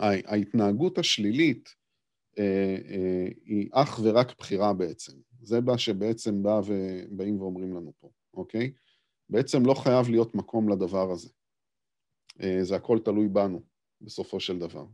ההתנהגות 0.00 0.98
השלילית 0.98 1.74
אה, 2.38 2.76
היא 3.44 3.68
אך 3.72 4.00
ורק 4.02 4.38
בחירה 4.38 4.72
בעצם. 4.72 5.12
זה 5.42 5.60
מה 5.60 5.78
שבעצם 5.78 6.42
בא 6.42 6.60
ובאים 6.66 7.40
ואומרים 7.40 7.74
לנו 7.74 7.92
פה, 8.00 8.10
אוקיי? 8.34 8.72
בעצם 9.30 9.66
לא 9.66 9.74
חייב 9.74 10.08
להיות 10.10 10.34
מקום 10.34 10.68
לדבר 10.68 11.10
הזה. 11.10 11.28
זה 12.62 12.76
הכל 12.76 12.98
תלוי 13.04 13.28
בנו, 13.28 13.62
בסופו 14.00 14.40
של 14.40 14.58
דבר. 14.58 14.84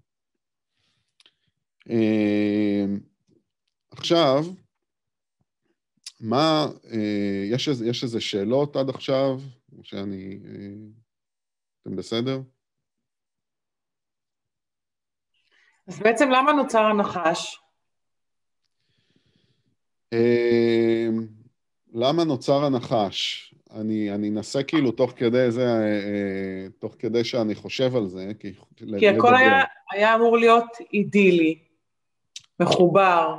עכשיו, 3.90 4.44
מה, 6.20 6.66
יש, 7.50 7.68
יש 7.68 8.04
איזה 8.04 8.20
שאלות 8.20 8.76
עד 8.76 8.88
עכשיו? 8.88 9.40
או 9.72 9.84
שאני... 9.84 10.38
אתם 11.82 11.96
בסדר? 11.96 12.40
אז 15.88 15.98
בעצם 15.98 16.30
למה 16.30 16.52
נוצר 16.52 16.82
הנחש? 16.82 17.60
אמ, 20.12 21.26
למה 21.94 22.24
נוצר 22.24 22.64
הנחש? 22.64 23.54
אני, 23.70 24.14
אני 24.14 24.28
אנסה 24.28 24.62
כאילו 24.62 24.92
תוך 24.92 25.12
כדי 25.16 25.50
זה, 25.50 25.66
אה, 25.66 25.82
אה, 25.82 26.66
תוך 26.78 26.94
כדי 26.98 27.24
שאני 27.24 27.54
חושב 27.54 27.96
על 27.96 28.06
זה, 28.06 28.32
כי... 28.38 28.52
כי 28.98 29.08
הכל 29.08 29.34
היה, 29.34 29.62
היה 29.90 30.14
אמור 30.14 30.38
להיות 30.38 30.76
אידילי, 30.92 31.58
מחובר, 32.60 33.36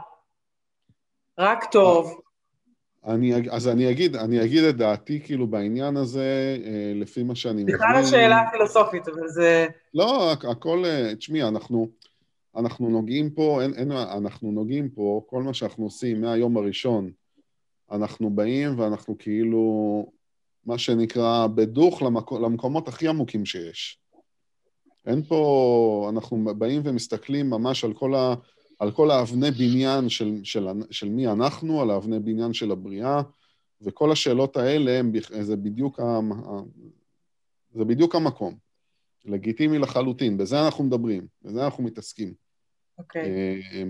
רק 1.37 1.71
טוב. 1.71 2.21
אני, 3.07 3.33
אז 3.51 3.67
אני 3.67 3.91
אגיד, 3.91 4.15
אני 4.15 4.43
אגיד 4.43 4.63
את 4.63 4.77
דעתי 4.77 5.21
כאילו 5.21 5.47
בעניין 5.47 5.97
הזה, 5.97 6.57
אה, 6.65 6.91
לפי 6.95 7.23
מה 7.23 7.35
שאני 7.35 7.63
מבין. 7.63 7.75
בכלל 7.75 7.95
השאלה 7.95 8.41
הפילוסופית, 8.41 9.07
אבל 9.07 9.27
זה... 9.27 9.67
לא, 9.93 10.31
הכל, 10.31 10.83
תשמעי, 11.17 11.43
אנחנו, 11.43 11.87
אנחנו 12.55 12.89
נוגעים 12.89 13.29
פה, 13.29 13.61
אין, 13.61 13.73
אין, 13.73 13.91
אנחנו 13.91 14.51
נוגעים 14.51 14.89
פה, 14.89 15.21
כל 15.25 15.43
מה 15.43 15.53
שאנחנו 15.53 15.83
עושים 15.83 16.21
מהיום 16.21 16.57
הראשון, 16.57 17.11
אנחנו 17.91 18.29
באים 18.29 18.79
ואנחנו 18.79 19.17
כאילו, 19.19 20.05
מה 20.65 20.77
שנקרא, 20.77 21.47
בדוך 21.55 22.01
למק, 22.01 22.31
למקומות 22.31 22.87
הכי 22.87 23.07
עמוקים 23.07 23.45
שיש. 23.45 23.99
אין 25.05 25.23
פה, 25.23 26.09
אנחנו 26.13 26.45
באים 26.57 26.81
ומסתכלים 26.85 27.49
ממש 27.49 27.83
על 27.83 27.93
כל, 27.93 28.15
ה, 28.15 28.35
על 28.79 28.91
כל 28.91 29.11
האבני 29.11 29.51
בניין 29.51 30.09
של, 30.09 30.39
של, 30.43 30.67
של 30.91 31.09
מי 31.09 31.27
אנחנו, 31.27 31.81
על 31.81 31.91
האבני 31.91 32.19
בניין 32.19 32.53
של 32.53 32.71
הבריאה, 32.71 33.21
וכל 33.81 34.11
השאלות 34.11 34.57
האלה, 34.57 34.99
הם, 34.99 35.11
זה, 35.41 35.55
בדיוק 35.55 35.99
ה, 35.99 36.19
זה 37.73 37.85
בדיוק 37.85 38.15
המקום. 38.15 38.57
לגיטימי 39.25 39.79
לחלוטין, 39.79 40.37
בזה 40.37 40.65
אנחנו 40.65 40.83
מדברים, 40.83 41.27
בזה 41.41 41.65
אנחנו 41.65 41.83
מתעסקים. 41.83 42.33
אוקיי. 42.97 43.21
Okay. 43.21 43.25
אה, 43.73 43.83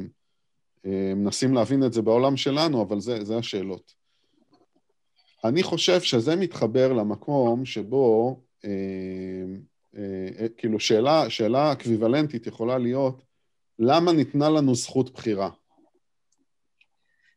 אה, 0.86 1.14
מנסים 1.16 1.54
להבין 1.54 1.84
את 1.84 1.94
זה 1.94 2.02
בעולם 2.02 2.38
שלנו, 2.38 2.82
אבל 2.82 3.00
זה, 3.00 3.24
זה 3.24 3.38
השאלות. 3.38 3.94
אני 5.44 5.64
חושב 5.64 6.02
שזה 6.02 6.36
מתחבר 6.36 6.94
למקום 6.94 7.66
שבו, 7.66 8.40
אה, 8.66 8.70
אה, 9.98 10.48
כאילו 10.58 10.80
שאלה, 10.80 11.30
שאלה 11.30 11.72
אקוויוולנטית 11.72 12.48
יכולה 12.48 12.78
להיות, 12.78 13.27
למה 13.80 14.12
ניתנה 14.12 14.50
לנו 14.50 14.76
זכות 14.76 15.14
בחירה? 15.14 15.50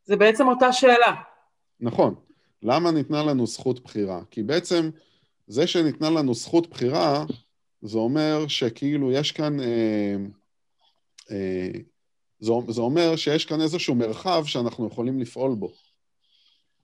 זה 0.05 0.17
בעצם 0.17 0.49
אותה 0.49 0.73
שאלה. 0.73 1.15
נכון. 1.81 2.15
למה 2.63 2.91
ניתנה 2.91 3.23
לנו 3.23 3.47
זכות 3.47 3.85
בחירה? 3.85 4.21
כי 4.31 4.43
בעצם 4.43 4.91
זה 5.47 5.67
שניתנה 5.67 6.11
לנו 6.11 6.35
זכות 6.35 6.71
בחירה, 6.71 7.25
זה 7.83 7.99
אומר 7.99 8.49
שכאילו 8.49 9.13
יש 9.13 9.33
כאן... 9.33 9.61
אה, 9.61 10.17
אה, 11.31 11.71
זה, 12.41 12.53
זה 12.69 12.81
אומר 12.81 13.17
שיש 13.17 13.45
כאן 13.45 13.61
איזשהו 13.61 13.95
מרחב 13.95 14.43
שאנחנו 14.47 14.87
יכולים 14.87 15.21
לפעול 15.21 15.55
בו. 15.55 15.73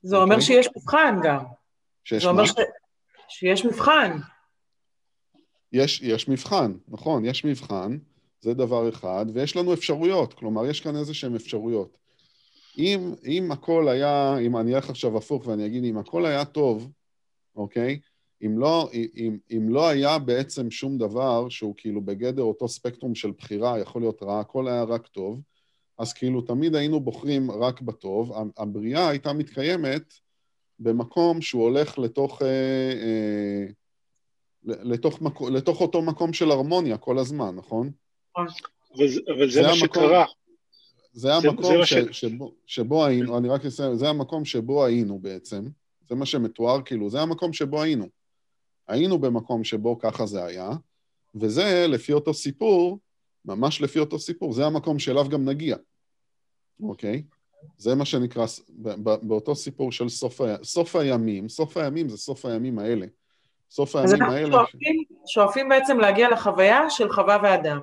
זה 0.03 0.17
אומר 0.17 0.35
okay? 0.35 0.39
אוקיי? 0.39 0.47
שיש 0.47 0.69
מבחן 0.77 1.19
גם. 1.25 1.45
שיש 2.05 2.23
זה 2.23 2.29
אומר 2.29 2.47
ש... 2.47 2.53
שיש 3.29 3.65
מבחן. 3.65 4.19
יש, 5.73 6.03
יש 6.03 6.29
מבחן, 6.29 6.73
נכון, 6.89 7.25
יש 7.25 7.45
מבחן, 7.45 7.99
זה 8.47 8.55
דבר 8.55 8.89
אחד, 8.89 9.27
ויש 9.35 9.57
לנו 9.57 9.73
אפשרויות, 9.73 10.35
כלומר, 10.35 10.67
יש 10.67 10.81
כאן 10.81 10.97
איזה 10.97 11.15
שהן 11.15 11.35
אפשרויות. 11.35 11.99
אם, 12.79 13.15
אם 13.25 13.53
הכל 13.53 13.89
היה, 13.89 14.39
אם 14.39 14.57
אני 14.57 14.75
אלך 14.75 14.91
עכשיו 14.91 15.17
הפוך 15.17 15.47
ואני 15.47 15.67
אגיד, 15.67 15.85
אם 15.85 15.99
הכל 15.99 16.27
היה 16.27 16.45
טוב, 16.45 16.91
אוקיי? 17.57 18.01
אם 18.47 18.59
לא, 18.59 18.91
אם, 18.93 19.39
אם 19.51 19.69
לא 19.69 19.89
היה 19.89 20.19
בעצם 20.19 20.71
שום 20.71 20.99
דבר 20.99 21.49
שהוא 21.49 21.75
כאילו 21.77 22.01
בגדר 22.01 22.43
אותו 22.43 22.69
ספקטרום 22.69 23.15
של 23.15 23.31
בחירה, 23.39 23.79
יכול 23.79 24.03
להיות 24.03 24.23
רע, 24.23 24.41
הכל 24.41 24.69
היה 24.69 24.83
רק 24.83 25.07
טוב, 25.07 25.41
אז 25.99 26.13
כאילו 26.13 26.41
תמיד 26.41 26.75
היינו 26.75 27.01
בוחרים 27.01 27.51
רק 27.51 27.81
בטוב. 27.81 28.33
הבריאה 28.57 29.09
הייתה 29.09 29.33
מתקיימת 29.33 30.15
במקום 30.79 31.41
שהוא 31.41 31.63
הולך 31.63 31.99
לתוך, 31.99 32.43
אה, 32.43 32.93
אה, 33.03 33.67
לתוך, 34.63 35.23
מקו, 35.23 35.51
לתוך 35.51 35.81
אותו 35.81 36.03
מקום 36.03 36.33
של 36.33 36.51
הרמוניה 36.51 36.99
כל 36.99 37.19
הזמן, 37.19 37.55
נכון? 37.55 37.91
אבל, 38.37 39.07
אבל 39.37 39.51
זה, 39.51 39.63
מה 39.63 39.77
שקרה. 39.77 40.25
זה 41.13 41.35
המקום 41.35 41.77
זה, 41.79 41.87
ש, 41.87 41.95
ש... 42.11 42.25
שבו, 42.67 43.05
היינו, 43.05 43.39
אני 43.39 43.49
רק 43.49 43.65
אסיים, 43.65 43.97
זה 43.97 44.09
המקום 44.09 44.45
שבו 44.45 44.85
היינו 44.85 45.19
בעצם, 45.19 45.65
זה 46.09 46.15
מה 46.15 46.27
שמתואר 46.27 46.83
כאילו, 46.83 47.11
זה 47.11 47.21
המקום 47.21 47.53
שבו 47.53 47.83
היינו. 47.83 48.07
היינו 48.89 49.19
במקום 49.19 49.65
שבו 49.65 49.99
ככה 49.99 50.27
זה 50.27 50.45
היה, 50.45 50.71
וזה, 51.35 51.87
לפי 51.89 52.13
אותו 52.13 52.35
סיפור, 52.35 52.99
ממש 53.45 53.81
לפי 53.81 53.99
אותו 53.99 54.19
סיפור, 54.19 54.53
זה 54.53 54.67
המקום 54.67 54.99
שאליו 54.99 55.29
גם 55.29 55.45
נגיע, 55.45 55.77
אוקיי? 56.83 57.23
זה 57.79 57.95
מה 57.95 58.05
שנקרא, 58.05 58.47
באותו 59.23 59.55
סיפור 59.55 59.93
של 59.93 60.09
סוף, 60.09 60.41
סוף 60.63 60.97
הימים, 60.97 61.49
סוף 61.49 61.77
הימים 61.77 62.09
זה 62.09 62.17
סוף 62.17 62.47
הימים 62.47 62.79
האלה. 62.79 63.07
סוף 63.71 63.97
הימים 63.97 64.23
האלה... 64.23 64.39
אז 64.39 64.45
אנחנו 64.45 64.59
שואפים, 64.59 65.05
שואפים 65.27 65.69
בעצם 65.69 65.99
להגיע 65.99 66.31
לחוויה 66.31 66.91
של 66.91 67.13
חווה 67.13 67.39
ואדם, 67.43 67.81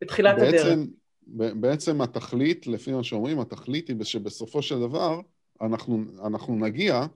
בתחילת 0.00 0.36
בעצם, 0.38 0.84
הדרך. 1.26 1.54
בעצם 1.60 2.00
התכלית, 2.00 2.66
לפי 2.66 2.92
מה 2.92 3.04
שאומרים, 3.04 3.40
התכלית 3.40 3.88
היא 3.88 4.04
שבסופו 4.04 4.62
של 4.62 4.80
דבר 4.80 5.20
אנחנו, 5.62 6.04
אנחנו 6.26 6.56
נגיע 6.56 7.06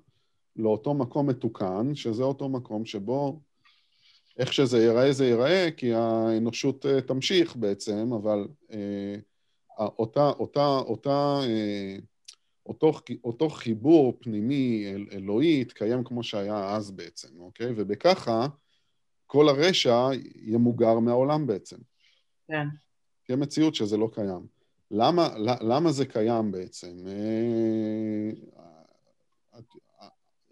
לאותו 0.57 0.95
מקום 0.95 1.27
מתוקן, 1.27 1.95
שזה 1.95 2.23
אותו 2.23 2.49
מקום 2.49 2.87
שבו 2.87 3.41
איך 4.39 4.53
שזה 4.53 4.79
ייראה 4.83 5.13
זה 5.13 5.27
ייראה, 5.27 5.69
כי 5.77 5.95
האנושות 5.95 6.87
אה, 6.87 7.01
תמשיך 7.01 7.57
בעצם, 7.57 8.13
אבל 8.13 8.49
אה, 8.73 9.17
אותה, 9.79 10.29
אותה, 10.29 10.67
אותה, 10.67 11.41
אה, 11.43 11.97
אותו, 12.67 12.93
אותו 13.25 13.49
חיבור 13.49 14.19
פנימי 14.21 14.93
אל, 14.95 15.07
אלוהי 15.13 15.61
יתקיים 15.61 16.05
כמו 16.05 16.23
שהיה 16.23 16.77
אז 16.77 16.91
בעצם, 16.91 17.29
אוקיי? 17.41 17.73
ובככה 17.77 18.47
כל 19.27 19.49
הרשע 19.49 20.09
ימוגר 20.35 20.99
מהעולם 20.99 21.47
בעצם. 21.47 21.77
כן. 22.49 22.67
תהיה 23.27 23.37
מציאות 23.37 23.75
שזה 23.75 23.97
לא 23.97 24.11
קיים. 24.15 24.47
למה, 24.91 25.35
למה 25.61 25.93
זה 25.93 26.07
קיים 26.07 26.51
בעצם? 26.53 27.07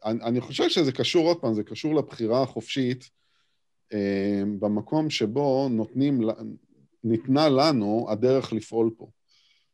אני, 0.04 0.22
אני 0.22 0.40
חושב 0.40 0.68
שזה 0.68 0.92
קשור, 0.92 1.28
עוד 1.28 1.40
פעם, 1.40 1.54
זה 1.54 1.62
קשור 1.62 1.94
לבחירה 1.94 2.42
החופשית 2.42 3.10
אה, 3.92 4.42
במקום 4.58 5.10
שבו 5.10 5.68
נותנים, 5.70 6.20
ניתנה 7.04 7.48
לנו 7.48 8.06
הדרך 8.10 8.52
לפעול 8.52 8.90
פה. 8.96 9.08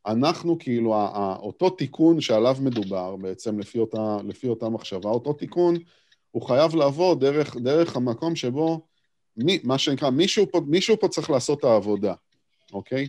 אנחנו 0.05 0.59
כאילו, 0.59 0.95
אותו 1.39 1.69
תיקון 1.69 2.21
שעליו 2.21 2.55
מדובר 2.61 3.15
בעצם 3.15 3.59
לפי 3.59 3.79
אותה, 3.79 4.17
לפי 4.27 4.47
אותה 4.47 4.69
מחשבה, 4.69 5.09
אותו 5.09 5.33
תיקון 5.33 5.75
הוא 6.31 6.41
חייב 6.47 6.75
לעבור 6.75 7.15
דרך, 7.15 7.55
דרך 7.55 7.95
המקום 7.95 8.35
שבו, 8.35 8.87
מי, 9.37 9.59
מה 9.63 9.77
שנקרא, 9.77 10.09
מישהו 10.09 10.51
פה, 10.51 10.61
מישהו 10.67 10.99
פה 10.99 11.07
צריך 11.07 11.29
לעשות 11.29 11.59
את 11.59 11.63
העבודה, 11.63 12.13
אוקיי? 12.73 13.07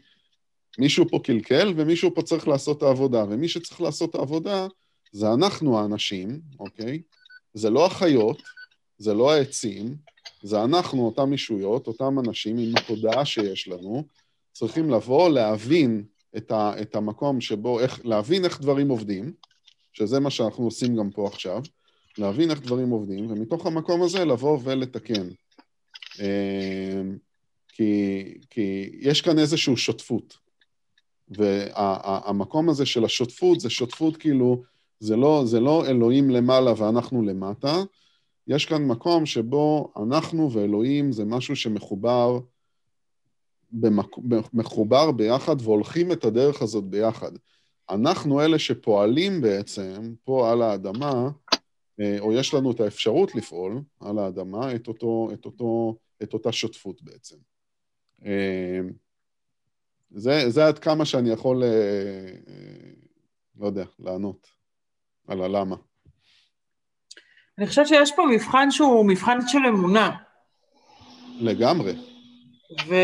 מישהו 0.78 1.08
פה 1.08 1.18
קלקל 1.24 1.72
ומישהו 1.76 2.14
פה 2.14 2.22
צריך 2.22 2.48
לעשות 2.48 2.78
את 2.78 2.82
העבודה, 2.82 3.24
ומי 3.24 3.48
שצריך 3.48 3.80
לעשות 3.80 4.10
את 4.10 4.14
העבודה 4.14 4.66
זה 5.12 5.32
אנחנו 5.32 5.78
האנשים, 5.78 6.40
אוקיי? 6.60 7.02
זה 7.54 7.70
לא 7.70 7.86
החיות, 7.86 8.42
זה 8.98 9.14
לא 9.14 9.32
העצים, 9.32 9.96
זה 10.42 10.64
אנחנו, 10.64 11.06
אותם 11.06 11.32
אישויות, 11.32 11.86
אותם 11.86 12.18
אנשים 12.18 12.58
עם 12.58 12.72
התודעה 12.76 13.24
שיש 13.24 13.68
לנו, 13.68 14.04
צריכים 14.52 14.90
לבוא, 14.90 15.28
להבין 15.28 16.04
את, 16.36 16.50
ה, 16.50 16.72
את 16.82 16.96
המקום 16.96 17.40
שבו, 17.40 17.80
איך, 17.80 18.00
להבין 18.04 18.44
איך 18.44 18.60
דברים 18.60 18.88
עובדים, 18.88 19.32
שזה 19.92 20.20
מה 20.20 20.30
שאנחנו 20.30 20.64
עושים 20.64 20.96
גם 20.96 21.10
פה 21.10 21.26
עכשיו, 21.26 21.62
להבין 22.18 22.50
איך 22.50 22.60
דברים 22.60 22.90
עובדים, 22.90 23.30
ומתוך 23.30 23.66
המקום 23.66 24.02
הזה 24.02 24.24
לבוא 24.24 24.58
ולתקן. 24.64 25.28
אמ, 26.20 27.16
כי, 27.68 28.24
כי 28.50 28.90
יש 29.00 29.20
כאן 29.20 29.38
איזושהי 29.38 29.76
שותפות. 29.76 30.36
והמקום 31.28 32.68
הזה 32.68 32.86
של 32.86 33.04
השותפות, 33.04 33.60
זה 33.60 33.70
שותפות 33.70 34.16
כאילו, 34.16 34.62
זה 35.00 35.16
לא, 35.16 35.42
זה 35.46 35.60
לא 35.60 35.86
אלוהים 35.86 36.30
למעלה 36.30 36.72
ואנחנו 36.76 37.22
למטה, 37.22 37.82
יש 38.46 38.66
כאן 38.66 38.86
מקום 38.86 39.26
שבו 39.26 39.92
אנחנו 40.02 40.52
ואלוהים 40.52 41.12
זה 41.12 41.24
משהו 41.24 41.56
שמחובר 41.56 42.38
במק... 43.72 44.16
מחובר 44.52 45.10
ביחד 45.10 45.56
והולכים 45.60 46.12
את 46.12 46.24
הדרך 46.24 46.62
הזאת 46.62 46.84
ביחד. 46.84 47.32
אנחנו 47.90 48.40
אלה 48.40 48.58
שפועלים 48.58 49.40
בעצם 49.40 50.14
פה 50.24 50.52
על 50.52 50.62
האדמה, 50.62 51.30
או 52.20 52.32
יש 52.32 52.54
לנו 52.54 52.70
את 52.70 52.80
האפשרות 52.80 53.34
לפעול 53.34 53.82
על 54.00 54.18
האדמה, 54.18 54.74
את, 54.74 54.88
אותו, 54.88 55.28
את, 55.32 55.44
אותו, 55.44 55.96
את 56.22 56.34
אותה 56.34 56.52
שותפות 56.52 57.02
בעצם. 57.02 57.36
אה, 58.24 58.80
זה, 60.10 60.50
זה 60.50 60.66
עד 60.66 60.78
כמה 60.78 61.04
שאני 61.04 61.30
יכול, 61.30 61.62
אה, 61.62 61.70
לא 63.56 63.66
יודע, 63.66 63.84
לענות 63.98 64.46
על 65.28 65.42
הלמה. 65.42 65.76
אני 67.58 67.66
חושבת 67.66 67.86
שיש 67.86 68.12
פה 68.16 68.22
מבחן 68.34 68.70
שהוא 68.70 69.06
מבחן 69.06 69.38
של 69.46 69.58
אמונה. 69.68 70.16
לגמרי. 71.40 71.92
ו... 72.88 72.94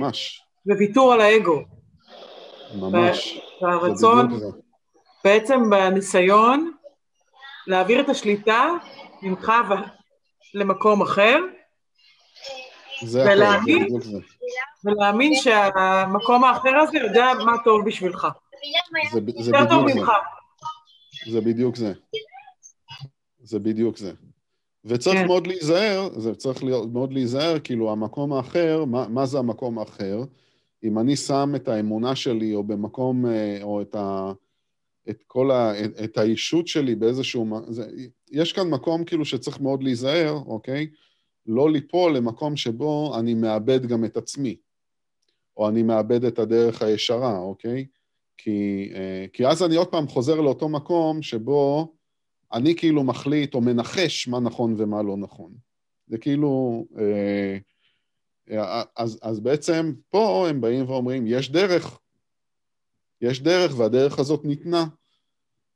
ממש. 0.00 0.42
וויתור 0.66 1.12
על 1.12 1.20
האגו. 1.20 1.64
ממש. 2.74 3.40
והרצון, 3.62 4.40
בעצם 5.24 5.70
בניסיון, 5.70 6.72
להעביר 7.68 8.00
את 8.00 8.08
השליטה 8.08 8.70
ממך 9.22 9.52
ו... 9.70 9.72
למקום 10.54 11.02
אחר, 11.02 11.36
זה 13.02 13.22
ולהאמין, 13.22 14.00
זה 14.00 14.18
ולהאמין 14.84 15.34
שהמקום 15.34 16.44
האחר 16.44 16.76
הזה 16.76 16.98
יודע 16.98 17.26
מה 17.44 17.52
טוב 17.64 17.86
בשבילך. 17.86 18.26
זה, 19.12 19.20
זה 19.42 19.52
טוב 19.70 19.84
ממך. 19.86 20.10
זה 21.30 21.40
בדיוק 21.40 21.76
זה. 21.76 21.92
זה 23.42 23.58
בדיוק 23.58 23.96
זה. 23.96 24.12
וצריך 24.84 25.18
כן. 25.18 25.26
מאוד 25.26 25.46
להיזהר, 25.46 26.08
זה 26.16 26.34
צריך 26.34 26.62
מאוד 26.92 27.12
להיזהר, 27.12 27.58
כאילו 27.64 27.92
המקום 27.92 28.32
האחר, 28.32 28.84
מה, 28.84 29.08
מה 29.08 29.26
זה 29.26 29.38
המקום 29.38 29.78
האחר? 29.78 30.22
אם 30.84 30.98
אני 30.98 31.16
שם 31.16 31.52
את 31.56 31.68
האמונה 31.68 32.16
שלי, 32.16 32.54
או 32.54 32.64
במקום, 32.64 33.26
אה, 33.26 33.58
או 33.62 33.82
את, 33.82 33.94
ה, 33.94 34.32
את 35.10 35.24
כל 35.26 35.50
ה... 35.50 35.72
את, 36.04 36.18
האישות 36.18 36.68
שלי 36.68 36.94
באיזשהו... 36.94 37.60
זה, 37.68 37.90
יש 38.30 38.52
כאן 38.52 38.70
מקום 38.70 39.04
כאילו 39.04 39.24
שצריך 39.24 39.60
מאוד 39.60 39.82
להיזהר, 39.82 40.32
אוקיי? 40.46 40.86
לא 41.46 41.70
ליפול 41.70 42.16
למקום 42.16 42.56
שבו 42.56 43.18
אני 43.18 43.34
מאבד 43.34 43.86
גם 43.86 44.04
את 44.04 44.16
עצמי, 44.16 44.56
או 45.56 45.68
אני 45.68 45.82
מאבד 45.82 46.24
את 46.24 46.38
הדרך 46.38 46.82
הישרה, 46.82 47.38
אוקיי? 47.38 47.86
כי, 48.38 48.90
אה, 48.94 49.26
כי 49.32 49.46
אז 49.46 49.62
אני 49.62 49.76
עוד 49.76 49.88
פעם 49.88 50.08
חוזר 50.08 50.40
לאותו 50.40 50.68
מקום 50.68 51.22
שבו 51.22 51.92
אני 52.52 52.76
כאילו 52.76 53.04
מחליט 53.04 53.54
או 53.54 53.60
מנחש 53.60 54.28
מה 54.28 54.40
נכון 54.40 54.74
ומה 54.78 55.02
לא 55.02 55.16
נכון. 55.16 55.52
זה 56.06 56.18
כאילו... 56.18 56.84
אה, 56.98 57.58
אה, 58.50 58.82
אז, 58.96 59.18
אז 59.22 59.40
בעצם 59.40 59.92
פה 60.08 60.46
הם 60.48 60.60
באים 60.60 60.90
ואומרים, 60.90 61.26
יש 61.26 61.50
דרך, 61.50 61.98
יש 63.20 63.42
דרך 63.42 63.78
והדרך 63.78 64.18
הזאת 64.18 64.44
ניתנה. 64.44 64.86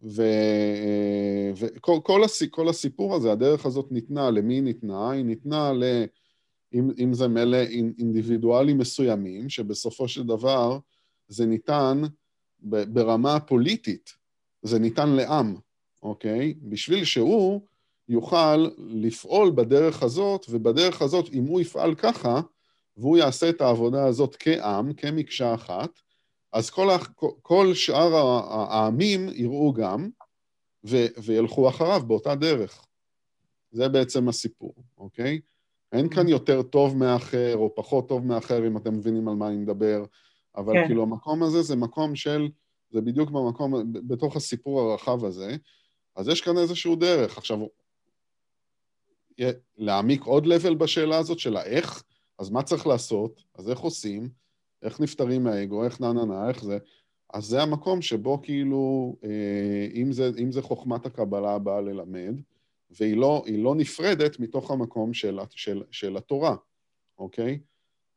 וכל 0.03 1.99
כל 2.03 2.25
הסיפ, 2.25 2.51
כל 2.51 2.69
הסיפור 2.69 3.15
הזה, 3.15 3.33
הדרך 3.33 3.67
הזאת 3.67 3.93
ניתנה, 3.93 4.31
למי 4.31 4.55
היא 4.55 4.63
ניתנה? 4.63 5.11
היא 5.11 5.25
ניתנה 5.25 5.73
ל... 5.73 6.05
אם, 6.75 6.91
אם 6.99 7.15
זה 7.15 7.29
מלא 7.29 7.63
אינדיבידואלים 7.63 8.79
מסוימים, 8.79 9.49
שבסופו 9.49 10.09
של 10.09 10.27
דבר 10.27 10.79
זה 11.29 11.47
ניתן 11.47 12.03
ברמה 12.63 13.37
הפוליטית, 13.37 14.11
זה 14.63 14.79
ניתן 14.79 15.09
לעם. 15.09 15.57
אוקיי? 16.03 16.55
בשביל 16.63 17.05
שהוא 17.05 17.61
יוכל 18.09 18.69
לפעול 18.79 19.51
בדרך 19.51 20.03
הזאת, 20.03 20.47
ובדרך 20.49 21.03
הזאת, 21.03 21.29
אם 21.33 21.45
הוא 21.45 21.61
יפעל 21.61 21.95
ככה, 21.95 22.41
והוא 22.97 23.17
יעשה 23.17 23.49
את 23.49 23.61
העבודה 23.61 24.05
הזאת 24.05 24.37
כעם, 24.39 24.93
כמקשה 24.93 25.55
אחת, 25.55 25.91
אז 26.53 26.71
כל, 26.71 26.89
כל 27.43 27.75
שאר 27.75 28.17
העמים 28.71 29.29
יראו 29.35 29.73
גם, 29.73 30.09
ו, 30.85 30.97
וילכו 31.25 31.69
אחריו 31.69 32.03
באותה 32.07 32.35
דרך. 32.35 32.85
זה 33.71 33.89
בעצם 33.89 34.29
הסיפור, 34.29 34.75
אוקיי? 34.99 35.41
אין 35.93 36.09
כאן 36.09 36.29
יותר 36.29 36.63
טוב 36.63 36.97
מאחר 36.97 37.57
או 37.57 37.75
פחות 37.75 38.09
טוב 38.09 38.27
מאחר, 38.27 38.67
אם 38.67 38.77
אתם 38.77 38.95
מבינים 38.95 39.29
על 39.29 39.35
מה 39.35 39.49
אני 39.49 39.57
מדבר, 39.57 40.05
אבל 40.57 40.73
כן. 40.73 40.87
כאילו 40.87 41.03
המקום 41.03 41.43
הזה 41.43 41.63
זה 41.63 41.77
מקום 41.77 42.17
של, 42.17 42.49
זה 42.91 43.01
בדיוק 43.01 43.31
במקום, 43.31 43.93
בתוך 43.93 44.37
הסיפור 44.37 44.81
הרחב 44.81 45.25
הזה, 45.25 45.57
אז 46.17 46.29
יש 46.29 46.41
כאן 46.41 46.59
איזשהו 46.59 46.97
דרך. 46.97 47.39
עכשיו, 47.39 47.59
להעמיק 49.77 50.25
עוד 50.25 50.47
לבל 50.47 50.75
בשאלה 50.75 51.19
הזאת 51.19 51.39
של 51.39 51.57
האיך, 51.57 52.03
אז 52.39 52.51
מה 52.51 52.63
צריך 52.63 52.87
לעשות, 52.87 53.43
אז 53.55 53.71
איך 53.71 53.79
עושים, 53.79 54.29
איך 54.83 55.01
נפטרים 55.01 55.45
מהאגו, 55.45 55.85
איך 55.85 56.01
נה 56.01 56.13
נה 56.13 56.25
נה, 56.25 56.49
איך 56.49 56.65
זה, 56.65 56.79
אז 57.33 57.45
זה 57.45 57.63
המקום 57.63 58.03
שבו 58.03 58.43
כאילו, 58.43 59.17
אה, 59.25 59.89
אם 59.95 60.13
זה, 60.13 60.31
אם 60.39 60.53
זה 60.53 60.63
חוכמת 60.63 61.07
הקבלה 61.07 61.55
הבאה 61.55 61.81
ללמד, 61.81 62.41
והיא 62.91 63.17
לא, 63.17 63.45
לא 63.59 63.75
נפרדת 63.75 64.41
מתוך 64.41 64.71
המקום 64.71 65.15
של, 65.15 65.39
של, 65.51 65.83
של 65.91 66.17
התורה, 66.17 66.57
אוקיי? 67.19 67.59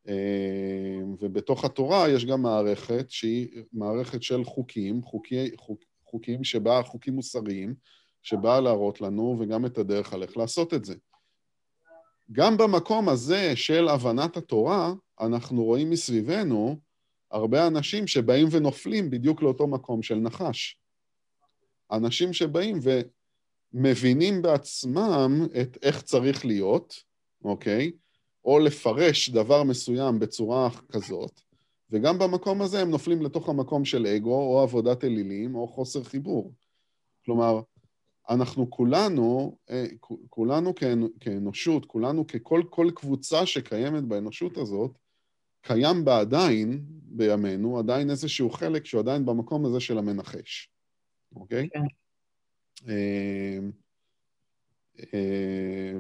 אה, 0.08 1.00
ובתוך 1.20 1.66
התורה 1.66 2.10
יש 2.10 2.26
גם 2.26 2.42
מערכת 2.42 3.06
שהיא 3.10 3.48
מערכת 3.74 4.24
של 4.24 4.44
חוקים, 4.44 5.02
חוקי, 5.04 5.52
חוק, 5.58 5.80
חוקים 6.06 6.44
שבה, 6.44 6.84
חוקים 6.84 7.14
מוסריים, 7.14 7.76
שבאה 8.24 8.62
להראות 8.62 9.02
לנו 9.02 9.36
וגם 9.40 9.66
את 9.66 9.78
הדרך 9.78 10.14
על 10.14 10.24
איך 10.24 10.38
לעשות 10.38 10.74
את 10.74 10.86
זה. 10.86 10.96
גם 12.32 12.58
במקום 12.58 13.10
הזה 13.10 13.56
של 13.56 13.88
הבנת 13.88 14.38
התורה, 14.38 14.94
אנחנו 15.20 15.64
רואים 15.64 15.90
מסביבנו 15.90 16.80
הרבה 17.32 17.68
אנשים 17.68 18.08
שבאים 18.08 18.48
ונופלים 18.52 19.10
בדיוק 19.10 19.42
לאותו 19.42 19.68
מקום 19.68 20.04
של 20.04 20.16
נחש. 20.16 20.78
אנשים 21.92 22.34
שבאים 22.34 22.80
ומבינים 23.74 24.42
בעצמם 24.42 25.48
את 25.62 25.78
איך 25.82 26.02
צריך 26.02 26.46
להיות, 26.46 27.04
אוקיי? 27.44 27.92
או 28.46 28.60
לפרש 28.60 29.30
דבר 29.30 29.64
מסוים 29.64 30.20
בצורה 30.20 30.70
כזאת, 30.92 31.42
וגם 31.92 32.20
במקום 32.20 32.62
הזה 32.62 32.82
הם 32.82 32.90
נופלים 32.90 33.22
לתוך 33.22 33.50
המקום 33.50 33.86
של 33.86 34.08
אגו, 34.08 34.36
או 34.36 34.62
עבודת 34.62 35.04
אלילים, 35.04 35.56
או 35.56 35.68
חוסר 35.68 36.04
חיבור. 36.04 36.54
כלומר, 37.26 37.62
אנחנו 38.30 38.70
כולנו, 38.70 39.58
אה, 39.70 39.86
כולנו 40.30 40.74
כאנושות, 41.20 41.86
כולנו 41.86 42.28
ככל 42.28 42.62
כל 42.70 42.92
קבוצה 42.96 43.46
שקיימת 43.46 44.04
באנושות 44.04 44.58
הזאת, 44.58 44.98
קיים 45.62 46.06
בה 46.06 46.20
עדיין, 46.20 46.84
בימינו, 46.90 47.80
עדיין 47.80 48.10
איזשהו 48.10 48.50
חלק 48.50 48.86
שהוא 48.86 49.02
עדיין 49.02 49.26
במקום 49.26 49.66
הזה 49.66 49.80
של 49.80 49.98
המנחש, 49.98 50.70
אוקיי? 51.36 51.70
כן. 51.70 51.80
אה, 52.88 53.60
אה, 55.14 55.92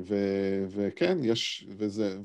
וכן, 0.69 1.17
יש, 1.23 1.67
וזה, 1.77 2.19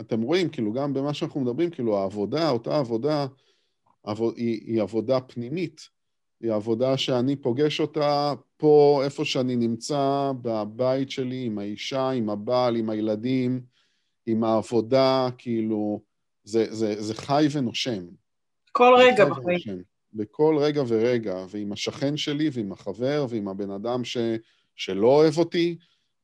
אתם 0.00 0.22
רואים, 0.22 0.48
כאילו, 0.48 0.72
גם 0.72 0.94
במה 0.94 1.14
שאנחנו 1.14 1.40
מדברים, 1.40 1.70
כאילו, 1.70 1.98
העבודה, 1.98 2.50
אותה 2.50 2.78
עבודה, 2.78 3.26
עבוד, 4.02 4.34
היא, 4.36 4.60
היא 4.66 4.82
עבודה 4.82 5.20
פנימית. 5.20 5.99
היא 6.40 6.52
עבודה 6.52 6.96
שאני 6.96 7.36
פוגש 7.36 7.80
אותה 7.80 8.34
פה, 8.56 9.02
איפה 9.04 9.24
שאני 9.24 9.56
נמצא, 9.56 10.32
בבית 10.42 11.10
שלי, 11.10 11.44
עם 11.44 11.58
האישה, 11.58 12.10
עם 12.10 12.30
הבעל, 12.30 12.76
עם 12.76 12.90
הילדים, 12.90 13.62
עם 14.26 14.44
העבודה, 14.44 15.28
כאילו, 15.38 16.00
זה, 16.44 16.74
זה, 16.74 17.02
זה 17.02 17.14
חי 17.14 17.46
ונושם. 17.52 18.04
כל 18.72 18.94
רגע 18.98 19.24
בחיים. 19.24 19.82
בכל 20.12 20.56
רגע 20.60 20.82
ורגע, 20.88 21.44
ועם 21.48 21.72
השכן 21.72 22.16
שלי, 22.16 22.50
ועם 22.52 22.72
החבר, 22.72 23.26
ועם 23.28 23.48
הבן 23.48 23.70
אדם 23.70 24.04
ש, 24.04 24.16
שלא 24.76 25.06
אוהב 25.06 25.38
אותי, 25.38 25.78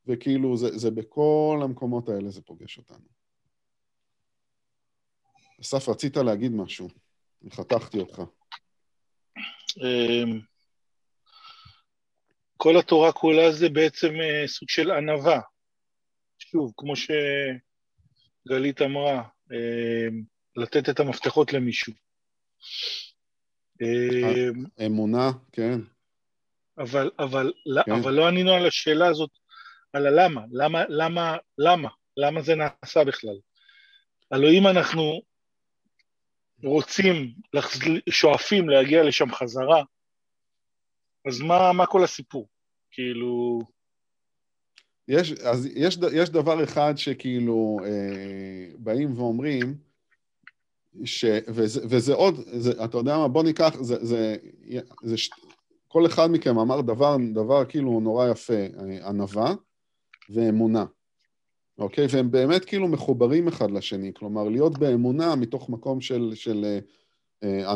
וכאילו, 0.07 0.57
זה, 0.57 0.79
זה 0.79 0.91
בכל 0.91 1.61
המקומות 1.63 2.09
האלה 2.09 2.31
זה 2.31 2.43
פוגש 2.43 2.79
אותנו. 2.79 3.07
אסף, 5.61 5.89
רצית 5.89 6.17
להגיד 6.17 6.53
משהו, 6.53 6.89
חתכתי 7.51 8.01
אותך. 8.01 8.23
אמ, 9.77 10.41
כל 12.57 12.77
התורה 12.77 13.13
כולה 13.13 13.53
זה 13.53 13.69
בעצם 13.69 14.21
אה, 14.21 14.47
סוג 14.47 14.69
של 14.69 14.91
ענווה. 14.91 15.41
שוב, 16.39 16.73
כמו 16.77 16.95
שגלית 16.97 18.83
אמרה, 18.83 19.23
אמ, 19.53 20.23
לתת 20.57 20.89
את 20.89 21.01
המפתחות 21.01 21.53
למישהו. 21.53 21.93
אמ, 23.83 24.65
אמונה, 24.87 25.31
כן. 25.53 25.81
אבל, 26.79 27.11
אבל, 27.19 27.53
כן. 27.87 27.93
אבל 27.93 28.15
לא 28.15 28.29
ענינו 28.29 28.53
על 28.53 28.67
השאלה 28.67 29.07
הזאת, 29.07 29.31
על 29.93 30.07
הלמה, 30.07 30.41
למה, 30.53 30.85
למה, 30.89 31.37
למה, 31.59 31.89
למה 32.17 32.43
זה 32.43 32.55
נעשה 32.55 33.05
בכלל. 33.05 33.37
הלוא 34.31 34.51
אם 34.51 34.67
אנחנו 34.67 35.23
רוצים, 36.67 37.33
שואפים 38.11 38.69
להגיע 38.69 39.03
לשם 39.03 39.33
חזרה, 39.33 39.83
אז 41.27 41.41
מה, 41.41 41.73
מה 41.73 41.87
כל 41.87 42.05
הסיפור? 42.05 42.49
כאילו... 42.91 43.61
יש, 45.09 45.33
אז 45.33 45.67
יש, 45.75 45.99
יש 46.13 46.31
דבר 46.31 46.65
אחד 46.65 46.95
שכאילו 46.97 47.77
אה, 47.85 48.69
באים 48.79 49.19
ואומרים, 49.19 49.75
ש, 51.05 51.25
וזה, 51.49 51.81
וזה 51.85 52.15
עוד, 52.15 52.35
זה, 52.47 52.85
אתה 52.85 52.97
יודע 52.97 53.19
מה, 53.19 53.29
בוא 53.29 53.43
ניקח, 53.43 53.75
זה, 53.81 54.05
זה, 54.05 54.37
זה, 55.03 55.17
ש, 55.17 55.31
כל 55.89 56.07
אחד 56.07 56.27
מכם 56.31 56.59
אמר 56.59 56.81
דבר, 56.81 57.17
דבר 57.35 57.65
כאילו 57.65 58.01
נורא 58.01 58.29
יפה, 58.29 58.55
אה, 58.55 59.09
ענווה 59.09 59.55
ואמונה, 60.31 60.85
אוקיי? 61.79 62.07
והם 62.11 62.31
באמת 62.31 62.65
כאילו 62.65 62.89
מחוברים 62.89 63.49
אחד 63.49 63.71
לשני, 63.71 64.13
כלומר 64.15 64.49
להיות 64.49 64.79
באמונה 64.79 65.37
מתוך 65.37 65.71
מקום 65.71 66.01
של, 66.01 66.33
של 66.35 66.79
אה, 67.43 67.73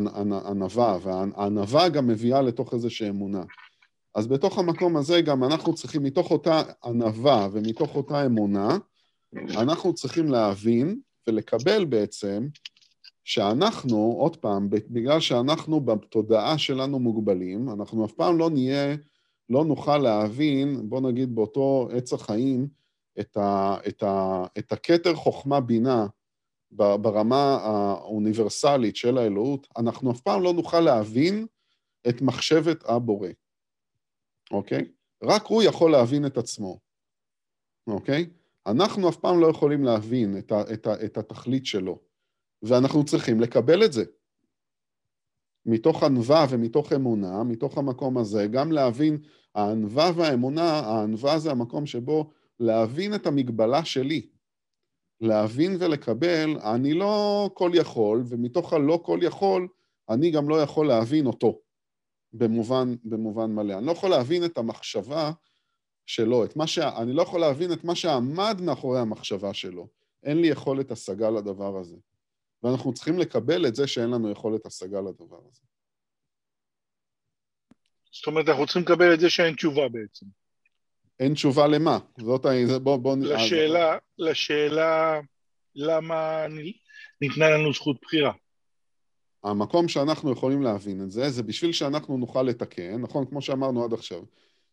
ענווה, 0.51 0.99
והענווה 1.03 1.89
גם 1.89 2.07
מביאה 2.07 2.43
לתוך 2.43 2.75
איזושהי 2.75 3.09
אמונה. 3.09 3.43
אז 4.15 4.27
בתוך 4.27 4.59
המקום 4.59 4.97
הזה 4.97 5.21
גם 5.21 5.45
אנחנו 5.45 5.75
צריכים, 5.75 6.03
מתוך 6.03 6.31
אותה 6.31 6.63
ענווה 6.85 7.49
ומתוך 7.53 7.97
אותה 7.97 8.27
אמונה, 8.27 8.79
אנחנו 9.35 9.95
צריכים 9.95 10.29
להבין 10.29 11.01
ולקבל 11.29 11.85
בעצם 11.85 12.49
שאנחנו, 13.25 14.15
עוד 14.19 14.37
פעם, 14.37 14.71
בגלל 14.71 15.21
שאנחנו 15.21 15.81
בתודעה 15.81 16.59
שלנו 16.59 16.99
מוגבלים, 16.99 17.71
אנחנו 17.71 18.05
אף 18.05 18.13
פעם 18.13 18.39
לא 18.39 18.51
נהיה, 18.51 18.97
לא 19.51 19.65
נוכל 19.65 19.99
להבין, 19.99 20.89
בוא 20.89 21.01
נגיד 21.01 21.35
באותו 21.35 21.89
עץ 21.93 22.13
החיים, 22.13 22.80
את, 23.21 23.37
ה, 23.37 23.77
את, 23.89 24.03
ה, 24.03 24.45
את 24.59 24.73
הכתר 24.73 25.15
חוכמה 25.15 25.61
בינה 25.61 26.07
ברמה 26.71 27.59
האוניברסלית 27.63 28.97
של 28.97 29.19
האלוהות, 29.19 29.67
אנחנו 29.77 30.11
אף 30.11 30.21
פעם 30.21 30.43
לא 30.43 30.53
נוכל 30.53 30.81
להבין 30.81 31.47
את 32.09 32.23
מחשבת 32.23 32.85
הבורא. 32.89 33.29
אוקיי? 34.51 34.93
רק 35.23 35.47
הוא 35.47 35.63
יכול 35.63 35.93
להבין 35.93 36.27
את 36.27 36.39
עצמו, 36.39 36.79
אוקיי? 37.87 38.31
אנחנו 38.67 39.09
אף 39.09 39.17
פעם 39.17 39.41
לא 39.41 39.47
יכולים 39.47 39.85
להבין 39.85 40.39
את, 40.39 40.53
ה, 40.53 40.63
את, 40.73 40.87
ה, 40.87 41.05
את 41.05 41.19
התכלית 41.19 41.67
שלו, 41.67 41.99
ואנחנו 42.63 43.05
צריכים 43.05 43.41
לקבל 43.41 43.85
את 43.85 43.93
זה. 43.93 44.05
מתוך 45.67 46.03
ענווה 46.03 46.47
ומתוך 46.51 46.93
אמונה, 46.93 47.43
מתוך 47.45 47.79
המקום 47.79 48.19
הזה, 48.19 48.47
גם 48.47 48.73
להבין, 48.73 49.19
הענווה 49.55 50.11
והאמונה, 50.17 50.79
הענווה 50.79 51.39
זה 51.39 51.51
המקום 51.51 51.87
שבו 51.87 52.31
להבין 52.61 53.15
את 53.15 53.27
המגבלה 53.27 53.85
שלי. 53.85 54.29
להבין 55.21 55.77
ולקבל, 55.81 56.59
אני 56.75 56.95
לא 56.95 57.51
כל 57.55 57.71
יכול, 57.75 58.23
ומתוך 58.29 58.73
הלא 58.73 59.01
כל 59.05 59.19
יכול, 59.23 59.69
אני 60.09 60.31
גם 60.31 60.49
לא 60.49 60.63
יכול 60.63 60.89
להבין 60.89 61.27
אותו. 61.27 61.61
במובן, 62.33 62.95
במובן 63.05 63.51
מלא. 63.51 63.79
אני 63.79 63.87
לא 63.87 63.93
יכול 63.93 64.11
להבין 64.11 64.45
את 64.45 64.59
המחשבה 64.59 65.33
שלו, 66.07 66.45
את 66.45 66.57
מה 66.57 66.67
ש... 66.67 66.79
אני 66.79 67.13
לא 67.13 67.23
יכול 67.23 67.41
להבין 67.41 67.73
את 67.73 67.85
מה 67.85 67.95
שעמד 67.95 68.61
מאחורי 68.61 69.01
המחשבה 69.01 69.55
שלו. 69.55 69.89
אין 70.23 70.41
לי 70.41 70.49
יכולת 70.49 70.91
השגה 70.91 71.31
לדבר 71.31 71.77
הזה. 71.77 71.97
ואנחנו 72.63 72.95
צריכים 72.95 73.19
לקבל 73.19 73.67
את 73.67 73.75
זה 73.75 73.87
שאין 73.87 74.11
לנו 74.11 74.31
יכולת 74.31 74.67
השגה 74.67 75.01
לדבר 75.01 75.41
הזה. 75.49 75.63
זאת 78.13 78.27
אומרת, 78.27 78.49
אנחנו 78.49 78.65
צריכים 78.65 78.83
לקבל 78.83 79.15
את 79.15 79.21
זה 79.21 79.31
שאין 79.31 79.55
תשובה 79.55 79.89
בעצם. 79.89 80.27
אין 81.21 81.35
תשובה 81.35 81.67
למה? 81.67 81.99
זאת 82.19 82.47
ה... 82.47 82.79
בוא, 82.83 82.97
בוא... 82.97 83.17
לשאלה, 83.17 83.97
לשאלה 84.19 85.21
למה 85.75 86.47
ניתנה 87.21 87.51
לנו 87.51 87.73
זכות 87.73 87.97
בחירה. 88.03 88.33
המקום 89.45 89.89
שאנחנו 89.89 90.33
יכולים 90.33 90.63
להבין 90.63 91.03
את 91.03 91.11
זה, 91.11 91.31
זה 91.31 91.43
בשביל 91.43 91.73
שאנחנו 91.73 92.17
נוכל 92.17 92.43
לתקן, 92.43 93.01
נכון? 93.01 93.27
כמו 93.27 93.43
שאמרנו 93.43 93.85
עד 93.85 93.93
עכשיו. 93.93 94.23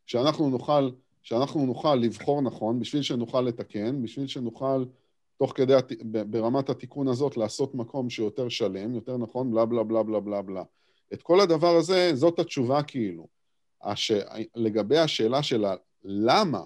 שאנחנו 0.06 0.50
נוכל, 0.50 0.90
שאנחנו 1.24 1.66
נוכל 1.66 1.96
לבחור 1.96 2.42
נכון, 2.42 2.80
בשביל 2.80 3.02
שנוכל 3.02 3.42
לתקן, 3.42 4.02
בשביל 4.02 4.28
שנוכל, 4.28 4.86
תוך 5.40 5.54
כדי, 5.56 5.74
ברמת 6.02 6.70
התיקון 6.70 7.08
הזאת, 7.08 7.38
לעשות 7.38 7.76
מקום 7.76 8.10
שיותר 8.10 8.50
שלם, 8.50 8.96
יותר 8.96 9.18
נכון, 9.18 9.52
בלה 9.52 9.66
בלה 9.66 9.84
בלה 9.84 10.04
בלה 10.04 10.20
בלה 10.20 10.42
בלה. 10.42 10.64
את 11.14 11.22
כל 11.22 11.40
הדבר 11.40 11.76
הזה, 11.76 12.12
זאת 12.14 12.40
התשובה 12.40 12.84
כאילו. 12.84 13.28
הש... 13.84 14.12
לגבי 14.56 14.98
השאלה 14.98 15.44
של 15.44 15.66
למה, 16.04 16.64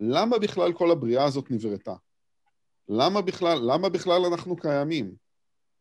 למה 0.00 0.38
בכלל 0.38 0.72
כל 0.72 0.90
הבריאה 0.90 1.24
הזאת 1.24 1.50
נבראתה? 1.50 1.94
למה 2.88 3.22
בכלל, 3.22 3.58
למה 3.72 3.88
בכלל 3.88 4.24
אנחנו 4.24 4.56
קיימים? 4.56 5.14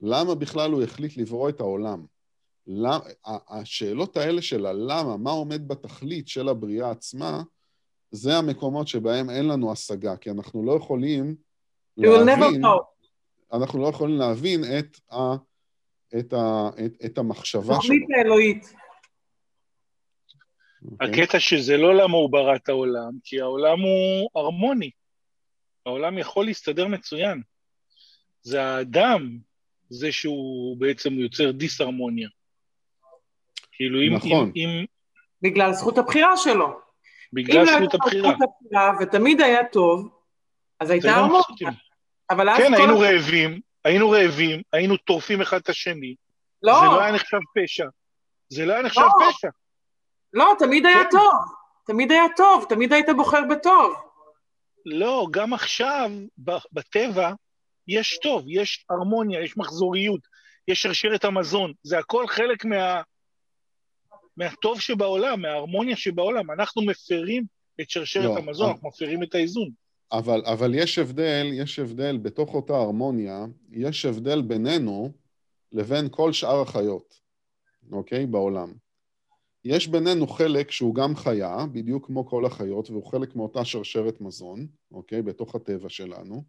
למה 0.01 0.35
בכלל 0.35 0.71
הוא 0.71 0.83
החליט 0.83 1.17
לברוא 1.17 1.49
את 1.49 1.59
העולם? 1.59 2.05
למה, 2.67 2.99
השאלות 3.49 4.17
האלה 4.17 4.41
של 4.41 4.65
הלמה, 4.65 5.17
מה 5.17 5.31
עומד 5.31 5.67
בתכלית 5.67 6.27
של 6.27 6.49
הבריאה 6.49 6.91
עצמה, 6.91 7.43
זה 8.11 8.37
המקומות 8.37 8.87
שבהם 8.87 9.29
אין 9.29 9.47
לנו 9.47 9.71
השגה, 9.71 10.17
כי 10.17 10.31
אנחנו 10.31 10.65
לא 10.65 10.77
יכולים 10.77 11.35
להבין, 11.97 12.61
אנחנו 13.53 13.81
לא 13.81 13.87
יכולים 13.87 14.17
להבין 14.17 14.63
את, 14.63 14.97
ה, 15.11 15.35
את, 16.19 16.33
ה, 16.33 16.69
את, 16.85 17.05
את 17.05 17.17
המחשבה 17.17 17.63
שלו. 17.63 17.75
תוכנית 17.75 18.07
האלוהית. 18.17 18.73
Okay. 20.85 20.91
אוקיי? 20.91 21.23
הקטע 21.23 21.39
שזה 21.39 21.77
לא 21.77 21.95
למה 21.95 22.17
הוא 22.17 22.31
ברא 22.31 22.55
את 22.55 22.69
העולם, 22.69 23.11
כי 23.23 23.41
העולם 23.41 23.79
הוא 23.79 24.29
הרמוני. 24.35 24.89
העולם 25.85 26.17
יכול 26.17 26.45
להסתדר 26.45 26.87
מצוין. 26.87 27.41
זה 28.41 28.63
האדם 28.63 29.37
זה 29.89 30.11
שהוא 30.11 30.77
בעצם 30.77 31.13
יוצר 31.13 31.51
דיסהרמוניה. 31.51 32.29
כאילו 33.71 34.01
אם... 34.01 34.15
נכון. 34.15 34.51
אם, 34.55 34.69
אם... 34.69 34.85
בגלל 35.41 35.73
זכות 35.73 35.97
הבחירה 35.97 36.37
שלו. 36.37 36.79
בגלל 37.33 37.65
זכות 37.65 37.93
הבחירה. 37.93 38.29
זכות 38.29 38.49
הבחירה. 38.61 38.91
ותמיד 39.01 39.41
היה 39.41 39.65
טוב, 39.71 40.09
אז 40.79 40.89
הייתה 40.89 41.15
הרמוניה. 41.15 41.79
אבל 42.29 42.49
אז 42.49 42.57
כן, 42.57 42.73
היינו 42.73 42.97
כל... 42.97 43.03
רעבים, 43.03 43.59
היינו 43.85 44.09
רעבים, 44.09 44.61
היינו 44.73 44.97
טורפים 44.97 45.41
אחד 45.41 45.57
את 45.57 45.69
השני. 45.69 46.15
לא. 46.63 46.79
זה 46.79 46.85
לא 46.85 47.01
היה 47.01 47.11
נחשב 47.11 47.37
פשע. 47.55 47.85
זה 48.49 48.65
לא 48.65 48.73
היה 48.73 48.81
נחשב 48.81 49.01
לא. 49.01 49.31
פשע. 49.31 49.49
לא, 50.33 50.53
תמיד 50.59 50.85
היה 50.85 51.03
כן. 51.03 51.09
טוב. 51.11 51.33
תמיד 51.85 52.11
היה 52.11 52.25
טוב, 52.37 52.65
תמיד 52.69 52.93
היית 52.93 53.09
בוחר 53.17 53.41
בטוב. 53.49 53.93
לא, 54.85 55.27
גם 55.31 55.53
עכשיו, 55.53 56.11
בטבע, 56.71 57.31
יש 57.87 58.19
טוב, 58.21 58.43
יש 58.47 58.85
הרמוניה, 58.89 59.43
יש 59.43 59.57
מחזוריות, 59.57 60.21
יש 60.67 60.81
שרשרת 60.81 61.25
המזון, 61.25 61.73
זה 61.83 61.99
הכל 61.99 62.27
חלק 62.27 62.65
מה... 62.65 63.01
מהטוב 64.37 64.81
שבעולם, 64.81 65.41
מההרמוניה 65.41 65.95
שבעולם. 65.95 66.51
אנחנו 66.51 66.81
מפרים 66.81 67.43
את 67.81 67.89
שרשרת 67.89 68.23
לא, 68.23 68.37
המזון, 68.37 68.65
אבל... 68.65 68.73
אנחנו 68.73 68.89
מפרים 68.89 69.23
את 69.23 69.35
האיזון. 69.35 69.69
אבל, 70.11 70.41
אבל 70.45 70.75
יש 70.75 70.99
הבדל, 70.99 71.47
יש 71.53 71.79
הבדל 71.79 72.17
בתוך 72.17 72.53
אותה 72.53 72.73
הרמוניה, 72.73 73.45
יש 73.71 74.05
הבדל 74.05 74.41
בינינו 74.41 75.11
לבין 75.71 76.07
כל 76.11 76.33
שאר 76.33 76.61
החיות, 76.61 77.19
אוקיי? 77.91 78.25
בעולם. 78.25 78.73
יש 79.65 79.87
בינינו 79.87 80.27
חלק 80.27 80.71
שהוא 80.71 80.95
גם 80.95 81.15
חיה, 81.15 81.65
בדיוק 81.71 82.05
כמו 82.05 82.25
כל 82.25 82.45
החיות, 82.45 82.89
והוא 82.89 83.05
חלק 83.11 83.35
מאותה 83.35 83.65
שרשרת 83.65 84.21
מזון, 84.21 84.67
אוקיי? 84.91 85.21
בתוך 85.21 85.55
הטבע 85.55 85.89
שלנו, 85.89 86.43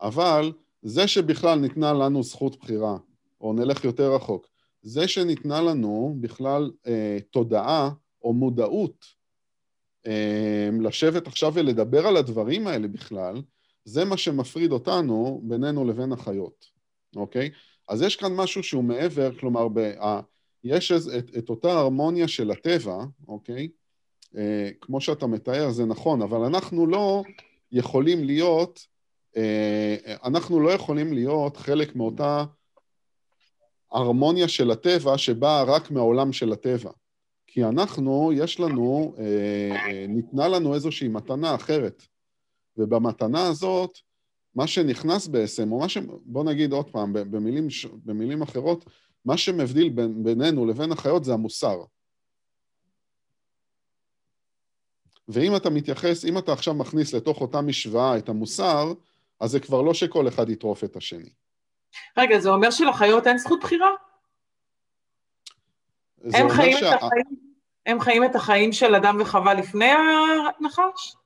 אבל 0.00 0.52
זה 0.82 1.08
שבכלל 1.08 1.58
ניתנה 1.58 1.92
לנו 1.92 2.22
זכות 2.22 2.60
בחירה, 2.60 2.96
או 3.40 3.52
נלך 3.52 3.84
יותר 3.84 4.14
רחוק, 4.14 4.46
זה 4.82 5.08
שניתנה 5.08 5.60
לנו 5.60 6.16
בכלל 6.20 6.70
אה, 6.86 7.18
תודעה 7.30 7.90
או 8.22 8.32
מודעות 8.32 9.04
אה, 10.06 10.68
לשבת 10.80 11.26
עכשיו 11.26 11.54
ולדבר 11.54 12.06
על 12.06 12.16
הדברים 12.16 12.66
האלה 12.66 12.88
בכלל, 12.88 13.42
זה 13.84 14.04
מה 14.04 14.16
שמפריד 14.16 14.72
אותנו 14.72 15.40
בינינו 15.44 15.84
לבין 15.84 16.12
החיות, 16.12 16.64
אוקיי? 17.16 17.50
אז 17.88 18.02
יש 18.02 18.16
כאן 18.16 18.32
משהו 18.34 18.62
שהוא 18.62 18.84
מעבר, 18.84 19.38
כלומר, 19.38 19.68
ב, 19.68 19.92
יש 20.64 20.92
את, 20.92 21.36
את 21.38 21.50
אותה 21.50 21.72
הרמוניה 21.72 22.28
של 22.28 22.50
הטבע, 22.50 23.04
אוקיי? 23.28 23.68
אה, 24.36 24.70
כמו 24.80 25.00
שאתה 25.00 25.26
מתאר, 25.26 25.70
זה 25.70 25.84
נכון, 25.84 26.22
אבל 26.22 26.40
אנחנו 26.44 26.86
לא 26.86 27.22
יכולים 27.72 28.24
להיות 28.24 28.86
אה, 29.36 29.96
אנחנו 30.24 30.60
לא 30.60 30.70
יכולים 30.70 31.12
להיות 31.12 31.56
חלק 31.56 31.96
מאותה 31.96 32.44
הרמוניה 33.92 34.48
של 34.48 34.70
הטבע 34.70 35.18
שבאה 35.18 35.62
רק 35.62 35.90
מהעולם 35.90 36.32
של 36.32 36.52
הטבע. 36.52 36.90
כי 37.46 37.64
אנחנו, 37.64 38.32
יש 38.34 38.60
לנו, 38.60 39.14
אה, 39.18 39.76
אה, 39.86 40.06
ניתנה 40.08 40.48
לנו 40.48 40.74
איזושהי 40.74 41.08
מתנה 41.08 41.54
אחרת. 41.54 42.02
ובמתנה 42.76 43.46
הזאת, 43.48 43.90
מה 44.54 44.66
שנכנס 44.66 45.26
בעצם, 45.26 45.72
או 45.72 45.78
מה 45.78 45.88
ש... 45.88 45.98
בוא 46.24 46.44
נגיד 46.44 46.72
עוד 46.72 46.90
פעם, 46.90 47.12
במילים, 47.12 47.68
במילים 48.04 48.42
אחרות, 48.42 48.84
מה 49.24 49.36
שמבדיל 49.36 49.88
בין, 49.88 50.24
בינינו 50.24 50.66
לבין 50.66 50.92
החיות 50.92 51.24
זה 51.24 51.32
המוסר. 51.32 51.84
ואם 55.28 55.56
אתה 55.56 55.70
מתייחס, 55.70 56.24
אם 56.24 56.38
אתה 56.38 56.52
עכשיו 56.52 56.74
מכניס 56.74 57.14
לתוך 57.14 57.40
אותה 57.40 57.60
משוואה 57.60 58.18
את 58.18 58.28
המוסר, 58.28 58.92
אז 59.40 59.50
זה 59.50 59.60
כבר 59.60 59.82
לא 59.82 59.94
שכל 59.94 60.28
אחד 60.28 60.48
יטרוף 60.48 60.84
את 60.84 60.96
השני. 60.96 61.30
רגע, 62.16 62.38
זה 62.38 62.48
אומר 62.48 62.70
שלחיות 62.70 63.26
אין 63.26 63.38
זכות 63.38 63.60
בחירה? 63.60 63.90
הם 66.24 66.48
חיים, 66.50 66.76
שה... 66.80 66.94
החיים, 66.94 67.24
הם 67.86 68.00
חיים 68.00 68.24
את 68.24 68.34
החיים 68.34 68.72
של 68.72 68.94
אדם 68.94 69.16
וחווה 69.20 69.54
לפני 69.54 69.90
הנחש? 70.60 71.16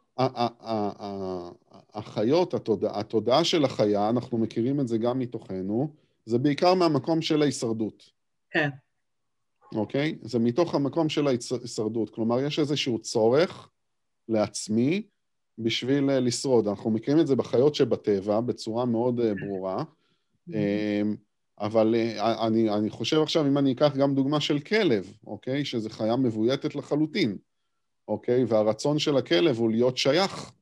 החיות, 1.94 2.54
התודעה, 2.54 3.00
התודעה 3.00 3.44
של 3.44 3.64
החיה, 3.64 4.10
אנחנו 4.10 4.38
מכירים 4.38 4.80
את 4.80 4.88
זה 4.88 4.98
גם 4.98 5.18
מתוכנו, 5.18 5.94
זה 6.26 6.38
בעיקר 6.38 6.74
מהמקום 6.74 7.22
של 7.22 7.42
ההישרדות. 7.42 8.10
כן. 8.50 8.68
אוקיי? 9.74 10.18
זה 10.22 10.38
מתוך 10.38 10.74
המקום 10.74 11.08
של 11.08 11.26
ההישרדות. 11.26 12.10
כלומר, 12.10 12.40
יש 12.40 12.58
איזשהו 12.58 12.98
צורך 12.98 13.68
לעצמי 14.28 15.02
בשביל 15.58 16.10
אה, 16.10 16.20
לשרוד. 16.20 16.68
אנחנו 16.68 16.90
מכירים 16.90 17.20
את 17.20 17.26
זה 17.26 17.36
בחיות 17.36 17.74
שבטבע 17.74 18.40
בצורה 18.40 18.84
מאוד 18.84 19.20
אה, 19.20 19.32
ברורה, 19.34 19.84
אמ, 20.48 21.16
אבל 21.60 21.94
אה, 21.94 22.46
אני, 22.46 22.70
אני 22.70 22.90
חושב 22.90 23.20
עכשיו, 23.22 23.46
אם 23.46 23.58
אני 23.58 23.72
אקח 23.72 23.96
גם 23.96 24.14
דוגמה 24.14 24.40
של 24.40 24.58
כלב, 24.58 25.12
אוקיי? 25.26 25.64
שזו 25.64 25.90
חיה 25.90 26.16
מבויתת 26.16 26.74
לחלוטין, 26.74 27.38
אוקיי? 28.08 28.44
והרצון 28.44 28.98
של 28.98 29.16
הכלב 29.16 29.56
הוא 29.56 29.70
להיות 29.70 29.96
שייך. 29.96 30.52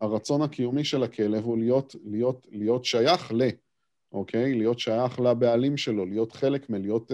הרצון 0.00 0.42
הקיומי 0.42 0.84
של 0.84 1.02
הכלב 1.02 1.44
הוא 1.44 1.58
להיות, 1.58 1.96
להיות, 2.04 2.46
להיות 2.50 2.84
שייך 2.84 3.32
ל, 3.32 3.42
אוקיי? 4.16 4.54
להיות 4.54 4.78
שייך 4.78 5.20
לבעלים 5.20 5.76
שלו, 5.76 6.06
להיות 6.06 6.32
חלק 6.32 6.70
מלהיות, 6.70 7.10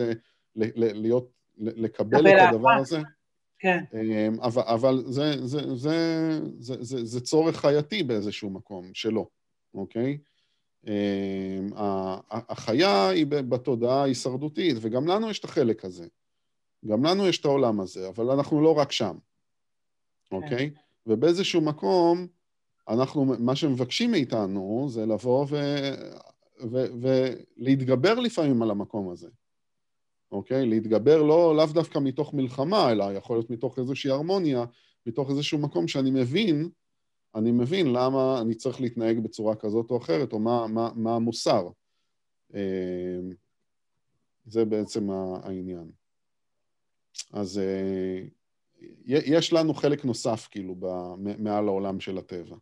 להיות, 0.57 1.31
לקבל 1.57 2.29
את 2.29 2.35
הדבר 2.49 2.71
הזה. 2.71 3.01
כן. 3.59 3.85
אמ, 3.95 4.41
אבל, 4.41 4.63
אבל 4.63 5.03
זה, 5.07 5.47
זה, 5.47 5.75
זה, 5.75 5.97
זה, 6.59 6.75
זה, 6.81 7.05
זה 7.05 7.21
צורך 7.21 7.57
חייתי 7.57 8.03
באיזשהו 8.03 8.51
מקום 8.51 8.91
שלו, 8.95 9.29
אוקיי? 9.75 10.19
אמ, 10.87 11.71
החיה 12.31 13.09
היא 13.09 13.27
בתודעה 13.27 14.03
ההישרדותית, 14.03 14.77
וגם 14.81 15.07
לנו 15.07 15.31
יש 15.31 15.39
את 15.39 15.45
החלק 15.45 15.85
הזה. 15.85 16.07
גם 16.87 17.05
לנו 17.05 17.29
יש 17.29 17.41
את 17.41 17.45
העולם 17.45 17.81
הזה, 17.81 18.09
אבל 18.09 18.31
אנחנו 18.31 18.63
לא 18.63 18.79
רק 18.79 18.93
שם, 18.93 19.17
אוקיי? 20.33 20.71
כן. 20.71 20.81
ובאיזשהו 21.07 21.61
מקום, 21.61 22.27
אנחנו, 22.89 23.25
מה 23.25 23.57
שמבקשים 23.57 24.11
מאיתנו 24.11 24.87
זה 24.91 25.07
לבוא 25.07 25.47
ו, 25.49 25.57
ולהתגבר 26.71 28.15
לפעמים 28.15 28.63
על 28.63 28.71
המקום 28.71 29.11
הזה. 29.11 29.29
אוקיי? 30.33 30.67
להתגבר 30.67 31.23
לא, 31.23 31.57
לאו 31.57 31.67
דווקא 31.67 31.99
מתוך 31.99 32.35
מלחמה, 32.35 32.93
אלא 32.93 33.13
יכול 33.13 33.37
להיות 33.37 33.51
מתוך 33.51 33.79
איזושהי 33.79 34.11
הרמוניה, 34.11 34.65
מתוך 35.07 35.31
איזשהו 35.31 35.59
מקום 35.59 35.89
שאני 35.89 36.11
מבין, 36.11 36.69
אני 37.35 37.53
מבין 37.53 37.87
למה 37.93 38.41
אני 38.41 38.55
צריך 38.55 38.81
להתנהג 38.81 39.19
בצורה 39.19 39.57
כזאת 39.57 39.91
או 39.91 39.99
אחרת, 39.99 40.33
או 40.33 40.39
מה, 40.39 40.67
מה, 40.67 40.91
מה 40.95 41.17
המוסר. 41.17 41.69
אמ, 42.55 43.31
זה 44.47 44.65
בעצם 44.65 45.11
העניין. 45.11 45.91
אז 47.33 47.59
אה, 47.59 48.23
יש 49.07 49.53
לנו 49.53 49.75
חלק 49.75 50.05
נוסף, 50.05 50.49
כאילו, 50.51 50.75
מעל 51.39 51.69
העולם 51.69 52.01
של 52.01 52.19
הטבע. 52.19 52.57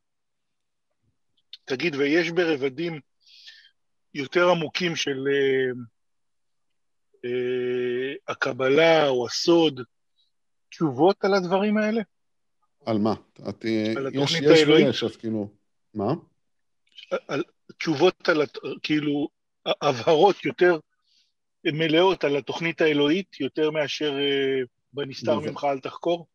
תגיד, 1.65 1.95
ויש 1.95 2.31
ברבדים 2.31 3.01
יותר 4.15 4.49
עמוקים 4.49 4.97
של 4.97 5.25
אה, 5.29 5.71
אה, 7.25 8.15
הקבלה 8.29 9.09
או 9.09 9.27
הסוד, 9.27 9.81
תשובות 10.69 11.25
על 11.25 11.35
הדברים 11.35 11.77
האלה? 11.77 12.03
על 12.87 12.99
מה? 12.99 13.15
את, 13.49 13.65
אה, 13.65 13.93
על 13.97 14.11
יש, 14.13 14.33
יש 14.33 14.69
ויש, 14.69 15.05
אז 15.05 15.17
כאילו, 15.17 15.49
מה? 15.95 16.15
על, 17.29 17.43
תשובות 17.79 18.29
על, 18.29 18.43
כאילו, 18.83 19.29
הבהרות 19.67 20.45
יותר 20.45 20.79
מלאות 21.65 22.25
על 22.25 22.37
התוכנית 22.37 22.81
האלוהית, 22.81 23.41
יותר 23.41 23.71
מאשר 23.71 24.15
בנסתר 24.93 25.39
בו... 25.39 25.41
ממך 25.41 25.65
אל 25.65 25.81
תחקור? 25.81 26.27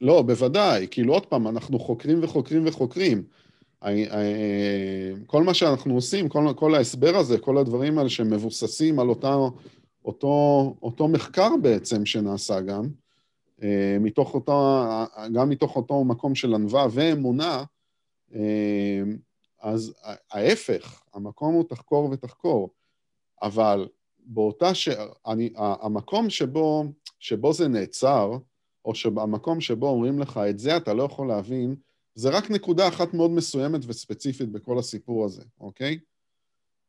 לא, 0.00 0.22
בוודאי. 0.22 0.86
כאילו, 0.90 1.12
עוד 1.12 1.26
פעם, 1.26 1.48
אנחנו 1.48 1.78
חוקרים 1.78 2.24
וחוקרים 2.24 2.66
וחוקרים. 2.66 3.24
כל 5.26 5.42
מה 5.42 5.54
שאנחנו 5.54 5.94
עושים, 5.94 6.28
כל, 6.28 6.52
כל 6.56 6.74
ההסבר 6.74 7.16
הזה, 7.16 7.38
כל 7.38 7.58
הדברים 7.58 7.98
האלה 7.98 8.08
שמבוססים 8.08 8.98
על 8.98 9.08
אותה, 9.08 9.36
אותו, 10.04 10.74
אותו 10.82 11.08
מחקר 11.08 11.50
בעצם 11.62 12.06
שנעשה 12.06 12.60
גם, 12.60 12.88
אה, 13.62 13.96
מתוך 14.00 14.34
אותו, 14.34 14.82
גם 15.34 15.48
מתוך 15.48 15.76
אותו 15.76 16.04
מקום 16.04 16.34
של 16.34 16.54
ענווה 16.54 16.86
ואמונה, 16.90 17.64
אה, 18.34 19.02
אז 19.62 19.94
ההפך, 20.32 21.02
המקום 21.14 21.54
הוא 21.54 21.64
תחקור 21.68 22.10
ותחקור, 22.10 22.70
אבל 23.42 23.88
באותה 24.18 24.74
ש... 24.74 24.88
אני, 25.26 25.52
המקום 25.56 26.30
שבו, 26.30 26.84
שבו 27.18 27.52
זה 27.52 27.68
נעצר, 27.68 28.32
או 28.84 28.92
המקום 29.16 29.60
שבו 29.60 29.88
אומרים 29.88 30.18
לך, 30.18 30.40
את 30.50 30.58
זה 30.58 30.76
אתה 30.76 30.94
לא 30.94 31.02
יכול 31.02 31.28
להבין, 31.28 31.76
זה 32.18 32.28
רק 32.28 32.50
נקודה 32.50 32.88
אחת 32.88 33.14
מאוד 33.14 33.30
מסוימת 33.30 33.80
וספציפית 33.86 34.48
בכל 34.48 34.78
הסיפור 34.78 35.24
הזה, 35.24 35.42
אוקיי? 35.60 35.98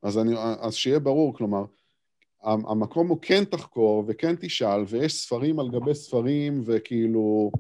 אז, 0.04 0.18
אני, 0.18 0.34
אז 0.60 0.74
שיהיה 0.74 1.00
ברור, 1.00 1.34
כלומר, 1.34 1.66
המקום 2.44 3.08
הוא 3.08 3.18
כן 3.22 3.46
תחקור 3.46 4.04
וכן 4.08 4.36
תשאל, 4.36 4.84
ויש 4.88 5.14
ספרים 5.14 5.60
על 5.60 5.70
גבי 5.70 5.96
ספרים, 5.96 6.62
וכאילו, 6.66 7.52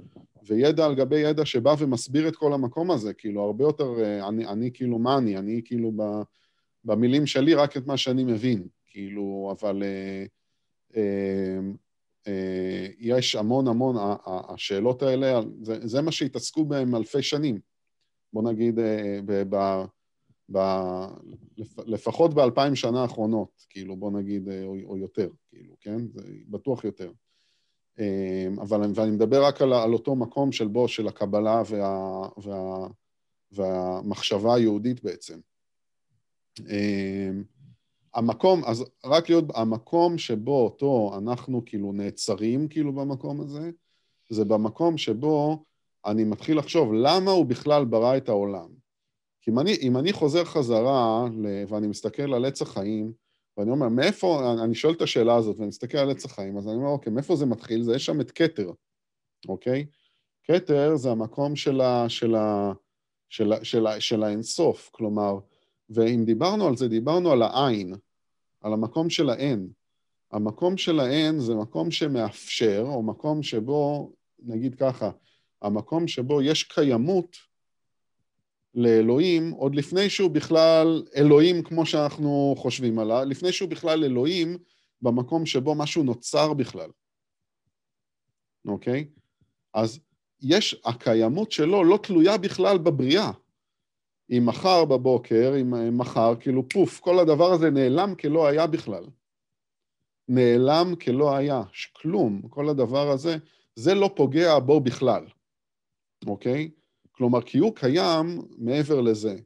וידע 0.47 0.85
על 0.85 0.95
גבי 0.95 1.19
ידע 1.19 1.45
שבא 1.45 1.75
ומסביר 1.79 2.27
את 2.27 2.35
כל 2.35 2.53
המקום 2.53 2.91
הזה, 2.91 3.13
כאילו, 3.13 3.43
הרבה 3.43 3.63
יותר, 3.63 3.93
אה, 3.99 4.27
אני, 4.27 4.47
אני 4.47 4.71
כאילו, 4.73 4.99
מה 4.99 5.17
אני? 5.17 5.37
אני 5.37 5.61
כאילו 5.65 5.91
ב, 5.95 6.03
במילים 6.85 7.25
שלי 7.25 7.53
רק 7.53 7.77
את 7.77 7.87
מה 7.87 7.97
שאני 7.97 8.23
מבין, 8.23 8.67
כאילו, 8.87 9.53
אבל... 9.59 9.83
אה, 9.83 10.25
אה, 10.95 11.59
יש 13.09 13.35
המון 13.35 13.67
המון, 13.67 13.95
השאלות 14.25 15.01
האלה, 15.01 15.39
זה, 15.61 15.87
זה 15.87 16.01
מה 16.01 16.11
שהתעסקו 16.11 16.65
בהם 16.65 16.95
אלפי 16.95 17.21
שנים. 17.21 17.59
בוא 18.33 18.51
נגיד, 18.51 18.79
אה, 18.79 19.19
ב, 19.25 19.55
ב, 19.55 19.83
ב, 20.51 20.59
לפחות 21.85 22.33
באלפיים 22.33 22.75
שנה 22.75 23.01
האחרונות, 23.01 23.65
כאילו, 23.69 23.95
בוא 23.95 24.11
נגיד, 24.11 24.49
אה, 24.49 24.63
או, 24.63 24.75
או 24.85 24.97
יותר, 24.97 25.29
כאילו, 25.49 25.75
כן? 25.79 26.07
זה 26.13 26.21
בטוח 26.47 26.83
יותר. 26.83 27.11
אבל 28.61 28.81
ואני 28.95 29.11
מדבר 29.11 29.45
רק 29.45 29.61
על, 29.61 29.73
על 29.73 29.93
אותו 29.93 30.15
מקום 30.15 30.51
של 30.51 30.67
בו, 30.67 30.87
של 30.87 31.07
הקבלה 31.07 31.61
וה, 31.69 32.29
וה, 32.37 32.87
והמחשבה 33.51 34.55
היהודית 34.55 35.03
בעצם. 35.03 35.39
המקום, 38.19 38.65
אז 38.65 38.85
רק 39.05 39.29
להיות, 39.29 39.45
המקום 39.55 40.17
שבו 40.17 40.63
אותו 40.63 41.11
אנחנו 41.17 41.65
כאילו 41.65 41.91
נעצרים 41.91 42.67
כאילו 42.67 42.93
במקום 42.93 43.41
הזה, 43.41 43.69
זה 44.29 44.45
במקום 44.45 44.97
שבו 44.97 45.63
אני 46.05 46.23
מתחיל 46.23 46.57
לחשוב 46.57 46.93
למה 46.93 47.31
הוא 47.31 47.45
בכלל 47.45 47.85
ברא 47.85 48.17
את 48.17 48.29
העולם. 48.29 48.69
כי 49.41 49.51
אם 49.51 49.59
אני, 49.59 49.77
אם 49.81 49.97
אני 49.97 50.13
חוזר 50.13 50.45
חזרה 50.45 51.25
ואני 51.67 51.87
מסתכל 51.87 52.33
על 52.33 52.45
עץ 52.45 52.61
החיים, 52.61 53.13
ואני 53.57 53.71
אומר, 53.71 53.89
מאיפה, 53.89 54.53
אני 54.63 54.75
שואל 54.75 54.93
את 54.93 55.01
השאלה 55.01 55.35
הזאת 55.35 55.55
ואני 55.57 55.67
מסתכל 55.67 55.97
על 55.97 56.11
עץ 56.11 56.25
החיים, 56.25 56.57
אז 56.57 56.67
אני 56.67 56.75
אומר, 56.75 56.89
אוקיי, 56.89 57.13
מאיפה 57.13 57.35
זה 57.35 57.45
מתחיל? 57.45 57.83
זה 57.83 57.95
יש 57.95 58.05
שם 58.05 58.21
את 58.21 58.31
כתר, 58.31 58.71
אוקיי? 59.47 59.85
כתר 60.43 60.95
זה 60.95 61.11
המקום 61.11 61.55
של, 61.55 61.81
ה, 61.81 62.09
של, 62.09 62.35
ה, 62.35 62.73
של, 63.29 63.53
ה, 63.53 63.65
של, 63.65 63.87
ה, 63.87 63.99
של 63.99 64.23
האינסוף, 64.23 64.89
כלומר, 64.93 65.39
ואם 65.89 66.23
דיברנו 66.25 66.67
על 66.67 66.77
זה, 66.77 66.87
דיברנו 66.87 67.31
על 67.31 67.41
העין, 67.41 67.95
על 68.61 68.73
המקום 68.73 69.09
של 69.09 69.29
האין. 69.29 69.69
המקום 70.31 70.77
של 70.77 70.99
האין 70.99 71.39
זה 71.39 71.55
מקום 71.55 71.91
שמאפשר, 71.91 72.83
או 72.85 73.03
מקום 73.03 73.43
שבו, 73.43 74.11
נגיד 74.39 74.75
ככה, 74.75 75.11
המקום 75.61 76.07
שבו 76.07 76.41
יש 76.41 76.63
קיימות 76.63 77.37
לאלוהים, 78.75 79.51
עוד 79.51 79.75
לפני 79.75 80.09
שהוא 80.09 80.31
בכלל 80.31 81.03
אלוהים 81.15 81.63
כמו 81.63 81.85
שאנחנו 81.85 82.55
חושבים 82.57 82.99
עליו, 82.99 83.23
לפני 83.25 83.51
שהוא 83.51 83.69
בכלל 83.69 84.03
אלוהים 84.03 84.57
במקום 85.01 85.45
שבו 85.45 85.75
משהו 85.75 86.03
נוצר 86.03 86.53
בכלל, 86.53 86.89
אוקיי? 88.67 89.07
אז 89.73 89.99
יש, 90.41 90.81
הקיימות 90.85 91.51
שלו 91.51 91.83
לא 91.83 91.99
תלויה 92.03 92.37
בכלל 92.37 92.77
בבריאה. 92.77 93.31
אם 94.31 94.45
מחר 94.45 94.85
בבוקר, 94.85 95.53
אם 95.61 95.97
מחר, 95.97 96.33
כאילו 96.39 96.69
פוף, 96.69 96.99
כל 96.99 97.19
הדבר 97.19 97.51
הזה 97.51 97.69
נעלם 97.69 98.15
כלא 98.15 98.47
היה 98.47 98.67
בכלל. 98.67 99.03
נעלם 100.27 100.95
כלא 100.95 101.35
היה, 101.35 101.63
כלום, 101.93 102.41
כל 102.49 102.69
הדבר 102.69 103.09
הזה, 103.09 103.37
זה 103.75 103.93
לא 103.93 104.09
פוגע 104.15 104.59
בו 104.59 104.79
בכלל, 104.79 105.25
אוקיי? 106.27 106.71
כלומר, 107.11 107.41
כי 107.41 107.57
הוא 107.57 107.75
קיים 107.75 108.41
מעבר 108.57 109.01
לזה. 109.01 109.37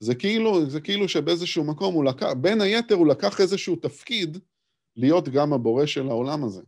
זה 0.00 0.14
כאילו, 0.14 0.70
זה 0.70 0.80
כאילו 0.80 1.08
שבאיזשהו 1.08 1.64
מקום 1.64 1.94
הוא 1.94 2.04
לקח, 2.04 2.32
בין 2.40 2.60
היתר 2.60 2.94
הוא 2.94 3.06
לקח 3.06 3.40
איזשהו 3.40 3.76
תפקיד 3.76 4.38
להיות 4.96 5.28
גם 5.28 5.52
הבורא 5.52 5.86
של 5.86 6.08
העולם 6.08 6.44
הזה, 6.44 6.62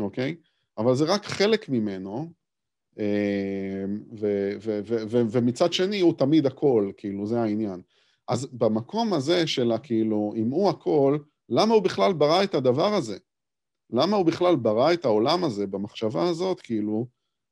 אוקיי? 0.00 0.36
אבל 0.78 0.94
זה 0.94 1.04
רק 1.04 1.24
חלק 1.24 1.68
ממנו, 1.68 2.32
ו- 2.98 4.52
ו- 4.62 4.80
ו- 4.84 5.02
ו- 5.08 5.22
ומצד 5.30 5.72
שני 5.72 6.00
הוא 6.00 6.14
תמיד 6.18 6.46
הכל, 6.46 6.92
כאילו, 6.96 7.26
זה 7.26 7.40
העניין. 7.40 7.82
אז 8.28 8.46
במקום 8.52 9.12
הזה 9.12 9.46
של 9.46 9.72
הכאילו, 9.72 10.32
אם 10.36 10.50
הוא 10.50 10.70
הכל, 10.70 11.18
למה 11.48 11.74
הוא 11.74 11.82
בכלל 11.82 12.12
ברא 12.12 12.44
את 12.44 12.54
הדבר 12.54 12.94
הזה? 12.94 13.18
למה 13.90 14.16
הוא 14.16 14.26
בכלל 14.26 14.56
ברא 14.56 14.92
את 14.92 15.04
העולם 15.04 15.44
הזה 15.44 15.66
במחשבה 15.66 16.28
הזאת, 16.28 16.60
כאילו, 16.60 17.06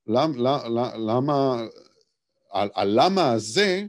למה, 0.07 0.69
למה, 0.97 1.63
הלמה 2.53 3.33
הזה, 3.33 3.87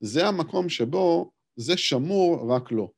זה 0.00 0.28
המקום 0.28 0.68
שבו 0.68 1.32
זה 1.56 1.76
שמור 1.76 2.54
רק 2.54 2.72
לו. 2.72 2.92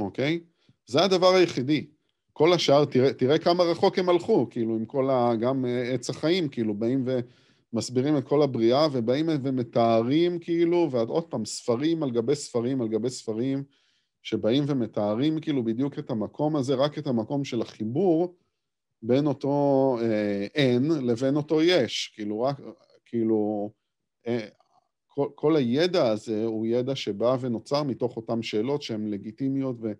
אוקיי? 0.00 0.40
זה 0.86 1.04
הדבר 1.04 1.34
היחידי. 1.34 1.93
כל 2.36 2.52
השאר, 2.52 2.84
תראה, 2.84 3.12
תראה 3.12 3.38
כמה 3.38 3.64
רחוק 3.64 3.98
הם 3.98 4.08
הלכו, 4.08 4.46
כאילו, 4.50 4.74
עם 4.74 4.84
כל 4.84 5.10
ה... 5.10 5.36
גם 5.40 5.66
אה, 5.66 5.94
עץ 5.94 6.10
החיים, 6.10 6.48
כאילו, 6.48 6.74
באים 6.74 7.04
ומסבירים 7.72 8.16
את 8.16 8.24
כל 8.24 8.42
הבריאה, 8.42 8.86
ובאים 8.92 9.26
ומתארים, 9.42 10.38
כאילו, 10.38 10.88
ועוד 10.90 11.24
פעם, 11.30 11.44
ספרים 11.44 12.02
על 12.02 12.10
גבי 12.10 12.34
ספרים 12.34 12.80
על 12.80 12.88
גבי 12.88 13.10
ספרים, 13.10 13.64
שבאים 14.22 14.64
ומתארים, 14.66 15.40
כאילו, 15.40 15.64
בדיוק 15.64 15.98
את 15.98 16.10
המקום 16.10 16.56
הזה, 16.56 16.74
רק 16.74 16.98
את 16.98 17.06
המקום 17.06 17.44
של 17.44 17.62
החיבור 17.62 18.34
בין 19.02 19.26
אותו 19.26 19.96
אה, 20.02 20.46
אין 20.54 20.90
לבין 20.90 21.36
אותו 21.36 21.62
יש. 21.62 22.12
כאילו, 22.14 22.40
רק, 22.40 22.60
כאילו, 23.04 23.70
אה, 24.26 24.46
כל, 25.06 25.28
כל 25.34 25.56
הידע 25.56 26.08
הזה 26.08 26.44
הוא 26.44 26.66
ידע 26.66 26.96
שבא 26.96 27.36
ונוצר 27.40 27.82
מתוך 27.82 28.16
אותן 28.16 28.42
שאלות 28.42 28.82
שהן 28.82 29.06
לגיטימיות 29.06 29.76
ו... 29.82 29.92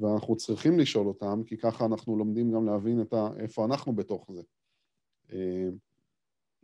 ואנחנו 0.00 0.36
צריכים 0.36 0.78
לשאול 0.78 1.06
אותם, 1.06 1.42
כי 1.46 1.56
ככה 1.56 1.84
אנחנו 1.84 2.16
לומדים 2.16 2.52
גם 2.52 2.66
להבין 2.66 3.00
ה, 3.12 3.28
איפה 3.38 3.64
אנחנו 3.64 3.92
בתוך 3.92 4.30
זה. 4.32 4.42
אה, 5.32 5.68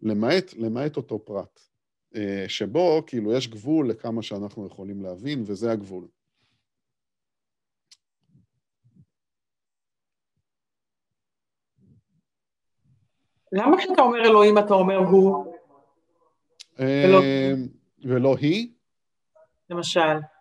למעט, 0.02 0.52
למעט 0.56 0.96
אותו 0.96 1.24
פרט, 1.24 1.60
אה, 2.16 2.44
שבו 2.48 3.02
כאילו 3.06 3.32
יש 3.32 3.48
גבול 3.48 3.90
לכמה 3.90 4.22
שאנחנו 4.22 4.66
יכולים 4.66 5.02
להבין, 5.02 5.42
וזה 5.46 5.72
הגבול. 5.72 6.08
למה 13.52 13.78
כשאתה 13.78 14.02
אומר 14.02 14.18
אלוהים 14.24 14.58
אתה 14.58 14.74
אומר 14.74 14.96
הוא? 14.96 15.54
ולא, 16.78 17.20
ולא 18.04 18.36
היא? 18.36 18.72
למשל. 19.70 20.33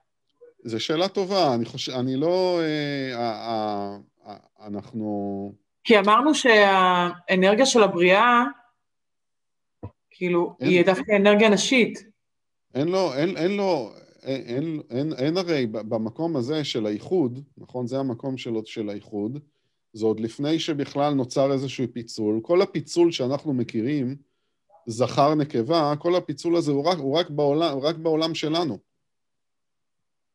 זו 0.63 0.79
שאלה 0.79 1.07
טובה, 1.07 1.55
אני 1.55 1.65
חושב, 1.65 1.91
אני 1.91 2.15
לא... 2.15 2.59
אה, 2.61 3.15
אה, 3.15 3.97
אה, 4.27 4.35
אנחנו... 4.67 5.53
כי 5.83 5.99
אמרנו 5.99 6.35
שהאנרגיה 6.35 7.65
של 7.65 7.83
הבריאה, 7.83 8.43
כאילו, 10.09 10.55
אין, 10.59 10.69
היא 10.69 10.85
דווקא 10.85 11.11
אנרגיה 11.15 11.49
נשית. 11.49 12.03
אין 12.75 12.87
לו, 12.87 13.13
אין, 13.13 13.37
אין 13.37 13.57
לו, 13.57 13.91
אין, 14.23 14.41
אין, 14.45 14.81
אין, 14.89 15.13
אין 15.13 15.37
הרי 15.37 15.67
במקום 15.67 16.35
הזה 16.35 16.63
של 16.63 16.85
האיחוד, 16.85 17.39
נכון? 17.57 17.87
זה 17.87 17.99
המקום 17.99 18.37
של, 18.37 18.53
של 18.65 18.89
האיחוד, 18.89 19.39
זה 19.93 20.05
עוד 20.05 20.19
לפני 20.19 20.59
שבכלל 20.59 21.13
נוצר 21.13 21.51
איזשהו 21.51 21.85
פיצול. 21.93 22.39
כל 22.41 22.61
הפיצול 22.61 23.11
שאנחנו 23.11 23.53
מכירים, 23.53 24.15
זכר 24.87 25.35
נקבה, 25.35 25.93
כל 25.99 26.15
הפיצול 26.15 26.55
הזה 26.55 26.71
הוא 26.71 26.85
רק, 26.85 26.97
הוא 26.97 27.17
רק, 27.17 27.29
בעולם, 27.29 27.77
רק 27.79 27.95
בעולם 27.95 28.35
שלנו. 28.35 28.77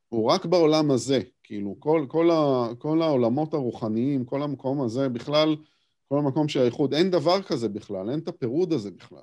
הוא 0.09 0.31
רק 0.31 0.45
בעולם 0.45 0.91
הזה, 0.91 1.21
כאילו, 1.43 1.77
כל, 1.79 2.07
כל, 2.09 2.31
ה, 2.31 2.69
כל 2.79 3.03
העולמות 3.03 3.55
הרוחניים, 3.55 4.25
כל 4.25 4.43
המקום 4.43 4.81
הזה, 4.83 5.09
בכלל, 5.09 5.57
כל 6.09 6.19
המקום 6.19 6.49
של 6.49 6.61
האיחוד, 6.61 6.95
אין 6.95 7.11
דבר 7.11 7.43
כזה 7.43 7.69
בכלל, 7.69 8.11
אין 8.11 8.19
את 8.19 8.29
הפירוד 8.29 8.73
הזה 8.73 8.91
בכלל, 8.91 9.23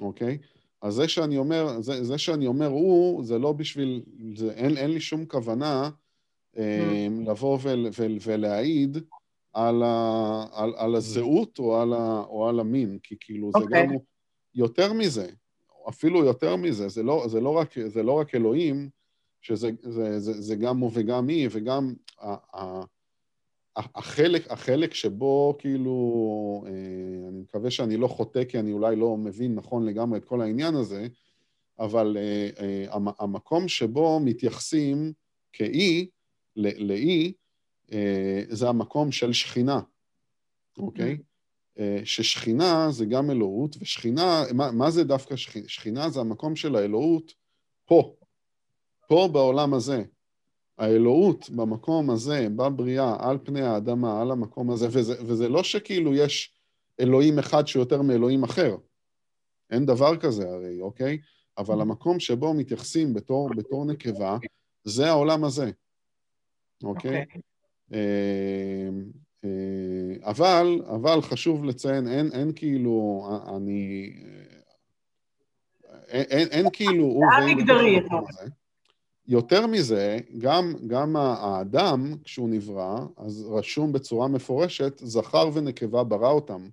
אוקיי? 0.00 0.38
אז 0.82 0.94
זה 0.94 1.08
שאני 1.08 1.38
אומר, 1.38 1.80
זה, 1.80 2.04
זה 2.04 2.18
שאני 2.18 2.46
אומר 2.46 2.66
הוא, 2.66 3.24
זה 3.24 3.38
לא 3.38 3.52
בשביל, 3.52 4.02
זה, 4.36 4.52
אין, 4.52 4.76
אין 4.76 4.90
לי 4.90 5.00
שום 5.00 5.26
כוונה 5.26 5.90
אה, 6.56 7.06
mm. 7.08 7.30
לבוא 7.30 7.58
ול, 7.62 7.86
ול, 7.98 8.18
ולהעיד 8.22 8.98
על, 9.52 9.82
ה, 9.82 10.46
על, 10.52 10.72
על 10.76 10.94
הזהות 10.94 11.58
או 11.58 11.80
על, 11.80 11.92
ה, 11.92 12.22
או 12.28 12.48
על 12.48 12.60
המין, 12.60 12.98
כי 13.02 13.16
כאילו 13.20 13.48
okay. 13.48 13.58
זה 13.58 13.64
אוקיי. 13.64 13.86
גם 13.86 13.94
יותר 14.54 14.92
מזה, 14.92 15.28
אפילו 15.88 16.24
יותר 16.24 16.56
מזה, 16.56 16.88
זה 16.88 17.02
לא, 17.02 17.24
זה 17.28 17.40
לא, 17.40 17.56
רק, 17.56 17.74
זה 17.86 18.02
לא 18.02 18.12
רק 18.12 18.34
אלוהים, 18.34 18.88
שזה 19.46 19.70
זה, 19.82 20.20
זה, 20.20 20.40
זה 20.40 20.56
גם 20.56 20.78
הוא 20.78 20.90
וגם 20.94 21.28
היא, 21.28 21.48
וגם 21.52 21.94
ה, 22.20 22.34
ה, 22.56 22.84
החלק, 23.76 24.50
החלק 24.50 24.94
שבו 24.94 25.56
כאילו, 25.58 26.64
אה, 26.66 27.28
אני 27.28 27.40
מקווה 27.40 27.70
שאני 27.70 27.96
לא 27.96 28.08
חוטא 28.08 28.44
כי 28.44 28.58
אני 28.58 28.72
אולי 28.72 28.96
לא 28.96 29.16
מבין 29.16 29.54
נכון 29.54 29.86
לגמרי 29.86 30.18
את 30.18 30.24
כל 30.24 30.40
העניין 30.40 30.74
הזה, 30.74 31.06
אבל 31.78 32.16
אה, 32.16 32.48
אה, 32.60 32.84
המקום 33.18 33.68
שבו 33.68 34.20
מתייחסים 34.20 35.12
כאי, 35.52 36.06
לאי, 36.56 37.32
זה 38.48 38.68
המקום 38.68 39.12
של 39.12 39.32
שכינה, 39.32 39.80
אוקיי? 40.78 41.18
ששכינה 42.04 42.88
זה 42.90 43.04
גם 43.04 43.30
אלוהות, 43.30 43.76
ושכינה, 43.80 44.42
מה, 44.54 44.70
מה 44.70 44.90
זה 44.90 45.04
דווקא 45.04 45.36
שכינה? 45.36 45.68
שכינה 45.68 46.10
זה 46.10 46.20
המקום 46.20 46.56
של 46.56 46.76
האלוהות 46.76 47.34
פה, 47.84 48.15
פה 49.08 49.28
בעולם 49.32 49.74
הזה, 49.74 50.02
האלוהות 50.78 51.50
במקום 51.50 52.10
הזה, 52.10 52.46
בבריאה, 52.56 53.16
על 53.18 53.38
פני 53.44 53.62
האדמה, 53.62 54.20
על 54.20 54.30
המקום 54.30 54.70
הזה, 54.70 54.86
וזה, 54.90 55.14
וזה 55.26 55.48
לא 55.48 55.62
שכאילו 55.62 56.14
יש 56.14 56.52
אלוהים 57.00 57.38
אחד 57.38 57.66
שיותר 57.66 58.02
מאלוהים 58.02 58.42
אחר. 58.42 58.76
אין 59.70 59.86
דבר 59.86 60.16
כזה 60.16 60.50
הרי, 60.50 60.80
אוקיי? 60.80 61.18
אבל 61.58 61.80
המקום 61.80 62.20
שבו 62.20 62.54
מתייחסים 62.54 63.14
בתור, 63.14 63.50
בתור 63.56 63.84
נקבה, 63.84 64.38
זה 64.84 65.08
העולם 65.08 65.44
הזה, 65.44 65.70
אוקיי? 66.84 67.22
Okay. 67.22 67.24
אוקיי. 67.24 67.40
אה, 67.92 68.88
אה, 69.44 70.30
אבל, 70.30 70.80
אבל 70.94 71.22
חשוב 71.22 71.64
לציין, 71.64 72.08
אין, 72.08 72.32
אין 72.32 72.52
כאילו, 72.56 73.26
אני... 73.56 74.12
אה, 75.88 75.92
אין, 76.08 76.24
אין, 76.30 76.48
אין 76.50 76.66
כאילו... 76.72 77.04
הוא 77.04 77.24
ואין... 78.38 78.50
יותר 79.28 79.66
מזה, 79.66 80.18
גם, 80.38 80.74
גם 80.86 81.16
האדם, 81.16 82.14
כשהוא 82.24 82.48
נברא, 82.48 82.98
אז 83.16 83.46
רשום 83.50 83.92
בצורה 83.92 84.28
מפורשת, 84.28 84.98
זכר 84.98 85.50
ונקבה 85.54 86.04
ברא 86.04 86.30
אותם, 86.30 86.68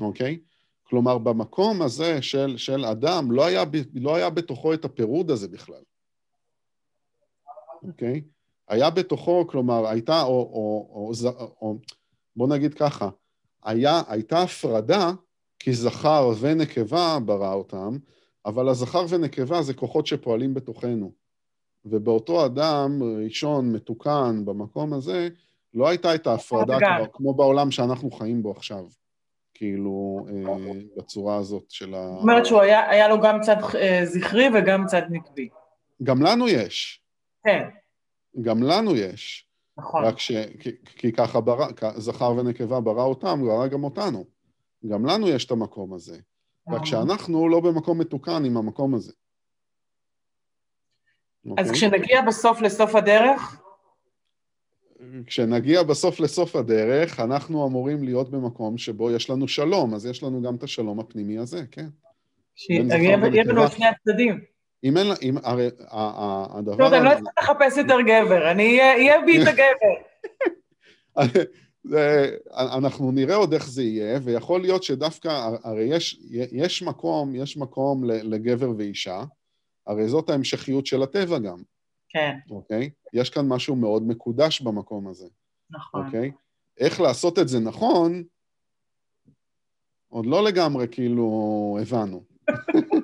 אוקיי? 0.00 0.40
כלומר, 0.82 1.18
במקום 1.18 1.82
הזה 1.82 2.22
של, 2.22 2.56
של 2.56 2.84
אדם, 2.84 3.32
לא 3.32 3.44
היה, 3.44 3.64
לא 3.94 4.14
היה 4.16 4.30
בתוכו 4.30 4.74
את 4.74 4.84
הפירוד 4.84 5.30
הזה 5.30 5.48
בכלל, 5.48 5.82
אוקיי? 7.82 8.22
היה 8.68 8.90
בתוכו, 8.90 9.46
כלומר, 9.46 9.86
הייתה, 9.86 10.22
או, 10.22 10.28
או, 10.28 10.88
או, 10.92 11.12
או, 11.24 11.56
או 11.60 11.78
בוא 12.36 12.48
נגיד 12.48 12.74
ככה, 12.74 13.08
היה, 13.64 14.02
הייתה 14.08 14.42
הפרדה, 14.42 15.12
כי 15.58 15.72
זכר 15.72 16.30
ונקבה 16.40 17.18
ברא 17.24 17.52
אותם, 17.52 17.96
אבל 18.46 18.68
הזכר 18.68 19.04
ונקבה 19.08 19.62
זה 19.62 19.74
כוחות 19.74 20.06
שפועלים 20.06 20.54
בתוכנו. 20.54 21.12
ובאותו 21.84 22.46
אדם 22.46 23.02
ראשון, 23.24 23.72
מתוקן, 23.72 24.44
במקום 24.44 24.92
הזה, 24.92 25.28
לא 25.74 25.88
הייתה 25.88 26.14
את 26.14 26.26
ההפרדה 26.26 26.78
כבר, 26.78 27.06
כמו 27.12 27.34
בעולם 27.34 27.70
שאנחנו 27.70 28.10
חיים 28.10 28.42
בו 28.42 28.50
עכשיו. 28.50 28.84
כאילו, 29.54 30.26
אה, 30.28 30.72
בצורה 30.96 31.36
הזאת 31.36 31.64
של 31.68 31.94
ה... 31.94 32.10
זאת 32.12 32.22
אומרת 32.22 32.46
שהוא 32.46 32.60
היה, 32.60 32.90
היה 32.90 33.08
לו 33.08 33.20
גם 33.20 33.40
צד 33.40 33.56
אה, 33.74 34.00
זכרי 34.04 34.46
וגם 34.54 34.86
צד 34.86 35.02
נקבי. 35.10 35.48
גם 36.02 36.22
לנו 36.22 36.48
יש. 36.48 37.02
כן. 37.44 37.68
גם 38.42 38.62
לנו 38.62 38.96
יש. 38.96 39.48
נכון. 39.78 40.04
רק 40.04 40.18
ש... 40.18 40.32
כי, 40.60 40.70
כי 40.84 41.12
ככה 41.12 41.40
ברא, 41.40 41.66
זכר 41.96 42.32
ונקבה 42.36 42.80
ברא 42.80 43.04
אותם, 43.04 43.40
ברא 43.42 43.66
גם 43.66 43.84
אותנו. 43.84 44.24
גם 44.88 45.06
לנו 45.06 45.28
יש 45.28 45.44
את 45.44 45.50
המקום 45.50 45.94
הזה. 45.94 46.18
רק 46.68 46.84
שאנחנו 46.84 47.48
לא 47.48 47.60
במקום 47.60 47.98
מתוקן 47.98 48.44
עם 48.44 48.56
המקום 48.56 48.94
הזה. 48.94 49.12
אז 51.58 51.68
אוקיי? 51.68 51.72
כשנגיע 51.72 52.22
בסוף 52.22 52.60
לסוף 52.60 52.94
הדרך? 52.94 53.60
כשנגיע 55.26 55.82
בסוף 55.82 56.20
לסוף 56.20 56.56
הדרך, 56.56 57.20
אנחנו 57.20 57.66
אמורים 57.66 58.04
להיות 58.04 58.30
במקום 58.30 58.78
שבו 58.78 59.10
יש 59.10 59.30
לנו 59.30 59.48
שלום, 59.48 59.94
אז 59.94 60.06
יש 60.06 60.22
לנו 60.22 60.42
גם 60.42 60.54
את 60.54 60.62
השלום 60.62 61.00
הפנימי 61.00 61.38
הזה, 61.38 61.62
כן. 61.70 61.86
שיהיה 62.54 63.16
לנו 63.44 63.66
את 63.66 63.72
שני 63.72 63.86
הצדדים. 63.86 64.40
אם 64.84 64.96
אין, 64.96 65.06
אם, 65.22 65.36
הרי, 65.42 65.68
הדבר... 65.90 66.76
טוב, 66.76 66.92
אני 66.92 67.04
לא 67.04 67.12
אצטרך 67.12 67.32
לחפש 67.38 67.76
יותר 67.76 68.00
גבר, 68.00 68.50
אני 68.50 68.80
אהיה 68.80 69.22
בי 69.26 69.42
את 69.42 69.46
הגבר. 69.48 69.96
אנחנו 72.56 73.12
נראה 73.12 73.34
עוד 73.34 73.52
איך 73.52 73.68
זה 73.70 73.82
יהיה, 73.82 74.18
ויכול 74.22 74.60
להיות 74.60 74.82
שדווקא, 74.82 75.28
הרי 75.64 75.84
יש, 75.84 76.20
יש 76.30 76.82
מקום, 76.82 77.34
יש 77.34 77.56
מקום 77.56 78.04
לגבר 78.04 78.70
ואישה, 78.78 79.24
הרי 79.86 80.08
זאת 80.08 80.30
ההמשכיות 80.30 80.86
של 80.86 81.02
הטבע 81.02 81.38
גם. 81.38 81.62
כן. 82.08 82.36
אוקיי? 82.50 82.90
יש 83.12 83.30
כאן 83.30 83.48
משהו 83.48 83.76
מאוד 83.76 84.02
מקודש 84.02 84.60
במקום 84.60 85.08
הזה. 85.08 85.26
נכון. 85.70 86.06
אוקיי? 86.06 86.32
איך 86.78 87.00
לעשות 87.00 87.38
את 87.38 87.48
זה 87.48 87.60
נכון, 87.60 88.22
עוד 90.08 90.26
לא 90.26 90.44
לגמרי 90.44 90.86
כאילו 90.90 91.78
הבנו. 91.82 92.24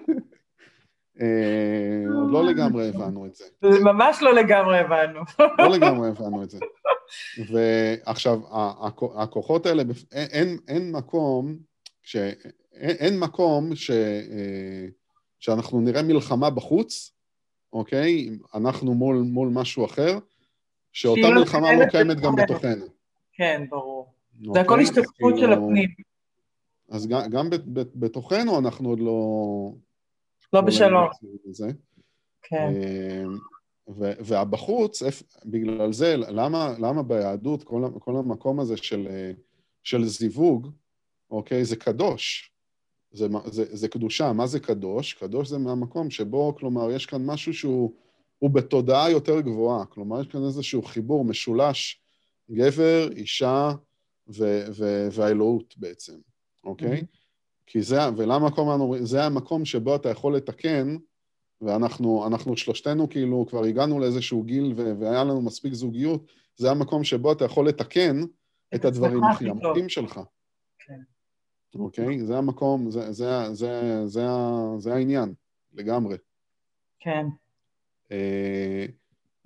אה, 1.22 2.14
עוד 2.20 2.30
לא 2.30 2.44
לגמרי 2.44 2.88
הבנו 2.88 3.26
את 3.26 3.34
זה. 3.34 3.44
ממש 3.62 4.18
לא 4.22 4.34
לגמרי 4.34 4.78
הבנו. 4.78 5.20
לא 5.58 5.68
לגמרי 5.68 6.08
הבנו 6.08 6.42
את 6.42 6.50
זה. 6.50 6.58
ועכשיו, 7.52 8.40
הכוחות 9.16 9.66
האלה, 9.66 9.82
אין, 10.12 10.58
אין 10.68 10.92
מקום, 10.92 11.56
ש, 12.02 12.16
אין, 12.16 12.96
אין 12.98 13.18
מקום 13.18 13.74
ש, 13.74 13.90
אה, 13.90 14.86
שאנחנו 15.38 15.80
נראה 15.80 16.02
מלחמה 16.02 16.50
בחוץ, 16.50 17.12
אוקיי? 17.72 18.30
אנחנו 18.54 18.94
מול, 18.94 19.16
מול 19.16 19.48
משהו 19.48 19.84
אחר, 19.84 20.18
שאותה 20.92 21.30
מלחמה 21.30 21.72
לא 21.74 21.84
קיימת 21.86 22.20
גם 22.20 22.36
בתוכנו. 22.36 22.86
כן, 23.32 23.64
ברור. 23.70 24.12
זה 24.54 24.60
הכל 24.60 24.72
אוקיי? 24.72 24.84
השתתפות 24.84 25.38
של 25.38 25.46
כאילו- 25.46 25.66
הפנים. 25.66 25.88
אז 26.90 27.06
גם, 27.06 27.20
גם 27.30 27.48
בתוכנו 27.94 28.58
אנחנו 28.58 28.88
עוד 28.88 29.00
לא... 29.00 29.12
לא 30.52 30.60
בשלום. 30.60 31.08
כן. 32.42 32.68
אמ, 32.68 33.36
והבחוץ, 34.24 35.02
בגלל 35.44 35.92
זה, 35.92 36.16
למה, 36.16 36.74
למה 36.78 37.02
ביהדות 37.02 37.62
כל, 37.62 37.84
כל 37.98 38.16
המקום 38.16 38.60
הזה 38.60 38.76
של, 38.76 39.08
של 39.82 40.04
זיווג, 40.04 40.68
אוקיי, 41.30 41.64
זה 41.64 41.76
קדוש. 41.76 42.52
זה, 43.12 43.26
זה, 43.46 43.76
זה 43.76 43.88
קדושה. 43.88 44.32
מה 44.32 44.46
זה 44.46 44.60
קדוש? 44.60 45.14
קדוש 45.14 45.48
זה 45.48 45.58
מהמקום 45.58 46.10
שבו, 46.10 46.54
כלומר, 46.58 46.90
יש 46.90 47.06
כאן 47.06 47.26
משהו 47.26 47.54
שהוא 47.54 48.50
בתודעה 48.52 49.10
יותר 49.10 49.40
גבוהה. 49.40 49.86
כלומר, 49.86 50.20
יש 50.20 50.26
כאן 50.26 50.44
איזשהו 50.44 50.82
חיבור 50.82 51.24
משולש, 51.24 52.00
גבר, 52.50 53.08
אישה 53.16 53.72
ו, 54.28 54.64
ו, 54.76 55.08
והאלוהות 55.12 55.74
בעצם, 55.76 56.18
אוקיי? 56.64 57.00
Mm-hmm. 57.00 57.21
כי 57.66 57.82
זה, 57.82 57.98
ולמה 58.16 58.50
כל 58.50 58.62
הזמן 58.62 58.80
אומרים, 58.80 59.04
זה 59.04 59.24
המקום 59.24 59.64
שבו 59.64 59.96
אתה 59.96 60.08
יכול 60.08 60.36
לתקן, 60.36 60.96
ואנחנו 61.60 62.26
אנחנו 62.26 62.56
שלושתנו 62.56 63.08
כאילו 63.08 63.46
כבר 63.48 63.64
הגענו 63.64 64.00
לאיזשהו 64.00 64.42
גיל 64.42 64.72
ו, 64.76 65.00
והיה 65.00 65.24
לנו 65.24 65.42
מספיק 65.42 65.74
זוגיות, 65.74 66.26
זה 66.56 66.70
המקום 66.70 67.04
שבו 67.04 67.32
אתה 67.32 67.44
יכול 67.44 67.68
לתקן 67.68 68.20
את 68.74 68.84
הדברים 68.84 69.24
הכי 69.24 69.48
עמוקים 69.50 69.88
שלך. 69.88 70.20
כן. 70.78 71.00
אוקיי? 71.74 72.24
זה 72.24 72.38
המקום, 72.38 72.90
זה, 72.90 73.12
זה, 73.12 73.54
זה, 73.54 74.02
זה, 74.06 74.26
זה 74.78 74.94
העניין, 74.94 75.34
לגמרי. 75.72 76.16
כן. 77.00 77.26
אה, 78.12 78.86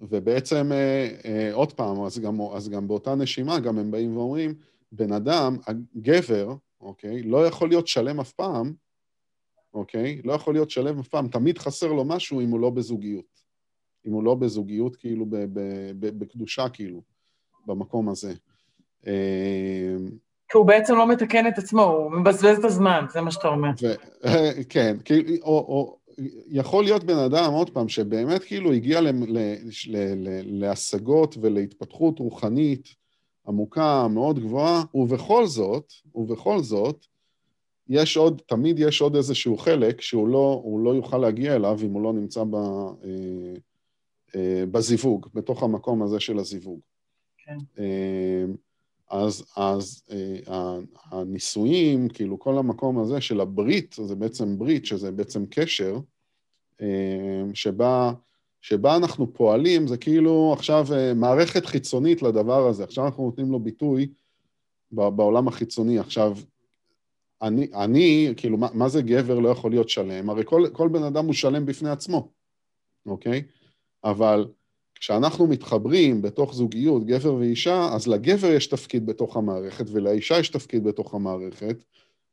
ובעצם, 0.01 0.73
אה, 0.73 1.09
אה, 1.25 1.55
עוד 1.55 1.73
פעם, 1.73 2.05
אז 2.05 2.19
גם, 2.19 2.41
אז 2.41 2.69
גם 2.69 2.89
באותה 2.89 3.14
נשימה, 3.14 3.61
גם 3.61 3.79
הם 3.79 3.91
באים 3.91 4.17
ואומרים, 4.17 4.55
בן 4.93 5.12
אדם, 5.12 5.57
הגבר, 5.67 6.55
אוקיי? 6.87 7.22
לא 7.22 7.47
יכול 7.47 7.68
להיות 7.68 7.89
שלם 7.89 8.20
אף 8.20 8.32
פעם, 8.32 8.72
אוקיי? 9.74 10.22
לא 10.24 10.32
יכול 10.32 10.55
להיות 10.55 10.70
שלם 10.70 10.99
אף 10.99 11.09
פעם, 11.09 11.28
תמיד 11.28 11.59
חסר 11.59 11.93
לו 11.93 12.05
משהו 12.05 12.41
אם 12.41 12.51
הוא 12.51 12.61
לא 12.61 12.70
בזוגיות. 12.70 13.43
אם 14.07 14.12
הוא 14.12 14.24
לא 14.24 14.34
בזוגיות, 14.34 14.97
כאילו, 14.97 15.26
בקדושה, 15.99 16.68
כאילו, 16.68 17.03
במקום 17.66 18.09
הזה. 18.09 18.34
אה, 19.07 19.97
כי 20.49 20.59
הוא 20.59 20.66
בעצם 20.66 20.95
לא 20.95 21.09
מתקן 21.09 21.47
את 21.47 21.59
עצמו, 21.59 21.82
הוא 21.82 22.12
מבזבז 22.12 22.59
את 22.59 22.64
הזמן, 22.64 23.05
זה 23.09 23.20
מה 23.20 23.30
שאתה 23.30 23.49
אומר. 23.49 23.70
ו- 23.82 24.22
כן, 24.68 24.97
או, 25.43 25.59
או 25.59 25.99
יכול 26.47 26.84
להיות 26.84 27.05
בן 27.05 27.18
אדם, 27.18 27.53
עוד 27.53 27.70
פעם, 27.70 27.89
שבאמת 27.89 28.45
כאילו 28.45 28.72
הגיע 28.72 29.01
ל- 29.01 29.09
ל- 29.09 29.57
ל- 29.89 30.64
להשגות 30.64 31.37
ולהתפתחות 31.41 32.18
רוחנית, 32.18 32.89
עמוקה, 33.49 34.09
מאוד 34.09 34.38
גבוהה, 34.38 34.82
ובכל 34.94 35.47
זאת, 35.47 35.92
ובכל 36.14 36.62
זאת, 36.62 37.07
יש 37.88 38.16
עוד, 38.16 38.42
תמיד 38.47 38.78
יש 38.78 39.01
עוד 39.01 39.16
איזשהו 39.16 39.59
חלק 39.59 40.01
שהוא 40.01 40.28
לא, 40.28 40.64
לא 40.84 40.90
יוכל 40.90 41.18
להגיע 41.18 41.57
אליו 41.57 41.78
אם 41.82 41.92
הוא 41.92 42.03
לא 42.03 42.12
נמצא 42.12 42.44
ב, 42.44 42.55
אה, 42.55 43.55
אה, 44.34 44.64
בזיווג, 44.70 45.26
בתוך 45.34 45.62
המקום 45.62 46.03
הזה 46.03 46.20
של 46.20 46.38
הזיווג. 46.38 46.80
כן. 47.38 47.59
אה, 47.78 48.44
אז, 49.11 49.44
אז 49.57 50.03
אה, 50.11 50.78
הנישואים, 51.05 52.09
כאילו 52.09 52.38
כל 52.38 52.59
המקום 52.59 52.99
הזה 52.99 53.20
של 53.20 53.40
הברית, 53.40 53.97
זה 54.03 54.14
בעצם 54.14 54.59
ברית, 54.59 54.86
שזה 54.86 55.12
בעצם 55.12 55.47
קשר, 55.51 55.99
אה, 56.82 57.42
שבה 57.55 58.12
שבה 58.67 58.97
אנחנו 58.97 59.35
פועלים, 59.35 59.87
זה 59.87 59.97
כאילו 59.97 60.53
עכשיו 60.53 60.87
אה, 60.93 61.14
מערכת 61.14 61.67
חיצונית 61.67 62.23
לדבר 62.23 62.69
הזה. 62.69 62.85
עכשיו 62.85 63.07
אנחנו 63.07 63.25
נותנים 63.25 63.53
לו 63.53 63.61
ביטוי 63.61 64.09
בעולם 64.91 65.49
החיצוני. 65.49 65.99
עכשיו, 65.99 66.37
אני, 67.43 67.67
אני 67.75 68.33
כאילו, 68.37 68.57
מה, 68.57 68.69
מה 68.75 68.89
זה 68.89 69.03
גבר 69.03 69.39
לא 69.39 69.49
יכול 69.49 69.71
להיות 69.71 69.89
שלם? 69.89 70.31
הרי 70.31 70.43
כל, 70.45 70.64
כל 70.73 70.89
בן 70.89 71.03
אדם 71.03 71.27
הוא 71.27 71.35
שלם 71.35 71.67
בפני 71.67 71.91
עצמו, 71.91 72.29
אוקיי? 73.07 73.43
אבל 74.05 74.47
כשאנחנו 74.95 75.47
מתחברים 75.47 76.23
בתוך 76.23 76.55
זוגיות, 76.55 77.07
גבר 77.07 77.35
ואישה, 77.35 77.89
אז 77.95 78.07
לגבר 78.07 78.53
יש 78.53 78.67
תפקיד 78.67 79.07
בתוך 79.07 79.37
המערכת 79.37 79.85
ולאישה 79.93 80.39
יש 80.39 80.49
תפקיד 80.49 80.85
בתוך 80.85 81.14
המערכת, 81.14 81.85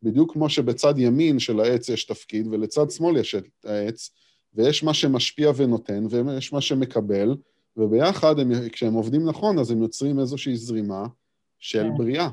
בדיוק 0.03 0.33
כמו 0.33 0.49
שבצד 0.49 0.93
ימין 0.97 1.39
של 1.39 1.59
העץ 1.59 1.89
יש 1.89 2.05
תפקיד 2.05 2.47
ולצד 2.47 2.91
שמאל 2.91 3.17
יש 3.17 3.35
את 3.35 3.65
העץ, 3.65 4.09
ויש 4.55 4.83
מה 4.83 4.93
שמשפיע 4.93 5.51
ונותן, 5.55 6.05
ויש 6.09 6.53
מה 6.53 6.61
שמקבל, 6.61 7.35
וביחד, 7.77 8.39
הם, 8.39 8.69
כשהם 8.69 8.93
עובדים 8.93 9.25
נכון, 9.29 9.59
אז 9.59 9.71
הם 9.71 9.81
יוצרים 9.81 10.19
איזושהי 10.19 10.55
זרימה 10.55 11.07
של 11.59 11.83
כן. 11.83 11.97
בריאה, 11.97 12.29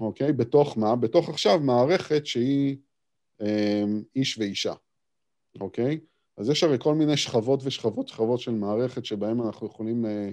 אוקיי? 0.00 0.32
בתוך 0.32 0.78
מה? 0.78 0.96
בתוך 0.96 1.28
עכשיו 1.28 1.60
מערכת 1.60 2.26
שהיא 2.26 2.76
אה, 3.40 3.84
איש 4.16 4.38
ואישה, 4.38 4.74
אוקיי? 5.60 6.00
אז 6.36 6.50
יש 6.50 6.64
הרי 6.64 6.76
כל 6.78 6.94
מיני 6.94 7.16
שכבות 7.16 7.60
ושכבות 7.64 8.08
שכבות 8.08 8.40
של 8.40 8.52
מערכת 8.52 9.04
שבהן 9.04 9.40
אנחנו 9.40 9.66
יכולים 9.66 10.06
אה, 10.06 10.30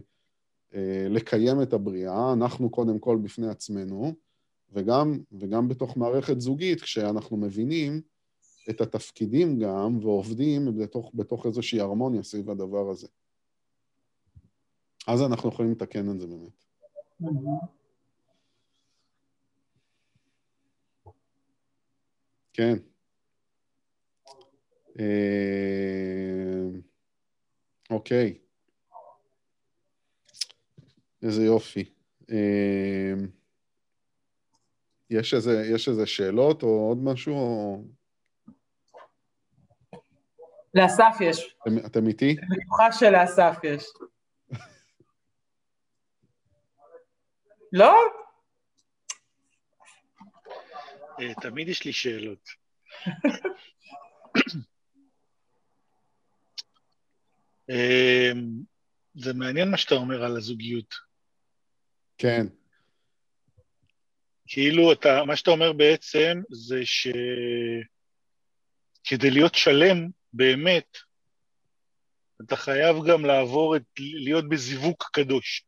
אה, 0.74 1.08
לקיים 1.10 1.62
את 1.62 1.74
הבריאה, 1.74 2.34
אנחנו 2.34 2.70
קודם 2.70 3.00
כל 3.00 3.18
בפני 3.24 3.48
עצמנו, 3.48 4.14
וגם, 4.74 5.20
וגם 5.32 5.68
בתוך 5.68 5.98
מערכת 5.98 6.42
זוגית, 6.42 6.82
כשאנחנו 6.82 7.38
מבינים 7.38 8.02
את 8.70 8.82
התפקידים 8.82 9.60
גם, 9.60 9.98
ועובדים 10.02 10.80
בתוך, 10.80 11.12
בתוך 11.14 11.46
איזושהי 11.46 11.80
הרמוניה 11.80 12.24
סביב 12.24 12.50
הדבר 12.50 12.90
הזה. 12.90 13.08
אז 15.08 15.22
אנחנו 15.22 15.50
יכולים 15.50 15.72
לתקן 15.72 16.12
את 16.12 16.20
זה 16.20 16.28
באמת. 16.28 16.66
כן. 22.54 22.78
אה, 25.00 26.80
אוקיי. 27.90 28.38
איזה 31.24 31.44
יופי. 31.44 31.94
אה, 32.32 33.14
יש 35.10 35.34
איזה, 35.34 35.64
יש 35.74 35.90
איזה 35.90 36.06
שאלות 36.06 36.64
או 36.64 36.68
עוד 36.68 36.98
משהו? 37.04 37.34
או... 37.34 37.84
לאסף 40.74 41.18
יש. 41.22 41.56
אתם 41.86 42.08
איתי? 42.08 42.26
אני 42.26 42.66
בטוחה 42.66 42.92
שלאסף 42.92 43.58
יש. 43.64 43.84
לא? 47.74 47.94
אה, 51.20 51.34
תמיד 51.42 51.70
יש 51.70 51.86
לי 51.86 51.94
שאלות. 51.94 52.50
אה, 57.70 58.32
זה 59.16 59.34
מעניין 59.34 59.72
מה 59.72 59.78
שאתה 59.78 59.96
אומר 59.96 60.24
על 60.24 60.38
הזוגיות. 60.38 60.94
כן. 62.18 62.48
כאילו, 64.48 64.92
אתה, 64.92 65.24
מה 65.28 65.36
שאתה 65.36 65.52
אומר 65.52 65.74
בעצם 65.74 66.42
זה 66.50 66.82
שכדי 69.06 69.32
להיות 69.32 69.56
שלם, 69.56 70.10
באמת, 70.34 70.98
אתה 72.42 72.56
חייב 72.56 72.96
גם 73.08 73.26
לעבור 73.26 73.76
את, 73.76 73.84
להיות 73.98 74.50
בזיווג 74.50 74.96
קדוש. 75.14 75.66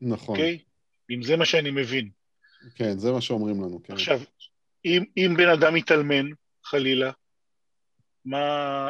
נכון. 0.00 0.36
אוקיי? 0.36 0.58
Okay? 0.60 1.14
אם 1.14 1.22
זה 1.22 1.36
מה 1.36 1.44
שאני 1.44 1.70
מבין. 1.70 2.10
כן, 2.74 2.98
זה 2.98 3.12
מה 3.12 3.20
שאומרים 3.20 3.62
לנו, 3.62 3.82
כן. 3.82 3.92
עכשיו, 3.92 4.20
אם, 4.84 5.04
אם 5.16 5.34
בן 5.36 5.48
אדם 5.48 5.74
מתאלמן, 5.74 6.26
חלילה, 6.64 7.10
מה... 8.24 8.88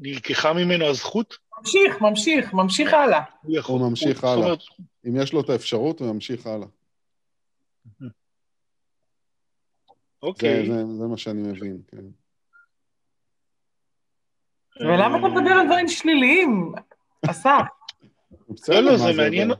נלקחה 0.00 0.52
ממנו 0.52 0.84
הזכות? 0.84 1.34
ממשיך, 1.58 2.00
ממשיך, 2.00 2.54
ממשיך 2.54 2.94
הלאה. 2.94 3.20
הוא, 3.42 3.56
יכול, 3.56 3.80
הוא 3.80 3.90
ממשיך 3.90 4.24
הוא, 4.24 4.30
הלאה. 4.30 4.44
אומרת... 4.44 4.58
אם 5.06 5.16
יש 5.22 5.32
לו 5.32 5.40
את 5.40 5.50
האפשרות, 5.50 6.00
הוא 6.00 6.08
ימשיך 6.08 6.46
הלאה. 6.46 6.66
אוקיי. 10.22 10.66
זה, 10.66 10.72
זה, 10.72 10.84
זה 10.98 11.06
מה 11.06 11.16
שאני 11.16 11.42
מבין, 11.42 11.82
כן. 11.88 12.04
ולמה 14.80 15.18
אתה 15.18 15.28
מדבר 15.28 15.50
על 15.50 15.66
דברים 15.66 15.88
שליליים, 15.88 16.72
אסף? 17.30 17.62
בסדר, 18.48 18.96
זה 18.96 19.12
מעניין. 19.16 19.50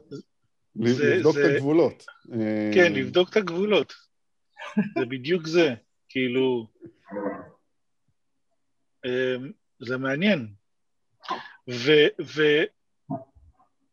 לבדוק 0.77 1.37
את 1.37 1.45
הגבולות. 1.45 2.05
כן, 2.75 2.93
לבדוק 2.93 3.31
את 3.31 3.37
הגבולות. 3.37 3.93
זה 4.99 5.05
בדיוק 5.09 5.47
זה, 5.47 5.75
כאילו... 6.09 6.67
אמ, 9.07 9.53
זה 9.81 9.99
מעניין. 9.99 10.49
ו... 11.71 11.91
ו 12.21 12.43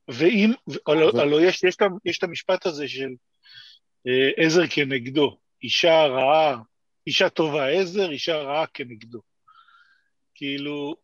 ואם, 0.10 0.52
הלוא 0.88 1.42
יש, 1.42 1.64
יש, 1.64 1.78
יש 2.06 2.18
את 2.18 2.24
המשפט 2.24 2.66
הזה 2.66 2.88
של 2.88 3.10
אה, 4.08 4.46
עזר 4.46 4.68
כנגדו, 4.70 5.38
אישה 5.64 6.06
רעה, 6.06 6.58
אישה 7.08 7.30
טובה 7.30 7.68
עזר, 7.68 8.12
אישה 8.12 8.38
רעה 8.38 8.66
כנגדו. 8.74 9.20
כאילו, 10.36 10.96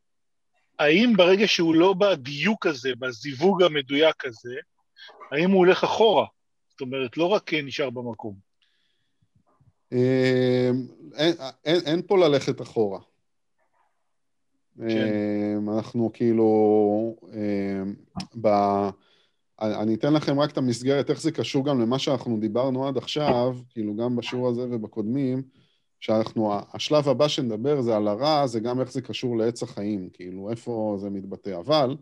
האם 0.83 1.13
ברגע 1.17 1.47
שהוא 1.47 1.75
לא 1.75 1.93
בדיוק 1.93 2.65
הזה, 2.65 2.89
בזיווג 2.99 3.63
המדויק 3.63 4.25
הזה, 4.25 4.55
האם 5.31 5.51
הוא 5.51 5.57
הולך 5.57 5.83
אחורה? 5.83 6.25
זאת 6.69 6.81
אומרת, 6.81 7.17
לא 7.17 7.25
רק 7.25 7.53
נשאר 7.53 7.89
במקום. 7.89 8.35
אמ, 9.91 10.87
אין, 11.65 12.01
פה 12.07 12.17
ללכת 12.17 12.61
אחורה. 12.61 12.99
כן. 14.77 15.11
אמ, 15.57 15.69
אנחנו 15.69 16.11
כאילו, 16.13 17.15
אמ. 17.33 17.93
אני 19.61 19.93
אתן 19.93 20.13
לכם 20.13 20.39
רק 20.39 20.51
את 20.51 20.57
המסגרת, 20.57 21.09
איך 21.09 21.21
זה 21.21 21.31
קשור 21.31 21.65
גם 21.65 21.81
למה 21.81 21.99
שאנחנו 21.99 22.39
דיברנו 22.39 22.87
עד 22.87 22.97
עכשיו, 22.97 23.55
כאילו 23.69 23.95
גם 23.95 24.15
בשיעור 24.15 24.49
הזה 24.49 24.61
ובקודמים, 24.61 25.43
שאנחנו, 26.03 26.53
השלב 26.73 27.09
הבא 27.09 27.27
שנדבר 27.27 27.81
זה 27.81 27.95
על 27.95 28.07
הרע, 28.07 28.47
זה 28.47 28.59
גם 28.59 28.79
איך 28.79 28.91
זה 28.91 29.01
קשור 29.01 29.37
לעץ 29.37 29.63
החיים, 29.63 30.09
כאילו, 30.13 30.49
איפה 30.49 30.95
זה 30.97 31.09
מתבטא. 31.09 31.59
אבל 31.59 31.97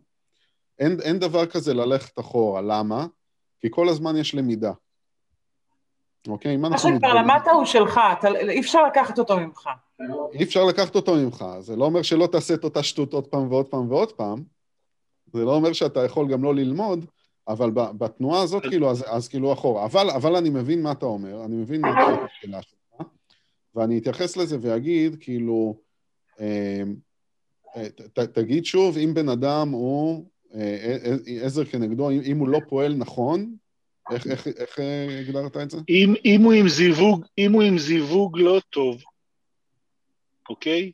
אין, 0.79 0.97
אין 1.01 1.19
דבר 1.19 1.45
כזה 1.45 1.73
ללכת 1.73 2.19
אחורה, 2.19 2.61
למה? 2.61 3.05
כי 3.59 3.67
כל 3.71 3.89
הזמן 3.89 4.17
יש 4.17 4.35
למידה. 4.35 4.71
אוקיי? 6.27 6.57
מה 6.57 6.77
שכבר 6.77 7.13
למדת 7.13 7.47
הוא 7.47 7.65
שלך, 7.65 7.99
אתה, 8.19 8.27
אי 8.27 8.59
אפשר 8.59 8.83
לקחת 8.83 9.19
אותו 9.19 9.39
ממך. 9.39 9.69
אי 10.33 10.43
אפשר 10.43 10.65
לקחת 10.65 10.95
אותו 10.95 11.15
ממך, 11.15 11.45
זה 11.59 11.75
לא 11.75 11.85
אומר 11.85 12.01
שלא 12.01 12.27
תעשה 12.27 12.53
את 12.53 12.63
אותה 12.63 12.83
שטות 12.83 13.13
עוד 13.13 13.27
פעם 13.27 13.51
ועוד 13.51 13.67
פעם 13.67 13.91
ועוד 13.91 14.11
פעם, 14.11 14.43
זה 15.33 15.45
לא 15.45 15.55
אומר 15.55 15.73
שאתה 15.73 16.05
יכול 16.05 16.31
גם 16.31 16.43
לא 16.43 16.55
ללמוד, 16.55 17.05
אבל 17.47 17.71
בתנועה 17.71 18.41
הזאת, 18.41 18.63
כאילו, 18.63 18.91
אז, 18.91 19.05
אז 19.07 19.27
כאילו 19.27 19.53
אחורה. 19.53 19.85
אבל, 19.85 20.09
אבל 20.09 20.35
אני 20.35 20.49
מבין 20.49 20.83
מה 20.83 20.91
אתה 20.91 21.05
אומר, 21.05 21.45
אני 21.45 21.55
מבין 21.55 21.81
מה 21.81 21.89
את 21.89 22.19
השאלה 22.25 22.61
שלך, 22.61 22.80
ואני 23.75 23.97
אתייחס 23.97 24.37
לזה 24.37 24.57
ואגיד, 24.61 25.15
כאילו, 25.19 25.81
אה, 26.39 26.83
אה, 27.75 28.27
תגיד 28.27 28.65
שוב, 28.65 28.97
אם 28.97 29.13
בן 29.13 29.29
אדם 29.29 29.69
הוא 29.69 30.25
אה, 30.53 30.97
עזר 31.41 31.65
כנגדו, 31.65 32.09
אם 32.09 32.37
הוא 32.37 32.49
לא 32.49 32.59
פועל 32.69 32.95
נכון, 32.95 33.55
איך, 34.11 34.27
איך, 34.27 34.47
איך 34.57 34.79
הגדרת 35.19 35.57
את 35.57 35.69
זה? 35.69 35.77
אם, 35.89 36.13
אם, 36.25 36.41
הוא 36.43 36.53
זיווג, 36.67 37.25
אם 37.37 37.51
הוא 37.51 37.61
עם 37.61 37.77
זיווג 37.77 38.37
לא 38.39 38.61
טוב, 38.69 39.03
אוקיי? 40.49 40.91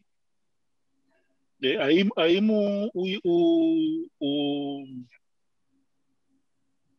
האם, 1.63 2.09
האם 2.17 2.45
הוא, 2.45 2.89
הוא, 2.93 3.07
הוא, 3.23 4.07
הוא... 4.17 4.87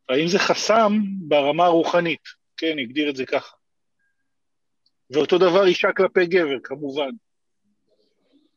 האם 0.09 0.27
זה 0.27 0.39
חסם 0.39 0.91
ברמה 1.27 1.65
הרוחנית? 1.65 2.21
כן, 2.57 2.73
נגדיר 2.75 3.09
את 3.09 3.15
זה 3.15 3.25
ככה. 3.25 3.58
ואותו 5.11 5.37
דבר 5.37 5.65
אישה 5.65 5.91
כלפי 5.93 6.25
גבר, 6.25 6.59
כמובן. 6.63 7.09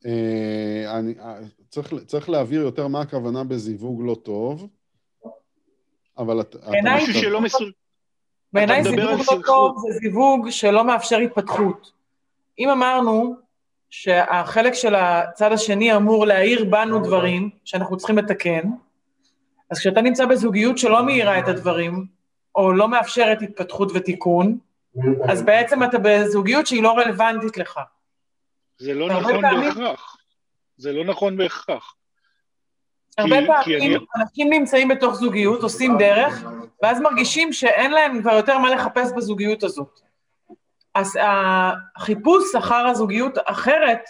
אה, 0.07 0.99
אני, 0.99 1.15
אה, 1.21 1.39
צריך, 1.69 1.95
צריך 2.07 2.31
להבהיר 2.31 2.61
יותר 2.61 2.89
מה 2.89 3.01
הכוונה 3.01 3.45
בזיווג 3.45 4.03
לא 4.05 4.15
טוב, 4.15 4.69
אבל 6.19 6.41
אתה... 6.41 6.59
בעיניי 6.59 7.07
שלא 7.13 7.41
מסוג... 7.41 7.69
בעיניי 8.53 8.85
זיווג 8.85 9.21
לא 9.31 9.43
טוב 9.47 9.77
זה 9.79 9.99
זיווג 9.99 10.51
שלא 10.51 10.85
מאפשר 10.85 11.17
התפתחות. 11.17 11.93
אם 12.59 12.69
אמרנו 12.69 13.37
שהחלק 13.91 14.75
של 14.75 14.95
הצד 14.95 15.53
השני 15.53 15.97
אמור 15.97 16.27
להאיר 16.27 16.65
בנו 16.65 17.03
דברים 17.03 17.51
שאנחנו 17.65 17.97
צריכים 17.97 18.19
לתקן, 18.19 18.63
אז 19.71 19.79
כשאתה 19.79 20.01
נמצא 20.01 20.27
בזוגיות 20.27 20.79
שלא 20.79 21.07
מאירה 21.07 21.39
את 21.39 21.49
הדברים, 21.49 22.07
או 22.55 22.73
לא 22.73 22.89
מאפשרת 22.89 23.43
התפתחות 23.43 23.93
ותיקון, 23.95 24.59
אז 25.31 25.43
בעצם 25.43 25.83
אתה 25.83 25.99
בזוגיות 25.99 26.67
שהיא 26.67 26.83
לא 26.83 26.93
רלוונטית 26.99 27.57
לך. 27.57 27.81
זה 28.79 28.95
לא 28.95 29.09
נכון 29.09 29.43
בהכרח. 29.43 30.17
זה 30.77 30.93
לא 30.93 31.05
נכון 31.05 31.37
בהכרח. 31.37 31.95
הרבה 33.19 33.37
פעמים 33.47 34.01
אנשים 34.17 34.53
נמצאים 34.53 34.89
בתוך 34.89 35.15
זוגיות, 35.15 35.63
עושים 35.63 35.99
דרך, 35.99 36.45
ואז 36.83 37.01
מרגישים 37.01 37.53
שאין 37.53 37.91
להם 37.91 38.23
כבר 38.23 38.33
יותר 38.33 38.59
מה 38.59 38.71
לחפש 38.71 39.13
בזוגיות 39.17 39.63
הזאת. 39.63 40.01
אז 40.95 41.19
החיפוש 41.97 42.55
אחר 42.55 42.87
הזוגיות 42.87 43.39
אחרת, 43.45 44.01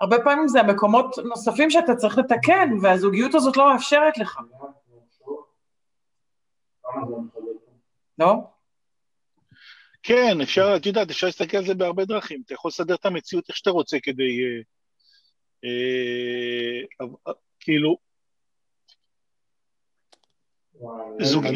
הרבה 0.00 0.24
פעמים 0.24 0.48
זה 0.48 0.60
המקומות 0.60 1.18
נוספים 1.24 1.70
שאתה 1.70 1.94
צריך 1.94 2.18
לתקן, 2.18 2.70
והזוגיות 2.82 3.34
הזאת 3.34 3.56
לא 3.56 3.72
מאפשרת 3.72 4.18
לך. 4.18 4.38
לא? 8.18 8.34
כן, 10.02 10.40
אפשר, 10.42 10.76
את 10.76 10.86
יודעת, 10.86 11.10
אפשר 11.10 11.26
להסתכל 11.26 11.56
על 11.56 11.66
זה 11.66 11.74
בהרבה 11.74 12.04
דרכים. 12.04 12.42
אתה 12.46 12.54
יכול 12.54 12.68
לסדר 12.68 12.94
את 12.94 13.06
המציאות 13.06 13.44
איך 13.48 13.56
שאתה 13.56 13.70
רוצה 13.70 13.98
כדי... 14.02 14.40
אה, 15.64 17.06
אה, 17.28 17.32
כאילו, 17.60 17.96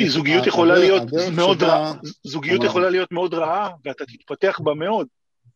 זוגיות 0.06 0.46
יכולה 0.46 0.78
להיות 0.78 1.02
מאוד 1.36 1.62
רעה, 1.62 1.94
זוגיות 2.24 2.64
יכולה 2.64 2.90
להיות 2.90 3.12
מאוד 3.12 3.34
רעה, 3.34 3.70
ואתה 3.84 4.04
תתפתח 4.04 4.60
בה 4.64 4.74
מאוד. 4.74 5.06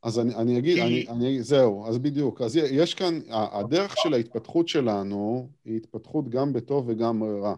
אז 0.03 0.19
אני, 0.19 0.35
אני 0.35 0.59
אגיד, 0.59 0.79
אני, 0.79 1.07
אני, 1.09 1.43
זהו, 1.43 1.87
אז 1.89 1.99
בדיוק. 1.99 2.41
אז 2.41 2.57
יש 2.57 2.95
כאן, 2.95 3.21
הדרך 3.31 3.97
של 3.97 4.15
ההתפתחות 4.15 4.69
שלנו 4.69 5.49
היא 5.65 5.77
התפתחות 5.77 6.29
גם 6.29 6.53
בטוב 6.53 6.89
וגם 6.89 7.23
רע, 7.25 7.55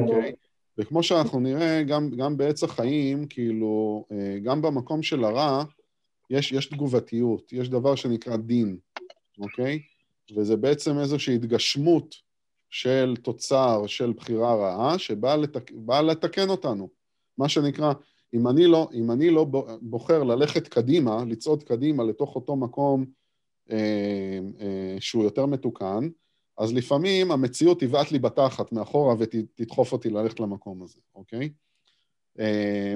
אוקיי? 0.00 0.32
וכמו 0.78 1.02
שאנחנו 1.02 1.40
נראה, 1.40 1.82
גם, 1.82 2.10
גם 2.10 2.36
בעץ 2.36 2.64
החיים, 2.64 3.26
כאילו, 3.26 4.04
אה, 4.12 4.38
גם 4.42 4.62
במקום 4.62 5.02
של 5.02 5.24
הרע, 5.24 5.64
יש, 6.30 6.52
יש 6.52 6.66
תגובתיות, 6.66 7.52
יש 7.52 7.68
דבר 7.68 7.94
שנקרא 7.94 8.36
דין, 8.36 8.76
אוקיי? 9.38 9.82
וזה 10.36 10.56
בעצם 10.56 10.98
איזושהי 10.98 11.34
התגשמות 11.34 12.14
של 12.70 13.14
תוצר 13.22 13.86
של 13.86 14.12
בחירה 14.12 14.54
רעה, 14.54 14.98
שבאה 14.98 15.36
לתק... 15.36 15.70
לתקן 16.02 16.48
אותנו. 16.48 16.88
מה 17.38 17.48
שנקרא, 17.48 17.92
אם 18.34 18.48
אני, 18.48 18.66
לא, 18.66 18.88
אם 18.94 19.10
אני 19.10 19.30
לא 19.30 19.46
בוחר 19.82 20.22
ללכת 20.22 20.68
קדימה, 20.68 21.24
לצעוד 21.24 21.62
קדימה 21.62 22.04
לתוך 22.04 22.34
אותו 22.34 22.56
מקום 22.56 23.04
אה, 23.70 24.38
אה, 24.60 24.96
שהוא 25.00 25.24
יותר 25.24 25.46
מתוקן, 25.46 26.08
אז 26.62 26.72
לפעמים 26.72 27.30
המציאות 27.30 27.80
תבעט 27.80 28.12
לי 28.12 28.18
בתחת 28.18 28.72
מאחורה 28.72 29.14
ותדחוף 29.18 29.92
אותי 29.92 30.10
ללכת 30.10 30.40
למקום 30.40 30.82
הזה, 30.82 31.00
אוקיי? 31.14 31.52
אה, 32.38 32.94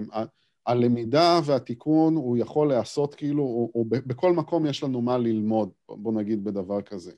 הלמידה 0.67 1.41
והתיקון 1.45 2.17
הוא 2.17 2.39
יכול 2.39 2.69
להיעשות 2.69 3.15
כאילו, 3.15 3.43
הוא, 3.43 3.71
הוא, 3.73 3.87
בכל 3.91 4.33
מקום 4.33 4.67
יש 4.67 4.83
לנו 4.83 5.03
מה 5.03 5.19
ללמוד, 5.19 5.71
בוא 5.89 6.13
נגיד 6.13 6.45
בדבר 6.45 6.83
כזה. 6.83 7.13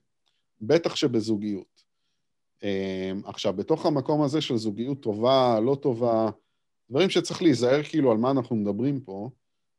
בטח 0.61 0.97
שבזוגיות. 0.97 1.83
אמ, 2.63 3.23
עכשיו, 3.25 3.53
בתוך 3.53 3.87
המקום 3.87 4.23
הזה 4.23 4.41
של 4.41 4.57
זוגיות 4.57 5.01
טובה, 5.01 5.61
לא 5.61 5.75
טובה, 5.75 6.31
דברים 6.91 7.11
שצריך 7.11 7.43
להיזהר 7.43 7.83
כאילו 7.83 8.11
על 8.11 8.17
מה 8.17 8.31
אנחנו 8.31 8.57
מדברים 8.57 9.01
פה, 9.01 9.31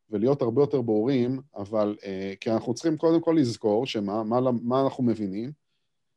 ולהיות 0.10 0.42
הרבה 0.42 0.62
יותר 0.62 0.82
ברורים, 0.82 1.40
אבל 1.56 1.96
uh, 2.00 2.06
כי 2.40 2.52
אנחנו 2.52 2.74
צריכים 2.74 2.98
קודם 2.98 3.22
כל 3.22 3.36
לזכור 3.40 3.86
שמה 3.86 4.24
מה, 4.24 4.40
מה 4.64 4.82
אנחנו 4.82 5.04
מבינים? 5.04 5.52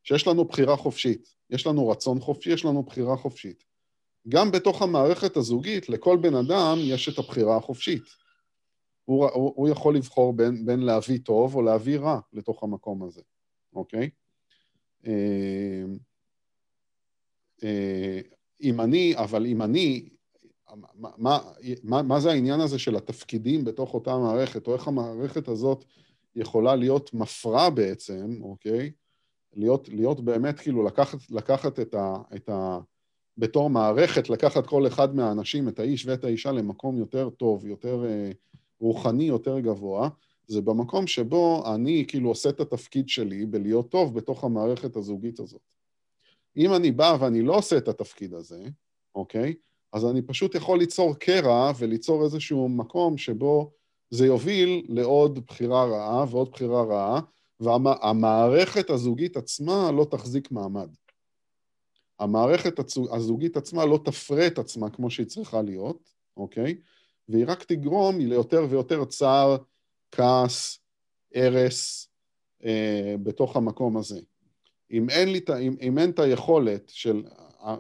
שיש 0.03 0.27
לנו 0.27 0.45
בחירה 0.45 0.77
חופשית, 0.77 1.29
יש 1.51 1.67
לנו 1.67 1.89
רצון 1.89 2.21
חופשי, 2.21 2.53
יש 2.53 2.65
לנו 2.65 2.83
בחירה 2.83 3.17
חופשית. 3.17 3.65
גם 4.29 4.51
בתוך 4.51 4.83
המערכת 4.83 5.37
הזוגית, 5.37 5.89
לכל 5.89 6.17
בן 6.21 6.35
אדם 6.35 6.79
יש 6.79 7.09
את 7.09 7.19
הבחירה 7.19 7.57
החופשית. 7.57 8.03
הוא, 9.05 9.29
הוא, 9.29 9.53
הוא 9.57 9.69
יכול 9.69 9.97
לבחור 9.97 10.33
בין, 10.33 10.67
בין 10.67 10.81
להביא 10.81 11.19
טוב 11.25 11.55
או 11.55 11.63
להביא 11.63 11.99
רע 11.99 12.21
לתוך 12.33 12.63
המקום 12.63 13.03
הזה, 13.03 13.21
אוקיי? 13.73 14.11
Uh, 15.05 15.09
אה, 17.65 18.21
אם 18.63 18.81
אני, 18.81 19.15
אבל 19.17 19.47
אם 19.47 19.63
אני, 19.63 20.09
מה, 20.95 21.39
מה, 21.83 22.03
מה 22.03 22.21
זה 22.21 22.31
העניין 22.31 22.61
הזה 22.61 22.79
של 22.79 22.97
התפקידים 22.97 23.65
בתוך 23.65 23.95
אותה 23.95 24.19
מערכת, 24.19 24.67
או 24.67 24.75
איך 24.75 24.89
המערכת 24.89 25.49
הזאת 25.49 25.85
יכולה 26.37 26.77
להיות 26.77 27.15
מפרה 27.15 27.71
בעצם, 27.71 28.39
אוקיי? 28.43 28.93
להיות, 29.57 29.89
להיות 29.89 30.21
באמת, 30.21 30.61
כאילו, 30.61 30.83
לקחת, 30.83 31.19
לקחת 31.31 31.81
את 31.81 31.95
ה... 31.95 32.17
את 32.35 32.49
ה 32.49 32.79
בתור 33.39 33.71
מערכת, 33.71 34.31
לקחת 34.31 34.67
כל 34.67 34.87
אחד 34.87 35.15
מהאנשים, 35.15 35.69
את 35.69 35.79
האיש 35.79 36.07
ואת 36.07 36.25
האישה, 36.25 36.53
למקום 36.53 36.99
יותר 36.99 37.31
טוב, 37.31 37.67
יותר 37.67 38.05
אה, 38.05 38.31
רוחני, 38.81 39.25
יותר 39.25 39.61
גבוה, 39.61 40.09
זה 40.47 40.61
במקום 40.61 41.07
שבו 41.07 41.75
אני 41.75 42.05
כאילו 42.09 42.29
עושה 42.29 42.49
את 42.49 42.61
התפקיד 42.61 43.09
שלי 43.09 43.47
בלהיות 43.47 43.89
טוב 43.89 44.15
בתוך 44.15 44.45
המערכת 44.45 44.97
הזוגית 44.97 45.41
הזאת. 45.41 45.61
אם 46.57 46.75
אני 46.75 46.91
בא 46.91 47.17
ואני 47.21 47.43
לא 47.43 47.57
עושה 47.57 47.77
את 47.77 47.89
התפקיד 47.89 48.35
הזה, 48.35 48.65
אוקיי? 49.15 49.55
אז 49.93 50.07
אני 50.07 50.23
פשוט 50.23 50.55
יכול 50.55 50.79
ליצור 50.79 51.15
קרע 51.15 51.73
וליצור 51.79 52.25
איזשהו 52.25 52.69
מקום 52.69 53.19
שבו 53.19 53.71
זה 54.11 54.27
יוביל 54.27 54.87
לעוד 54.89 55.47
בחירה 55.47 55.85
רעה 55.85 56.25
ועוד 56.31 56.51
בחירה 56.51 56.83
רעה, 56.83 57.21
והמערכת 57.63 58.91
הזוגית 58.91 59.37
עצמה 59.37 59.93
לא 59.93 60.07
תחזיק 60.11 60.51
מעמד. 60.51 60.89
המערכת 62.19 62.79
הזוגית 63.13 63.57
עצמה 63.57 63.87
לא 63.87 63.99
תפרה 64.05 64.47
את 64.47 64.59
עצמה 64.59 64.91
כמו 64.91 65.11
שהיא 65.11 65.27
צריכה 65.27 65.63
להיות, 65.63 66.11
אוקיי? 66.37 66.77
והיא 67.29 67.45
רק 67.49 67.65
תגרום 67.65 68.19
ליותר 68.19 68.67
ויותר 68.71 69.05
צער, 69.05 69.57
כעס, 70.11 70.79
הרס 71.35 72.09
אה, 72.65 73.15
בתוך 73.23 73.57
המקום 73.57 73.97
הזה. 73.97 74.21
אם 74.91 75.11
אין, 75.11 75.33
לי, 75.33 75.41
אם, 75.61 75.77
אם 75.83 75.99
אין 75.99 76.11
את 76.11 76.19
היכולת 76.19 76.89
של, 76.89 77.25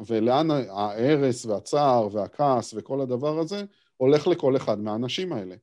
ולאן 0.07 0.51
ההרס 0.51 1.47
והצער 1.47 2.09
והכעס 2.13 2.75
וכל 2.77 3.01
הדבר 3.01 3.39
הזה, 3.39 3.65
הולך 3.97 4.27
לכל 4.27 4.57
אחד 4.57 4.81
מהאנשים 4.81 5.33
האלה. 5.33 5.55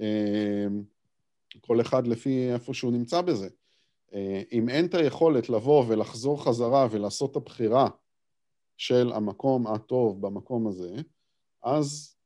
אה, 0.00 0.66
כל 1.60 1.80
אחד 1.80 2.06
לפי 2.06 2.52
איפה 2.52 2.74
שהוא 2.74 2.92
נמצא 2.92 3.20
בזה. 3.20 3.48
אה, 4.14 4.42
אם 4.52 4.68
אין 4.68 4.86
את 4.86 4.94
היכולת 4.94 5.48
לבוא 5.48 5.84
ולחזור 5.88 6.44
חזרה 6.44 6.86
ולעשות 6.90 7.30
את 7.30 7.36
הבחירה 7.36 7.88
של 8.76 9.12
המקום 9.14 9.66
הטוב 9.66 10.20
במקום 10.26 10.66
הזה, 10.66 10.94
אז, 11.62 12.16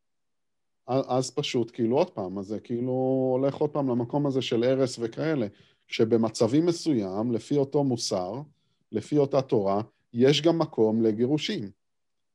אז 0.87 1.31
פשוט, 1.31 1.71
כאילו 1.71 1.97
עוד 1.97 2.11
פעם, 2.11 2.39
אז 2.39 2.47
זה 2.47 2.61
כאילו 2.61 2.93
הולך 3.33 3.55
עוד 3.55 3.71
פעם 3.71 3.89
למקום 3.89 4.27
הזה 4.27 4.43
של 4.43 4.63
הרס 4.63 4.99
וכאלה, 5.03 5.47
שבמצבים 5.87 6.67
מסוים, 6.67 7.33
לפי 7.33 7.57
אותו 7.57 7.85
מוסר, 7.85 8.33
לפי 8.93 9.19
אותה 9.19 9.43
תורה, 9.43 9.83
יש 10.13 10.43
גם 10.43 10.59
מקום 10.59 11.03
לגירושים. 11.03 11.71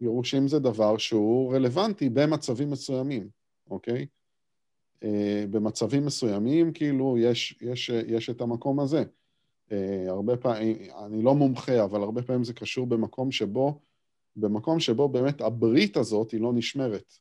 גירושים 0.01 0.47
זה 0.47 0.59
דבר 0.59 0.97
שהוא 0.97 1.53
רלוונטי 1.55 2.09
במצבים 2.09 2.71
מסוימים, 2.71 3.29
אוקיי? 3.69 4.05
אה, 5.03 5.45
במצבים 5.49 6.05
מסוימים, 6.05 6.73
כאילו, 6.73 7.17
יש, 7.17 7.57
יש, 7.61 7.89
יש 7.89 8.29
את 8.29 8.41
המקום 8.41 8.79
הזה. 8.79 9.03
אה, 9.71 10.05
הרבה 10.07 10.37
פעמים, 10.37 10.77
אני 11.05 11.21
לא 11.21 11.35
מומחה, 11.35 11.83
אבל 11.83 12.01
הרבה 12.01 12.21
פעמים 12.21 12.43
זה 12.43 12.53
קשור 12.53 12.87
במקום 12.87 13.31
שבו, 13.31 13.79
במקום 14.35 14.79
שבו 14.79 15.09
באמת 15.09 15.41
הברית 15.41 15.97
הזאת 15.97 16.31
היא 16.31 16.41
לא 16.41 16.53
נשמרת. 16.53 17.13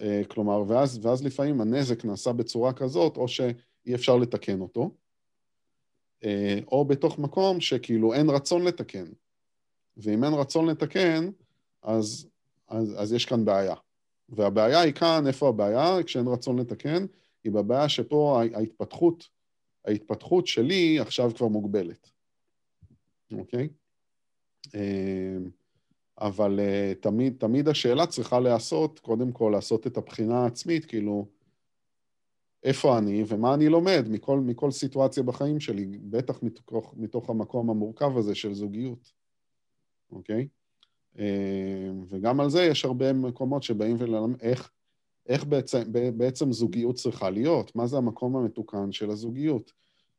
אה, 0.00 0.22
כלומר, 0.28 0.62
ואז, 0.68 0.98
ואז 1.02 1.24
לפעמים 1.24 1.60
הנזק 1.60 2.04
נעשה 2.04 2.32
בצורה 2.32 2.72
כזאת, 2.72 3.16
או 3.16 3.28
שאי 3.28 3.94
אפשר 3.94 4.16
לתקן 4.16 4.60
אותו, 4.60 4.90
אה, 6.24 6.58
או 6.72 6.84
בתוך 6.84 7.18
מקום 7.18 7.60
שכאילו 7.60 8.14
אין 8.14 8.30
רצון 8.30 8.64
לתקן. 8.64 9.06
ואם 9.96 10.24
אין 10.24 10.32
רצון 10.32 10.66
לתקן, 10.66 11.30
אז, 11.82 12.28
אז, 12.68 12.94
אז 12.98 13.12
יש 13.12 13.24
כאן 13.24 13.44
בעיה. 13.44 13.74
והבעיה 14.28 14.80
היא 14.80 14.92
כאן, 14.92 15.26
איפה 15.26 15.48
הבעיה? 15.48 16.02
כשאין 16.02 16.26
רצון 16.26 16.58
לתקן, 16.58 17.06
היא 17.44 17.52
בבעיה 17.52 17.88
שפה 17.88 18.42
ההתפתחות 18.54 19.28
ההתפתחות 19.86 20.46
שלי 20.46 21.00
עכשיו 21.00 21.34
כבר 21.34 21.48
מוגבלת, 21.48 22.10
אוקיי? 23.32 23.68
אה, 24.74 25.36
אבל 26.20 26.60
אה, 26.60 26.92
תמיד, 27.00 27.36
תמיד 27.38 27.68
השאלה 27.68 28.06
צריכה 28.06 28.40
להיעשות, 28.40 28.98
קודם 28.98 29.32
כל 29.32 29.50
לעשות 29.54 29.86
את 29.86 29.96
הבחינה 29.96 30.42
העצמית, 30.42 30.84
כאילו, 30.84 31.26
איפה 32.62 32.98
אני 32.98 33.24
ומה 33.28 33.54
אני 33.54 33.68
לומד 33.68 34.04
מכל, 34.08 34.40
מכל 34.40 34.70
סיטואציה 34.70 35.22
בחיים 35.22 35.60
שלי, 35.60 35.86
בטח 35.86 36.42
מתוך, 36.42 36.94
מתוך 36.96 37.30
המקום 37.30 37.70
המורכב 37.70 38.16
הזה 38.16 38.34
של 38.34 38.54
זוגיות, 38.54 39.12
אוקיי? 40.10 40.48
אה, 41.18 41.90
וגם 42.08 42.40
על 42.40 42.50
זה 42.50 42.62
יש 42.62 42.84
הרבה 42.84 43.12
מקומות 43.12 43.62
שבאים 43.62 43.96
וללמד 43.98 44.40
איך, 44.40 44.70
איך 45.28 45.44
בעצם, 45.44 45.82
בעצם 46.16 46.52
זוגיות 46.52 46.94
צריכה 46.94 47.30
להיות, 47.30 47.76
מה 47.76 47.86
זה 47.86 47.96
המקום 47.96 48.36
המתוקן 48.36 48.92
של 48.92 49.10
הזוגיות, 49.10 49.72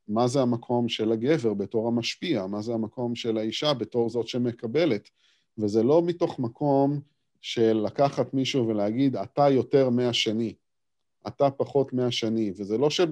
מה 0.07 0.27
זה 0.27 0.41
המקום 0.41 0.89
של 0.89 1.11
הגבר 1.11 1.53
בתור 1.53 1.87
המשפיע, 1.87 2.47
מה 2.47 2.61
זה 2.61 2.73
המקום 2.73 3.15
של 3.15 3.37
האישה 3.37 3.73
בתור 3.73 4.09
זאת 4.09 4.27
שמקבלת. 4.27 5.09
וזה 5.57 5.83
לא 5.83 6.01
מתוך 6.01 6.39
מקום 6.39 6.99
של 7.41 7.81
לקחת 7.85 8.33
מישהו 8.33 8.67
ולהגיד, 8.67 9.15
אתה 9.15 9.49
יותר 9.49 9.89
מהשני, 9.89 10.53
אתה 11.27 11.51
פחות 11.51 11.93
מהשני, 11.93 12.51
וזה 12.57 12.77
לא, 12.77 12.89
שב, 12.89 13.07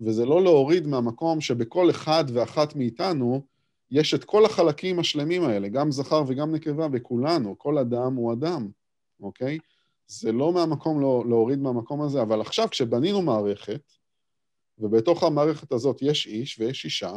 וזה 0.00 0.26
לא 0.26 0.42
להוריד 0.42 0.86
מהמקום 0.86 1.40
שבכל 1.40 1.90
אחד 1.90 2.24
ואחת 2.32 2.76
מאיתנו 2.76 3.42
יש 3.90 4.14
את 4.14 4.24
כל 4.24 4.44
החלקים 4.44 4.98
השלמים 4.98 5.42
האלה, 5.42 5.68
גם 5.68 5.90
זכר 5.90 6.22
וגם 6.28 6.54
נקבה, 6.54 6.88
בכולנו, 6.88 7.58
כל 7.58 7.78
אדם 7.78 8.14
הוא 8.14 8.32
אדם, 8.32 8.68
אוקיי? 9.20 9.58
זה 10.06 10.32
לא 10.32 10.52
מהמקום 10.52 11.00
לא, 11.00 11.24
להוריד 11.28 11.58
מהמקום 11.58 12.02
הזה, 12.02 12.22
אבל 12.22 12.40
עכשיו 12.40 12.68
כשבנינו 12.70 13.22
מערכת, 13.22 13.92
ובתוך 14.78 15.22
המערכת 15.22 15.72
הזאת 15.72 16.02
יש 16.02 16.26
איש 16.26 16.58
ויש 16.58 16.84
אישה, 16.84 17.12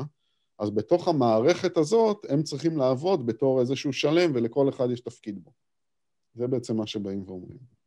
אז 0.59 0.69
בתוך 0.69 1.07
המערכת 1.07 1.77
הזאת 1.77 2.25
הם 2.29 2.43
צריכים 2.43 2.77
לעבוד 2.77 3.25
בתור 3.25 3.59
איזשהו 3.59 3.93
שלם, 3.93 4.31
ולכל 4.35 4.69
אחד 4.69 4.91
יש 4.91 5.01
תפקיד 5.01 5.43
בו. 5.43 5.51
זה 6.33 6.47
בעצם 6.47 6.77
מה 6.77 6.87
שבאים 6.87 7.23
ואומרים. 7.27 7.80